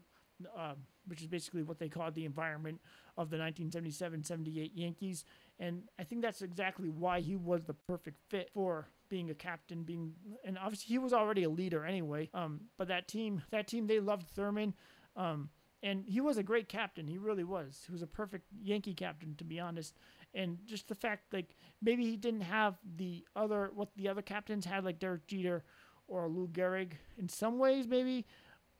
Uh, 0.55 0.75
which 1.09 1.21
is 1.21 1.27
basically 1.27 1.63
what 1.63 1.79
they 1.79 1.89
called 1.89 2.15
the 2.15 2.25
environment 2.25 2.79
of 3.17 3.29
the 3.29 3.37
1977-78 3.37 4.71
Yankees, 4.73 5.25
and 5.59 5.83
I 5.99 6.03
think 6.03 6.21
that's 6.21 6.41
exactly 6.41 6.89
why 6.89 7.19
he 7.19 7.35
was 7.35 7.63
the 7.65 7.73
perfect 7.73 8.17
fit 8.29 8.49
for 8.53 8.87
being 9.09 9.29
a 9.29 9.35
captain, 9.35 9.83
being 9.83 10.13
and 10.45 10.57
obviously 10.57 10.93
he 10.93 10.99
was 10.99 11.13
already 11.13 11.43
a 11.43 11.49
leader 11.49 11.85
anyway. 11.85 12.29
Um, 12.33 12.61
but 12.77 12.87
that 12.87 13.07
team, 13.07 13.41
that 13.51 13.67
team, 13.67 13.87
they 13.87 13.99
loved 13.99 14.29
Thurman. 14.29 14.73
Um, 15.15 15.49
and 15.81 16.03
he 16.05 16.21
was 16.21 16.37
a 16.37 16.43
great 16.43 16.67
captain. 16.67 17.07
He 17.07 17.17
really 17.17 17.43
was. 17.43 17.83
He 17.85 17.91
was 17.91 18.01
a 18.01 18.07
perfect 18.07 18.45
Yankee 18.61 18.93
captain, 18.93 19.35
to 19.35 19.43
be 19.43 19.59
honest. 19.59 19.95
And 20.33 20.57
just 20.65 20.87
the 20.87 20.95
fact, 20.95 21.33
like 21.33 21.55
maybe 21.81 22.03
he 22.05 22.17
didn't 22.17 22.41
have 22.41 22.77
the 22.97 23.25
other 23.35 23.71
what 23.73 23.89
the 23.95 24.07
other 24.09 24.21
captains 24.21 24.65
had, 24.65 24.83
like 24.83 24.99
Derek 24.99 25.25
Jeter 25.27 25.63
or 26.07 26.27
Lou 26.27 26.47
Gehrig, 26.47 26.93
in 27.17 27.29
some 27.29 27.57
ways 27.57 27.87
maybe, 27.87 28.25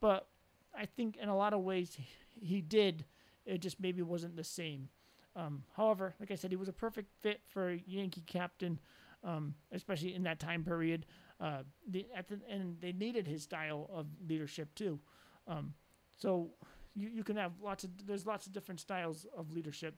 but 0.01 0.27
I 0.77 0.85
think 0.85 1.17
in 1.17 1.29
a 1.29 1.35
lot 1.35 1.53
of 1.53 1.61
ways 1.61 1.97
he 2.41 2.61
did. 2.61 3.05
It 3.45 3.59
just 3.61 3.79
maybe 3.79 4.01
wasn't 4.01 4.35
the 4.35 4.43
same. 4.43 4.89
Um, 5.35 5.63
however, 5.75 6.13
like 6.19 6.31
I 6.31 6.35
said, 6.35 6.51
he 6.51 6.57
was 6.57 6.67
a 6.67 6.73
perfect 6.73 7.09
fit 7.21 7.41
for 7.47 7.71
Yankee 7.85 8.23
captain, 8.25 8.79
um, 9.23 9.55
especially 9.71 10.13
in 10.13 10.23
that 10.23 10.39
time 10.39 10.63
period. 10.63 11.05
Uh, 11.39 11.63
the, 11.87 12.05
the, 12.27 12.39
and 12.49 12.75
they 12.81 12.91
needed 12.91 13.27
his 13.27 13.43
style 13.43 13.89
of 13.93 14.07
leadership 14.27 14.73
too. 14.75 14.99
Um, 15.47 15.73
so 16.17 16.51
you, 16.95 17.09
you 17.09 17.23
can 17.23 17.37
have 17.37 17.53
lots 17.63 17.83
of 17.83 17.91
there's 18.05 18.25
lots 18.25 18.45
of 18.45 18.53
different 18.53 18.79
styles 18.79 19.25
of 19.35 19.51
leadership. 19.51 19.95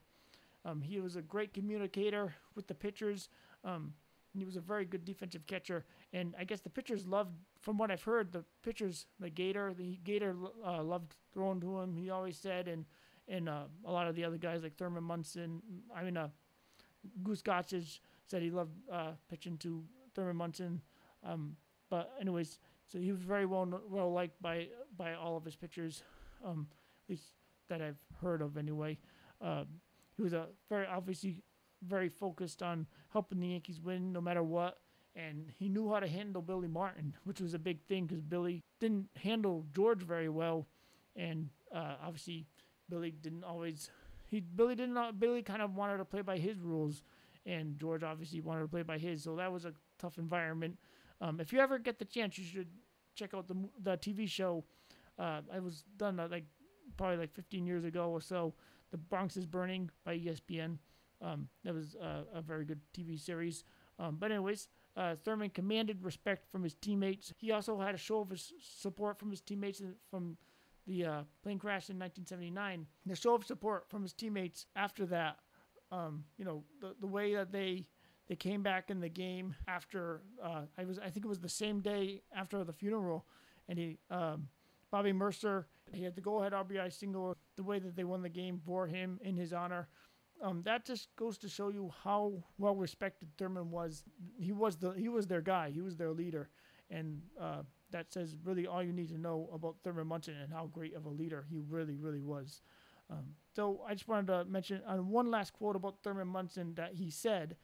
Um, 0.64 0.80
he 0.80 1.00
was 1.00 1.16
a 1.16 1.22
great 1.22 1.52
communicator 1.52 2.34
with 2.54 2.68
the 2.68 2.74
pitchers. 2.74 3.28
Um, 3.64 3.94
he 4.34 4.44
was 4.44 4.56
a 4.56 4.60
very 4.60 4.84
good 4.84 5.04
defensive 5.04 5.46
catcher, 5.46 5.84
and 6.12 6.34
I 6.38 6.44
guess 6.44 6.60
the 6.60 6.70
pitchers 6.70 7.06
loved. 7.06 7.36
From 7.60 7.78
what 7.78 7.90
I've 7.90 8.02
heard, 8.02 8.32
the 8.32 8.44
pitchers, 8.62 9.06
the 9.20 9.30
Gator, 9.30 9.72
the 9.72 9.98
Gator 10.04 10.34
uh, 10.66 10.82
loved 10.82 11.14
throwing 11.32 11.60
to 11.60 11.78
him. 11.78 11.96
He 11.96 12.10
always 12.10 12.36
said, 12.36 12.68
and 12.68 12.84
and 13.28 13.48
uh, 13.48 13.64
a 13.84 13.92
lot 13.92 14.08
of 14.08 14.14
the 14.16 14.24
other 14.24 14.36
guys 14.36 14.62
like 14.62 14.76
Thurman 14.76 15.04
Munson. 15.04 15.62
I 15.94 16.02
mean, 16.02 16.16
uh, 16.16 16.28
Goose 17.22 17.42
Gossage 17.42 18.00
said 18.26 18.42
he 18.42 18.50
loved 18.50 18.76
uh, 18.90 19.12
pitching 19.30 19.58
to 19.58 19.84
Thurman 20.14 20.36
Munson. 20.36 20.80
Um, 21.24 21.56
but 21.88 22.12
anyways, 22.20 22.58
so 22.86 22.98
he 22.98 23.12
was 23.12 23.22
very 23.22 23.46
well 23.46 23.68
well 23.88 24.12
liked 24.12 24.40
by 24.42 24.68
by 24.96 25.14
all 25.14 25.36
of 25.36 25.44
his 25.44 25.56
pitchers. 25.56 26.02
Um, 26.44 26.66
least 27.08 27.34
that 27.68 27.80
I've 27.80 28.00
heard 28.20 28.42
of 28.42 28.56
anyway. 28.56 28.98
Uh, 29.40 29.64
he 30.16 30.22
was 30.22 30.32
a 30.32 30.48
very 30.68 30.86
obviously 30.86 31.36
very 31.86 32.08
focused 32.08 32.62
on 32.62 32.86
helping 33.12 33.40
the 33.40 33.48
Yankees 33.48 33.80
win 33.80 34.12
no 34.12 34.20
matter 34.20 34.42
what, 34.42 34.78
and 35.14 35.52
he 35.58 35.68
knew 35.68 35.92
how 35.92 36.00
to 36.00 36.08
handle 36.08 36.42
Billy 36.42 36.68
Martin, 36.68 37.14
which 37.24 37.40
was 37.40 37.54
a 37.54 37.58
big 37.58 37.82
thing 37.82 38.06
because 38.06 38.22
Billy 38.22 38.62
didn't 38.80 39.08
handle 39.16 39.66
George 39.74 40.02
very 40.02 40.28
well, 40.28 40.66
and 41.16 41.48
uh, 41.74 41.96
obviously 42.02 42.46
Billy 42.88 43.10
didn't 43.10 43.44
always. 43.44 43.90
He 44.26 44.40
Billy 44.40 44.74
didn't 44.74 45.18
Billy 45.18 45.42
kind 45.42 45.62
of 45.62 45.74
wanted 45.74 45.98
to 45.98 46.04
play 46.04 46.22
by 46.22 46.38
his 46.38 46.58
rules, 46.58 47.02
and 47.44 47.78
George 47.78 48.02
obviously 48.02 48.40
wanted 48.40 48.62
to 48.62 48.68
play 48.68 48.82
by 48.82 48.98
his. 48.98 49.22
So 49.22 49.36
that 49.36 49.52
was 49.52 49.64
a 49.64 49.74
tough 49.98 50.18
environment. 50.18 50.78
Um, 51.20 51.40
if 51.40 51.52
you 51.52 51.60
ever 51.60 51.78
get 51.78 51.98
the 51.98 52.04
chance, 52.04 52.38
you 52.38 52.44
should 52.44 52.68
check 53.14 53.34
out 53.34 53.48
the 53.48 53.56
the 53.82 53.96
TV 53.98 54.28
show. 54.28 54.64
Uh, 55.18 55.40
I 55.52 55.58
was 55.60 55.84
done 55.98 56.18
uh, 56.18 56.28
like 56.30 56.44
probably 56.96 57.18
like 57.18 57.34
15 57.34 57.66
years 57.66 57.84
ago 57.84 58.10
or 58.10 58.20
so. 58.20 58.54
The 58.90 58.98
Bronx 58.98 59.36
is 59.36 59.46
Burning 59.46 59.90
by 60.04 60.18
ESPN. 60.18 60.78
Um, 61.22 61.48
that 61.64 61.74
was 61.74 61.96
uh, 61.96 62.24
a 62.34 62.42
very 62.42 62.64
good 62.64 62.80
TV 62.92 63.18
series. 63.18 63.64
Um, 63.98 64.16
but 64.18 64.30
anyways, 64.30 64.68
uh, 64.96 65.16
Thurman 65.24 65.50
commanded 65.50 66.02
respect 66.02 66.50
from 66.50 66.62
his 66.62 66.74
teammates. 66.74 67.32
He 67.38 67.50
also 67.50 67.78
had 67.80 67.94
a 67.94 67.98
show 67.98 68.20
of 68.20 68.30
his 68.30 68.52
support 68.60 69.18
from 69.18 69.30
his 69.30 69.40
teammates 69.40 69.80
from 70.10 70.36
the 70.86 71.04
uh, 71.04 71.22
plane 71.42 71.58
crash 71.58 71.88
in 71.88 71.98
1979. 71.98 72.86
The 73.06 73.16
show 73.16 73.34
of 73.34 73.44
support 73.44 73.88
from 73.88 74.02
his 74.02 74.12
teammates 74.12 74.66
after 74.76 75.06
that, 75.06 75.38
um, 75.90 76.24
you 76.36 76.44
know, 76.44 76.64
the 76.80 76.94
the 77.00 77.06
way 77.06 77.34
that 77.34 77.52
they 77.52 77.86
they 78.28 78.36
came 78.36 78.62
back 78.62 78.90
in 78.90 79.00
the 79.00 79.08
game 79.08 79.54
after 79.68 80.22
uh, 80.42 80.62
I 80.76 80.84
was 80.84 80.98
I 80.98 81.10
think 81.10 81.24
it 81.24 81.28
was 81.28 81.40
the 81.40 81.48
same 81.48 81.80
day 81.80 82.22
after 82.34 82.62
the 82.64 82.72
funeral, 82.72 83.26
and 83.68 83.78
he 83.78 83.98
um, 84.10 84.48
Bobby 84.90 85.12
Murcer 85.12 85.66
he 85.92 86.02
had 86.02 86.14
the 86.14 86.20
go-ahead 86.20 86.52
RBI 86.52 86.92
single. 86.92 87.36
The 87.56 87.62
way 87.62 87.78
that 87.78 87.96
they 87.96 88.04
won 88.04 88.22
the 88.22 88.28
game 88.28 88.60
for 88.64 88.86
him 88.86 89.18
in 89.22 89.36
his 89.36 89.52
honor. 89.52 89.88
Um, 90.42 90.62
that 90.64 90.84
just 90.84 91.14
goes 91.16 91.38
to 91.38 91.48
show 91.48 91.68
you 91.68 91.92
how 92.02 92.32
well 92.58 92.74
respected 92.74 93.28
Thurman 93.38 93.70
was. 93.70 94.02
He 94.38 94.52
was 94.52 94.76
the 94.76 94.90
he 94.90 95.08
was 95.08 95.26
their 95.26 95.40
guy. 95.40 95.70
He 95.70 95.80
was 95.80 95.96
their 95.96 96.10
leader, 96.12 96.48
and 96.90 97.22
uh, 97.40 97.62
that 97.90 98.12
says 98.12 98.34
really 98.44 98.66
all 98.66 98.82
you 98.82 98.92
need 98.92 99.08
to 99.10 99.18
know 99.18 99.48
about 99.54 99.76
Thurman 99.84 100.08
Munson 100.08 100.34
and 100.42 100.52
how 100.52 100.66
great 100.66 100.94
of 100.94 101.06
a 101.06 101.10
leader 101.10 101.46
he 101.48 101.60
really 101.60 101.96
really 101.96 102.22
was. 102.22 102.60
Um, 103.08 103.34
so 103.54 103.82
I 103.86 103.94
just 103.94 104.08
wanted 104.08 104.26
to 104.28 104.44
mention 104.46 104.80
uh, 104.86 104.96
one 104.96 105.30
last 105.30 105.52
quote 105.52 105.76
about 105.76 106.02
Thurman 106.02 106.28
Munson 106.28 106.74
that 106.74 106.94
he 106.94 107.10
said. 107.10 107.56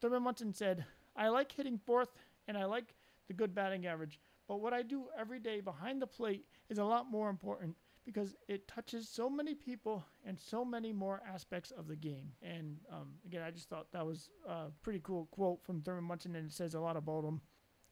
Thurman 0.00 0.22
Munson 0.24 0.52
said, 0.52 0.84
"I 1.14 1.28
like 1.28 1.52
hitting 1.52 1.78
fourth, 1.78 2.10
and 2.48 2.58
I 2.58 2.64
like 2.64 2.94
the 3.28 3.34
good 3.34 3.54
batting 3.54 3.86
average. 3.86 4.18
But 4.48 4.60
what 4.60 4.72
I 4.74 4.82
do 4.82 5.04
every 5.16 5.38
day 5.38 5.60
behind 5.60 6.02
the 6.02 6.06
plate 6.06 6.44
is 6.68 6.78
a 6.78 6.84
lot 6.84 7.10
more 7.10 7.30
important 7.30 7.76
because 8.04 8.34
it 8.48 8.68
touches 8.68 9.08
so 9.08 9.30
many 9.30 9.54
people 9.54 10.04
and 10.26 10.38
so 10.38 10.64
many 10.64 10.92
more 10.92 11.22
aspects 11.32 11.70
of 11.70 11.88
the 11.88 11.96
game. 11.96 12.32
And 12.42 12.76
um, 12.92 13.14
again, 13.24 13.42
I 13.42 13.50
just 13.50 13.68
thought 13.68 13.92
that 13.92 14.06
was 14.06 14.30
a 14.48 14.66
pretty 14.82 15.00
cool 15.02 15.26
quote 15.30 15.62
from 15.64 15.80
Thurman 15.80 16.04
Munson, 16.04 16.36
and 16.36 16.46
it 16.50 16.52
says 16.52 16.74
a 16.74 16.80
lot 16.80 16.96
about 16.96 17.24
him. 17.24 17.40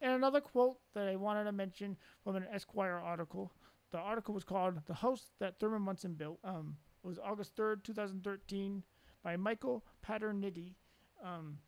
And 0.01 0.13
another 0.13 0.41
quote 0.41 0.79
that 0.95 1.09
I 1.09 1.17
wanted 1.17 1.45
to 1.45 1.53
mention 1.53 1.97
from 2.25 2.37
an 2.37 2.47
Esquire 2.53 3.01
article. 3.03 3.53
The 3.93 3.99
article 3.99 4.35
was 4.35 4.45
called 4.45 4.81
"The 4.87 4.95
House 4.95 5.31
That 5.39 5.59
Thurman 5.59 5.83
Munson 5.83 6.15
Built." 6.15 6.39
Um, 6.45 6.77
it 7.05 7.07
was 7.07 7.19
August 7.19 7.57
third, 7.57 7.85
two 7.85 7.95
thousand 7.95 8.25
thirteen, 8.25 8.83
by 9.23 9.37
Michael 9.37 9.85
Paterniti. 10.07 10.75
Um, 11.25 11.59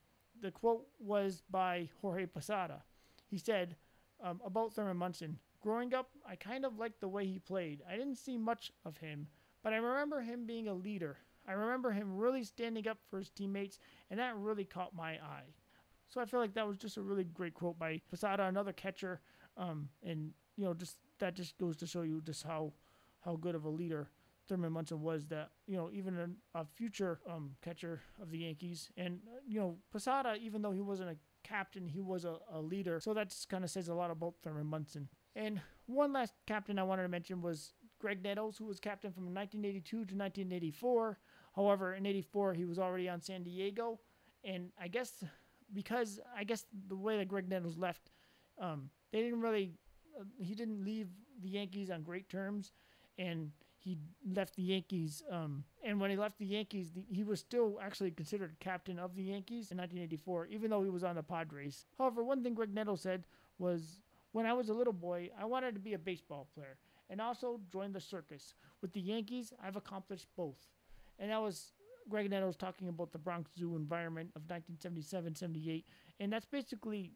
the 0.41 0.51
quote 0.51 0.87
was 0.99 1.43
by 1.49 1.89
Jorge 2.01 2.27
Posada. 2.27 2.83
He 3.31 3.39
said 3.39 3.77
um, 4.23 4.41
about 4.45 4.75
Thurman 4.75 4.97
Munson. 4.97 5.38
Growing 5.65 5.94
up, 5.94 6.10
I 6.29 6.37
kind 6.37 6.67
of 6.67 6.77
liked 6.77 7.00
the 7.00 7.08
way 7.08 7.25
he 7.25 7.38
played. 7.38 7.81
I 7.90 7.96
didn't 7.96 8.17
see 8.17 8.37
much 8.37 8.71
of 8.85 8.98
him, 8.98 9.29
but 9.62 9.73
I 9.73 9.77
remember 9.77 10.21
him 10.21 10.44
being 10.44 10.69
a 10.69 10.75
leader. 10.75 11.17
I 11.48 11.52
remember 11.52 11.90
him 11.90 12.19
really 12.19 12.44
standing 12.44 12.87
up 12.87 12.98
for 13.08 13.19
his 13.19 13.31
teammates, 13.31 13.79
and 14.10 14.21
that 14.21 14.37
really 14.37 14.67
caught 14.67 14.94
my 14.94 15.12
eye. 15.12 15.54
So 16.06 16.21
I 16.21 16.27
feel 16.27 16.38
like 16.38 16.52
that 16.52 16.69
was 16.69 16.77
just 16.77 16.98
a 16.98 17.02
really 17.02 17.25
great 17.25 17.54
quote 17.54 17.79
by 17.79 18.02
Posada, 18.10 18.44
another 18.44 18.75
catcher, 18.75 19.23
um, 19.56 19.88
and 20.02 20.33
you 20.58 20.67
know, 20.67 20.75
just 20.75 20.98
that 21.19 21.35
just 21.35 21.56
goes 21.56 21.79
to 21.79 21.87
show 21.87 22.02
you 22.02 22.21
just 22.21 22.42
how 22.42 22.75
how 23.25 23.37
good 23.37 23.54
of 23.54 23.65
a 23.65 23.71
leader 23.71 24.10
Thurman 24.46 24.71
Munson 24.71 25.00
was. 25.00 25.25
That 25.29 25.48
you 25.67 25.79
know, 25.79 25.88
even 25.94 26.37
a, 26.54 26.60
a 26.60 26.67
future 26.75 27.21
um, 27.27 27.52
catcher 27.62 28.02
of 28.21 28.31
the 28.31 28.40
Yankees, 28.40 28.90
and 28.98 29.21
uh, 29.27 29.40
you 29.48 29.60
know, 29.60 29.79
Posada, 29.90 30.37
even 30.38 30.60
though 30.60 30.73
he 30.73 30.83
wasn't 30.83 31.08
a 31.08 31.17
captain, 31.42 31.88
he 31.88 32.02
was 32.02 32.27
a, 32.27 32.37
a 32.52 32.60
leader. 32.60 33.00
So 33.00 33.15
that 33.15 33.31
just 33.31 33.48
kind 33.48 33.65
of 33.65 33.71
says 33.71 33.88
a 33.88 33.94
lot 33.94 34.10
about 34.10 34.35
Thurman 34.42 34.67
Munson. 34.67 35.08
And 35.37 35.61
one 35.87 36.13
last 36.13 36.35
captain 36.47 36.79
I 36.79 36.83
wanted 36.83 37.03
to 37.03 37.09
mention 37.09 37.43
was 37.43 37.73
Graig 38.03 38.23
Nettles, 38.23 38.57
who 38.57 38.67
was 38.67 38.81
captain 38.81 39.13
from 39.13 39.25
1982 39.35 39.83
to 39.91 39.99
1984. 40.01 41.19
However, 41.57 41.95
in 41.95 42.07
84, 42.07 42.55
he 42.55 42.65
was 42.65 42.79
already 42.79 43.09
on 43.09 43.21
San 43.21 43.43
Diego. 43.43 44.01
And 44.45 44.71
I 44.81 44.89
guess 44.89 45.25
because 45.73 46.21
I 46.37 46.45
guess 46.45 46.67
the 46.89 46.97
way 46.97 47.19
that 47.19 47.29
Graig 47.29 47.49
Nettles 47.49 47.79
left, 47.79 48.11
um, 48.61 48.91
they 49.13 49.23
didn't 49.23 49.41
really, 49.41 49.73
uh, 50.19 50.25
he 50.39 50.55
didn't 50.55 50.85
leave 50.85 51.09
the 51.43 51.49
Yankees 51.49 51.91
on 51.91 52.03
great 52.03 52.29
terms. 52.29 52.73
And 53.19 53.51
he 53.85 53.99
left 54.35 54.57
the 54.57 54.63
Yankees. 54.63 55.23
Um, 55.31 55.63
and 55.85 56.01
when 56.01 56.11
he 56.11 56.17
left 56.17 56.39
the 56.39 56.47
Yankees, 56.47 56.91
the, 56.91 57.05
he 57.11 57.23
was 57.23 57.39
still 57.39 57.79
actually 57.83 58.11
considered 58.11 58.57
captain 58.59 58.99
of 58.99 59.15
the 59.15 59.23
Yankees 59.23 59.71
in 59.71 59.77
1984, 59.77 60.47
even 60.47 60.71
though 60.71 60.83
he 60.83 60.89
was 60.89 61.05
on 61.05 61.17
the 61.17 61.23
Padres. 61.23 61.85
However, 61.99 62.25
one 62.25 62.43
thing 62.43 62.55
Greg 62.55 62.73
Nettles 62.73 63.03
said 63.03 63.27
was, 63.59 64.01
when 64.35 64.47
I 64.47 64.53
was 64.53 64.69
a 64.69 64.75
little 64.75 64.93
boy, 64.93 65.31
I 65.41 65.45
wanted 65.45 65.75
to 65.75 65.81
be 65.81 65.95
a 65.95 65.99
baseball 65.99 66.49
player 66.53 66.77
and 67.09 67.21
also 67.21 67.61
join 67.73 67.93
the 67.93 68.01
circus. 68.01 68.55
With 68.83 68.93
the 68.93 69.01
Yankees, 69.01 69.53
I've 69.63 69.77
accomplished 69.77 70.27
both. 70.37 70.59
And 71.21 71.31
that 71.31 71.41
was 71.41 71.71
Graig 72.11 72.29
Nettles 72.29 72.57
talking 72.57 72.89
about 72.89 73.13
the 73.13 73.19
Bronx 73.19 73.53
Zoo 73.57 73.77
environment 73.77 74.31
of 74.35 74.43
1977 74.43 75.37
78. 75.37 75.87
And 76.19 76.33
that's 76.33 76.47
basically 76.47 77.13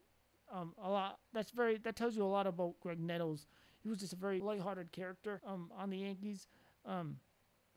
um, 0.54 0.74
a 0.80 0.88
lot. 0.88 1.18
That's 1.32 1.50
very, 1.50 1.78
that 1.78 1.96
tells 1.96 2.16
you 2.16 2.22
a 2.22 2.24
lot 2.24 2.46
about 2.46 2.74
Graig 2.86 3.00
Nettles. 3.00 3.48
He 3.82 3.88
was 3.88 3.98
just 3.98 4.12
a 4.12 4.16
very 4.16 4.38
lighthearted 4.38 4.92
character 4.92 5.40
um, 5.44 5.72
on 5.76 5.90
the 5.90 5.98
Yankees. 5.98 6.46
Um, 6.86 7.16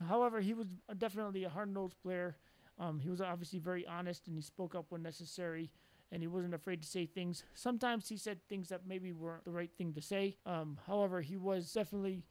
however, 0.08 0.40
he 0.40 0.54
was 0.54 0.68
definitely 0.98 1.42
a 1.42 1.48
hard 1.48 1.74
nosed 1.74 2.00
player. 2.00 2.36
Um, 2.78 3.00
he 3.00 3.10
was 3.10 3.20
obviously 3.20 3.58
very 3.58 3.84
honest 3.88 4.28
and 4.28 4.36
he 4.36 4.42
spoke 4.42 4.76
up 4.76 4.86
when 4.90 5.02
necessary 5.02 5.72
and 6.12 6.22
he 6.22 6.28
wasn't 6.28 6.54
afraid 6.54 6.82
to 6.82 6.88
say 6.88 7.06
things. 7.06 7.42
Sometimes 7.54 8.08
he 8.08 8.18
said 8.18 8.38
things 8.46 8.68
that 8.68 8.86
maybe 8.86 9.12
weren't 9.12 9.44
the 9.44 9.50
right 9.50 9.70
thing 9.76 9.94
to 9.94 10.02
say. 10.02 10.36
Um, 10.44 10.78
however, 10.86 11.22
he 11.22 11.38
was 11.38 11.72
definitely 11.72 12.26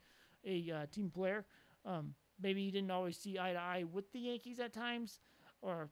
a 0.46 0.72
uh, 0.72 0.86
team 0.92 1.10
player. 1.10 1.46
Um, 1.84 2.14
maybe 2.40 2.64
he 2.64 2.70
didn't 2.70 2.92
always 2.92 3.18
see 3.18 3.40
eye 3.40 3.54
to 3.54 3.60
eye 3.60 3.84
with 3.92 4.12
the 4.14 4.20
Yankees 4.20 4.60
at 4.60 4.72
times, 4.72 5.20
or 5.64 5.90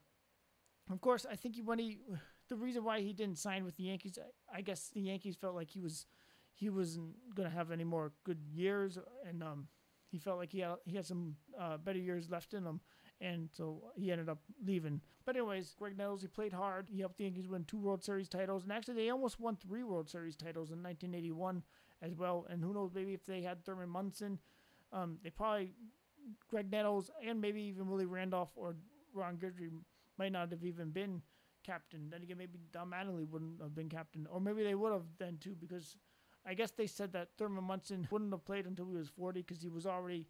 of 0.92 1.02
course, 1.02 1.26
I 1.30 1.36
think 1.36 1.56
he, 1.56 1.64
when 1.64 1.80
he 1.80 2.00
the 2.48 2.56
reason 2.56 2.84
why 2.84 3.02
he 3.02 3.12
didn't 3.12 3.38
sign 3.40 3.66
with 3.66 3.76
the 3.76 3.84
Yankees, 3.84 4.18
I, 4.54 4.62
guess 4.62 4.90
the 4.90 5.02
Yankees 5.02 5.36
felt 5.36 5.56
like 5.56 5.70
he 5.70 5.80
was 5.80 6.06
he 6.54 6.70
wasn't 6.70 7.16
gonna 7.36 7.50
have 7.50 7.72
any 7.72 7.84
more 7.84 8.12
good 8.24 8.40
years, 8.52 9.00
and 9.28 9.42
um, 9.42 9.68
he 10.12 10.20
felt 10.20 10.38
like 10.38 10.52
he 10.52 10.60
had 10.60 10.76
he 10.86 10.96
had 10.96 11.08
some 11.08 11.36
uh, 11.60 11.78
better 11.78 12.00
years 12.00 12.30
left 12.30 12.54
in 12.54 12.66
him, 12.66 12.82
and 13.22 13.50
so 13.52 13.84
he 13.96 14.12
ended 14.12 14.30
up 14.30 14.40
leaving. 14.66 15.02
But 15.26 15.36
anyways, 15.36 15.76
Graig 15.80 15.98
Nettles 15.98 16.22
he 16.22 16.28
played 16.28 16.54
hard. 16.54 16.90
He 16.92 17.00
helped 17.00 17.18
the 17.18 17.26
Yankees 17.26 17.48
win 17.48 17.66
two 17.66 17.78
World 17.78 18.04
Series 18.04 18.30
titles, 18.30 18.64
and 18.64 18.72
actually 18.72 18.96
they 18.96 19.10
almost 19.10 19.40
won 19.40 19.56
three 19.58 19.84
World 19.84 20.10
Series 20.10 20.36
titles 20.36 20.72
in 20.72 20.82
1981 20.82 21.64
as 22.02 22.16
well. 22.16 22.46
And 22.50 22.64
who 22.64 22.74
knows, 22.74 22.92
maybe 22.94 23.14
if 23.14 23.26
they 23.26 23.42
had 23.42 23.64
Thurman 23.64 23.90
Munson, 23.90 24.40
um, 24.94 25.18
they 25.24 25.30
probably 25.30 25.74
Graig 26.52 26.72
Nettles 26.72 27.10
and 27.26 27.40
maybe 27.40 27.62
even 27.62 27.90
Willie 27.90 28.06
Randolph 28.06 28.52
or 28.56 28.76
Ron 29.14 29.38
Guidry 29.38 29.70
might 30.18 30.32
not 30.32 30.52
have 30.52 30.64
even 30.64 30.90
been 30.90 31.22
captain. 31.64 32.10
Then 32.10 32.24
again, 32.24 32.38
maybe 32.38 32.60
Don 32.72 32.90
Mattingly 32.90 33.28
wouldn't 33.28 33.62
have 33.62 33.76
been 33.76 33.90
captain, 33.90 34.28
or 34.32 34.40
maybe 34.40 34.64
they 34.64 34.76
would 34.76 34.94
have 34.94 35.06
then 35.18 35.38
too 35.40 35.56
because 35.60 35.96
I 36.46 36.54
guess 36.54 36.72
they 36.72 36.88
said 36.88 37.14
that 37.14 37.30
Thurman 37.38 37.64
Munson 37.64 38.08
wouldn't 38.10 38.32
have 38.32 38.46
played 38.46 38.66
until 38.66 38.86
he 38.86 38.96
was 38.96 39.10
40 39.10 39.42
because 39.42 39.62
he 39.62 39.70
was 39.70 39.86
already, 39.86 40.28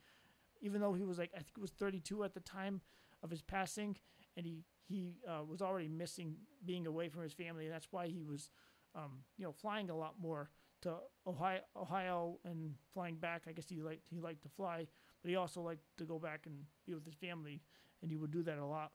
even 0.61 0.81
though 0.81 0.93
he 0.93 1.05
was 1.05 1.17
like 1.17 1.31
I 1.33 1.37
think 1.37 1.51
it 1.57 1.61
was 1.61 1.71
32 1.71 2.23
at 2.23 2.33
the 2.33 2.39
time 2.39 2.81
of 3.23 3.29
his 3.29 3.41
passing, 3.41 3.97
and 4.37 4.45
he 4.45 4.63
he 4.87 5.13
uh, 5.27 5.43
was 5.43 5.61
already 5.61 5.87
missing 5.87 6.35
being 6.65 6.87
away 6.87 7.09
from 7.09 7.23
his 7.23 7.33
family. 7.33 7.65
And 7.65 7.73
that's 7.73 7.87
why 7.91 8.07
he 8.07 8.23
was, 8.23 8.49
um, 8.95 9.19
you 9.37 9.45
know, 9.45 9.51
flying 9.51 9.89
a 9.89 9.95
lot 9.95 10.15
more 10.19 10.49
to 10.81 10.95
Ohio, 11.27 11.59
Ohio 11.75 12.39
and 12.43 12.73
flying 12.93 13.15
back. 13.15 13.43
I 13.47 13.51
guess 13.51 13.69
he 13.69 13.81
liked 13.81 14.07
he 14.09 14.19
liked 14.19 14.43
to 14.43 14.49
fly, 14.49 14.87
but 15.21 15.29
he 15.29 15.35
also 15.35 15.61
liked 15.61 15.83
to 15.97 16.05
go 16.05 16.19
back 16.19 16.45
and 16.45 16.55
be 16.85 16.93
with 16.93 17.05
his 17.05 17.15
family, 17.15 17.61
and 18.01 18.09
he 18.09 18.17
would 18.17 18.31
do 18.31 18.43
that 18.43 18.57
a 18.57 18.65
lot. 18.65 18.91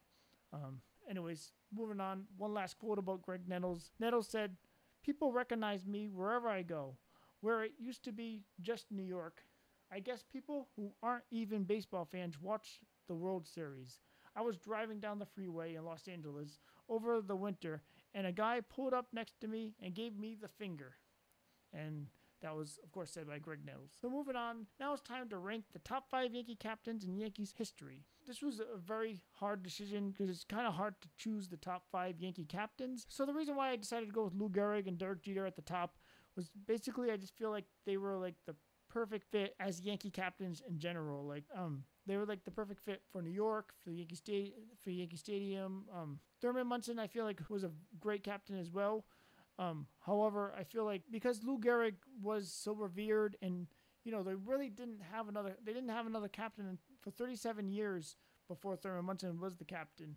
Um, 0.53 0.81
anyways, 1.09 1.51
moving 1.73 1.99
on. 1.99 2.25
One 2.37 2.53
last 2.53 2.77
quote 2.77 2.99
about 2.99 3.21
Graig 3.21 3.47
Nettles. 3.47 3.91
Nettles 3.99 4.27
said, 4.27 4.57
"People 5.03 5.31
recognize 5.31 5.85
me 5.85 6.09
wherever 6.09 6.49
I 6.49 6.63
go 6.63 6.97
where 7.45 7.63
it 7.63 7.73
used 7.77 8.03
to 8.03 8.11
be 8.11 8.41
just 8.59 8.87
New 8.91 9.03
York. 9.03 9.43
I 9.91 9.99
guess 9.99 10.23
people 10.23 10.67
who 10.75 10.91
aren't 11.01 11.23
even 11.31 11.63
baseball 11.63 12.05
fans 12.05 12.41
watch 12.41 12.79
the 13.07 13.15
World 13.15 13.47
Series. 13.47 13.99
I 14.35 14.41
was 14.41 14.57
driving 14.57 14.99
down 14.99 15.19
the 15.19 15.25
freeway 15.25 15.75
in 15.75 15.85
Los 15.85 16.07
Angeles 16.07 16.59
over 16.89 17.21
the 17.21 17.35
winter, 17.35 17.81
and 18.13 18.27
a 18.27 18.31
guy 18.31 18.61
pulled 18.61 18.93
up 18.93 19.07
next 19.13 19.39
to 19.41 19.47
me 19.47 19.75
and 19.81 19.93
gave 19.93 20.17
me 20.17 20.35
the 20.39 20.49
finger. 20.49 20.95
And 21.73 22.07
that 22.41 22.55
was, 22.55 22.79
of 22.83 22.91
course, 22.91 23.11
said 23.11 23.27
by 23.27 23.39
Graig 23.39 23.65
Nettles. 23.65 23.91
So 23.99 24.09
moving 24.09 24.35
on, 24.35 24.67
now 24.79 24.93
it's 24.93 25.01
time 25.01 25.29
to 25.29 25.37
rank 25.37 25.65
the 25.71 25.79
top 25.79 26.09
five 26.09 26.33
Yankee 26.33 26.55
captains 26.55 27.05
in 27.05 27.17
Yankees 27.17 27.53
history. 27.57 28.03
This 28.27 28.41
was 28.41 28.59
a 28.59 28.77
very 28.77 29.21
hard 29.33 29.63
decision 29.63 30.11
because 30.11 30.29
it's 30.29 30.43
kind 30.43 30.67
of 30.67 30.73
hard 30.73 30.99
to 31.01 31.07
choose 31.17 31.47
the 31.47 31.57
top 31.57 31.83
five 31.91 32.19
Yankee 32.19 32.45
captains. 32.45 33.05
So 33.09 33.25
the 33.25 33.33
reason 33.33 33.55
why 33.55 33.69
I 33.69 33.75
decided 33.77 34.07
to 34.07 34.11
go 34.11 34.25
with 34.25 34.35
Lou 34.35 34.49
Gehrig 34.49 34.87
and 34.87 34.97
Derek 34.97 35.23
Jeter 35.23 35.45
at 35.45 35.55
the 35.55 35.61
top 35.61 35.97
was 36.35 36.51
basically 36.67 37.11
I 37.11 37.17
just 37.17 37.37
feel 37.37 37.51
like 37.51 37.65
they 37.85 37.97
were 37.97 38.17
like 38.17 38.35
the 38.45 38.55
perfect 38.95 39.29
fit 39.29 39.53
as 39.59 39.81
Yankee 39.81 40.09
captains 40.09 40.63
in 40.69 40.79
general. 40.79 41.27
Like 41.27 41.43
um 41.53 41.83
they 42.07 42.15
were 42.15 42.25
like 42.25 42.45
the 42.45 42.51
perfect 42.51 42.79
fit 42.79 43.01
for 43.11 43.21
New 43.21 43.29
York, 43.29 43.73
for 43.83 43.89
the 43.89 43.97
Yankee 43.97 44.15
State 44.15 44.55
for 44.81 44.89
Yankee 44.89 45.17
Stadium. 45.17 45.83
Um 45.93 46.19
Thurman 46.41 46.65
Munson 46.65 46.97
I 46.97 47.07
feel 47.07 47.25
like 47.25 47.41
was 47.49 47.65
a 47.65 47.71
great 47.99 48.23
captain 48.23 48.57
as 48.57 48.71
well. 48.71 49.03
Um 49.59 49.87
however, 49.99 50.53
I 50.57 50.63
feel 50.63 50.85
like 50.85 51.01
because 51.11 51.43
Lou 51.43 51.59
Gehrig 51.59 51.95
was 52.21 52.49
so 52.49 52.71
revered 52.73 53.35
and 53.41 53.67
you 54.05 54.13
know, 54.13 54.23
they 54.23 54.35
really 54.35 54.69
didn't 54.69 55.01
have 55.11 55.27
another 55.27 55.57
they 55.61 55.73
didn't 55.73 55.89
have 55.89 56.07
another 56.07 56.29
captain 56.29 56.77
for 57.01 57.11
37 57.11 57.69
years 57.69 58.15
before 58.47 58.77
Thurman 58.77 59.03
Munson 59.03 59.41
was 59.41 59.57
the 59.57 59.65
captain. 59.65 60.15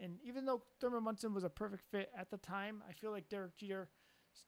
And 0.00 0.18
even 0.24 0.44
though 0.44 0.62
Thurman 0.80 1.04
Munson 1.04 1.34
was 1.34 1.44
a 1.44 1.50
perfect 1.50 1.84
fit 1.90 2.10
at 2.16 2.30
the 2.30 2.36
time, 2.36 2.82
I 2.88 2.92
feel 2.92 3.12
like 3.12 3.28
Derek 3.28 3.56
Jeter 3.56 3.88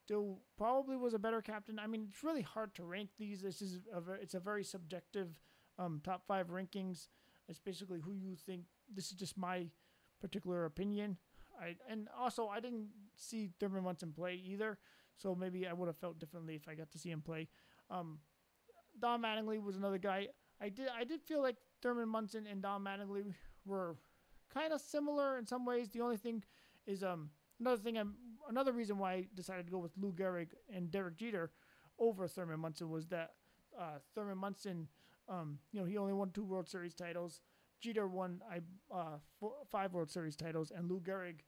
still 0.04 0.40
probably 0.56 0.96
was 0.96 1.14
a 1.14 1.18
better 1.18 1.42
captain. 1.42 1.78
I 1.78 1.86
mean, 1.86 2.06
it's 2.08 2.24
really 2.24 2.42
hard 2.42 2.74
to 2.76 2.84
rank 2.84 3.10
these. 3.18 3.42
This 3.42 3.62
is 3.62 3.80
a 3.92 4.00
very, 4.00 4.20
it's 4.22 4.34
a 4.34 4.40
very 4.40 4.64
subjective 4.64 5.28
um, 5.78 6.00
top 6.04 6.26
five 6.26 6.48
rankings. 6.48 7.08
It's 7.48 7.58
basically 7.58 8.00
who 8.00 8.12
you 8.12 8.36
think. 8.36 8.64
This 8.92 9.06
is 9.06 9.12
just 9.12 9.36
my 9.36 9.66
particular 10.20 10.64
opinion. 10.64 11.16
I 11.60 11.76
and 11.88 12.08
also 12.18 12.48
I 12.48 12.60
didn't 12.60 12.88
see 13.16 13.50
Thurman 13.58 13.84
Munson 13.84 14.12
play 14.12 14.34
either, 14.34 14.78
so 15.16 15.34
maybe 15.34 15.66
I 15.66 15.72
would 15.72 15.86
have 15.86 15.98
felt 15.98 16.18
differently 16.18 16.54
if 16.54 16.68
I 16.68 16.74
got 16.74 16.90
to 16.92 16.98
see 16.98 17.10
him 17.10 17.22
play. 17.22 17.48
Um, 17.90 18.20
Don 19.00 19.22
Mattingly 19.22 19.62
was 19.62 19.76
another 19.76 19.98
guy. 19.98 20.28
I 20.60 20.68
did 20.68 20.88
I 20.94 21.04
did 21.04 21.22
feel 21.22 21.42
like 21.42 21.56
Thurman 21.82 22.08
Munson 22.08 22.46
and 22.46 22.62
Don 22.62 22.84
Mattingly 22.84 23.34
were 23.64 23.96
kind 24.52 24.72
of 24.72 24.80
similar 24.80 25.38
in 25.38 25.46
some 25.46 25.64
ways. 25.64 25.88
The 25.88 26.00
only 26.00 26.16
thing 26.16 26.44
is 26.86 27.02
um 27.02 27.30
another 27.58 27.80
thing 27.82 27.98
I'm 27.98 28.14
another 28.50 28.72
reason 28.72 28.98
why 28.98 29.12
I 29.14 29.26
decided 29.34 29.66
to 29.66 29.72
go 29.72 29.78
with 29.78 29.92
Lou 29.96 30.12
Gehrig 30.12 30.48
and 30.74 30.90
Derek 30.90 31.16
Jeter 31.16 31.50
over 31.98 32.28
Thurman 32.28 32.60
Munson 32.60 32.90
was 32.90 33.06
that 33.08 33.30
uh, 33.78 33.98
Thurman 34.14 34.38
Munson, 34.38 34.88
um, 35.28 35.58
you 35.72 35.80
know, 35.80 35.86
he 35.86 35.96
only 35.96 36.12
won 36.12 36.30
two 36.30 36.44
World 36.44 36.68
Series 36.68 36.94
titles. 36.94 37.40
Jeter 37.80 38.06
won 38.08 38.42
I 38.50 38.60
uh, 38.94 39.18
four, 39.38 39.52
five 39.70 39.94
World 39.94 40.10
Series 40.10 40.36
titles, 40.36 40.70
and 40.74 40.90
Lou 40.90 41.00
Gehrig, 41.00 41.40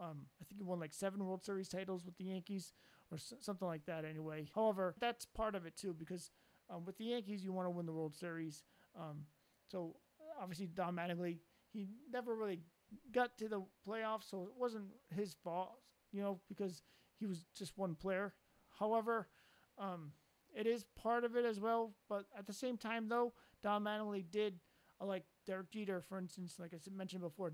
um, 0.00 0.26
I 0.40 0.44
think 0.44 0.58
he 0.58 0.62
won 0.62 0.80
like 0.80 0.92
seven 0.92 1.24
World 1.24 1.44
Series 1.44 1.68
titles 1.68 2.04
with 2.04 2.16
the 2.18 2.24
Yankees, 2.24 2.72
or 3.10 3.16
s- 3.16 3.32
something 3.40 3.66
like 3.66 3.86
that. 3.86 4.04
Anyway, 4.04 4.48
however, 4.54 4.94
that's 5.00 5.24
part 5.24 5.54
of 5.54 5.64
it 5.66 5.76
too 5.76 5.94
because 5.98 6.30
um, 6.68 6.84
with 6.84 6.98
the 6.98 7.04
Yankees 7.04 7.42
you 7.44 7.52
want 7.52 7.66
to 7.66 7.70
win 7.70 7.86
the 7.86 7.92
World 7.92 8.14
Series. 8.14 8.64
Um, 8.98 9.24
so 9.70 9.96
obviously 10.40 10.66
Don 10.66 10.94
Mattingly, 10.94 11.38
he 11.72 11.88
never 12.12 12.34
really 12.34 12.60
got 13.12 13.36
to 13.38 13.48
the 13.48 13.62
playoffs, 13.86 14.28
so 14.30 14.42
it 14.42 14.52
wasn't 14.58 14.84
his 15.14 15.34
fault, 15.44 15.78
you 16.12 16.20
know, 16.20 16.40
because 16.48 16.82
he 17.18 17.26
was 17.26 17.44
just 17.56 17.76
one 17.76 17.94
player. 17.94 18.34
However, 18.78 19.28
um, 19.78 20.12
it 20.54 20.66
is 20.66 20.84
part 20.96 21.24
of 21.24 21.36
it 21.36 21.44
as 21.44 21.60
well. 21.60 21.94
But 22.08 22.24
at 22.36 22.46
the 22.46 22.52
same 22.52 22.76
time, 22.76 23.08
though, 23.08 23.32
Don 23.62 23.84
Mattingly 23.84 24.24
did, 24.30 24.60
uh, 25.00 25.06
like 25.06 25.24
Derek 25.46 25.70
Jeter, 25.70 26.00
for 26.00 26.18
instance, 26.18 26.56
like 26.58 26.72
I 26.74 26.78
mentioned 26.94 27.22
before, 27.22 27.52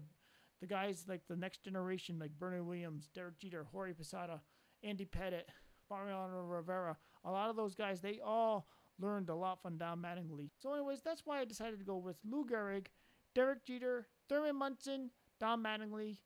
the 0.61 0.67
guys 0.67 1.05
like 1.09 1.23
the 1.29 1.37
next 1.37 1.65
generation, 1.65 2.19
like 2.19 2.31
Bernie 2.39 2.61
Williams, 2.61 3.09
Derek 3.15 3.39
Jeter, 3.39 3.67
Jorge 3.71 3.93
Posada, 3.93 4.41
Andy 4.83 5.05
Pettitte, 5.05 5.49
Mariano 5.91 6.43
Rivera, 6.43 6.97
a 7.25 7.31
lot 7.31 7.51
of 7.51 7.57
those 7.57 7.75
guys, 7.75 8.01
they 8.01 8.21
all 8.25 8.69
learned 8.99 9.29
a 9.29 9.35
lot 9.35 9.61
from 9.61 9.77
Don 9.77 10.01
Mattingly. 10.01 10.51
So, 10.59 10.73
anyways, 10.73 11.03
that's 11.03 11.23
why 11.25 11.41
I 11.41 11.45
decided 11.45 11.79
to 11.79 11.85
go 11.85 11.97
with 11.97 12.17
Lou 12.25 12.47
Gehrig, 12.47 12.87
Derek 13.35 13.65
Jeter, 13.67 14.07
Thurman 14.29 14.57
Munson, 14.57 15.11
Don 15.41 15.63
Mattingly, 15.63 16.19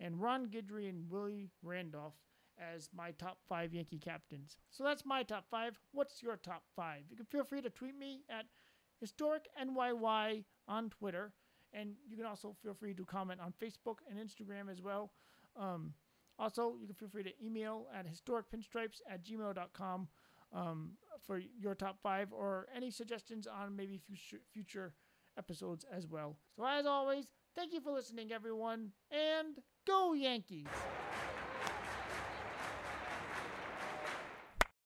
and 0.00 0.20
Ron 0.20 0.46
Guidry 0.46 0.88
and 0.88 1.08
Willie 1.10 1.50
Randolph 1.62 2.14
as 2.58 2.88
my 2.94 3.10
top 3.12 3.38
five 3.48 3.72
Yankee 3.74 3.98
captains. 3.98 4.56
So 4.70 4.84
that's 4.84 5.04
my 5.04 5.22
top 5.22 5.46
five. 5.50 5.78
What's 5.92 6.22
your 6.22 6.36
top 6.36 6.62
five? 6.76 7.02
You 7.10 7.16
can 7.16 7.26
feel 7.26 7.44
free 7.44 7.62
to 7.62 7.70
tweet 7.70 7.98
me 7.98 8.22
at 8.30 8.46
historic 9.00 9.48
NYY 9.60 10.44
on 10.68 10.90
Twitter, 10.90 11.32
and 11.72 11.94
you 12.08 12.16
can 12.16 12.26
also 12.26 12.54
feel 12.62 12.74
free 12.74 12.94
to 12.94 13.04
comment 13.04 13.40
on 13.40 13.52
Facebook 13.60 13.96
and 14.08 14.18
Instagram 14.18 14.70
as 14.70 14.80
well. 14.82 15.10
Um, 15.56 15.94
Also, 16.38 16.74
you 16.80 16.86
can 16.86 16.96
feel 16.96 17.08
free 17.08 17.22
to 17.22 17.32
email 17.44 17.86
at 17.96 18.06
historicpinstripes 18.06 19.00
at 19.08 19.24
gmail.com 19.24 20.08
um, 20.52 20.90
for 21.24 21.40
your 21.60 21.74
top 21.76 21.98
five 22.02 22.32
or 22.32 22.66
any 22.74 22.90
suggestions 22.90 23.46
on 23.46 23.76
maybe 23.76 23.98
future, 23.98 24.42
future 24.52 24.92
episodes 25.38 25.84
as 25.92 26.06
well. 26.08 26.36
So, 26.56 26.64
as 26.64 26.86
always, 26.86 27.26
thank 27.54 27.72
you 27.72 27.80
for 27.80 27.92
listening, 27.92 28.32
everyone, 28.32 28.92
and 29.10 29.58
go 29.86 30.12
Yankees! 30.14 30.66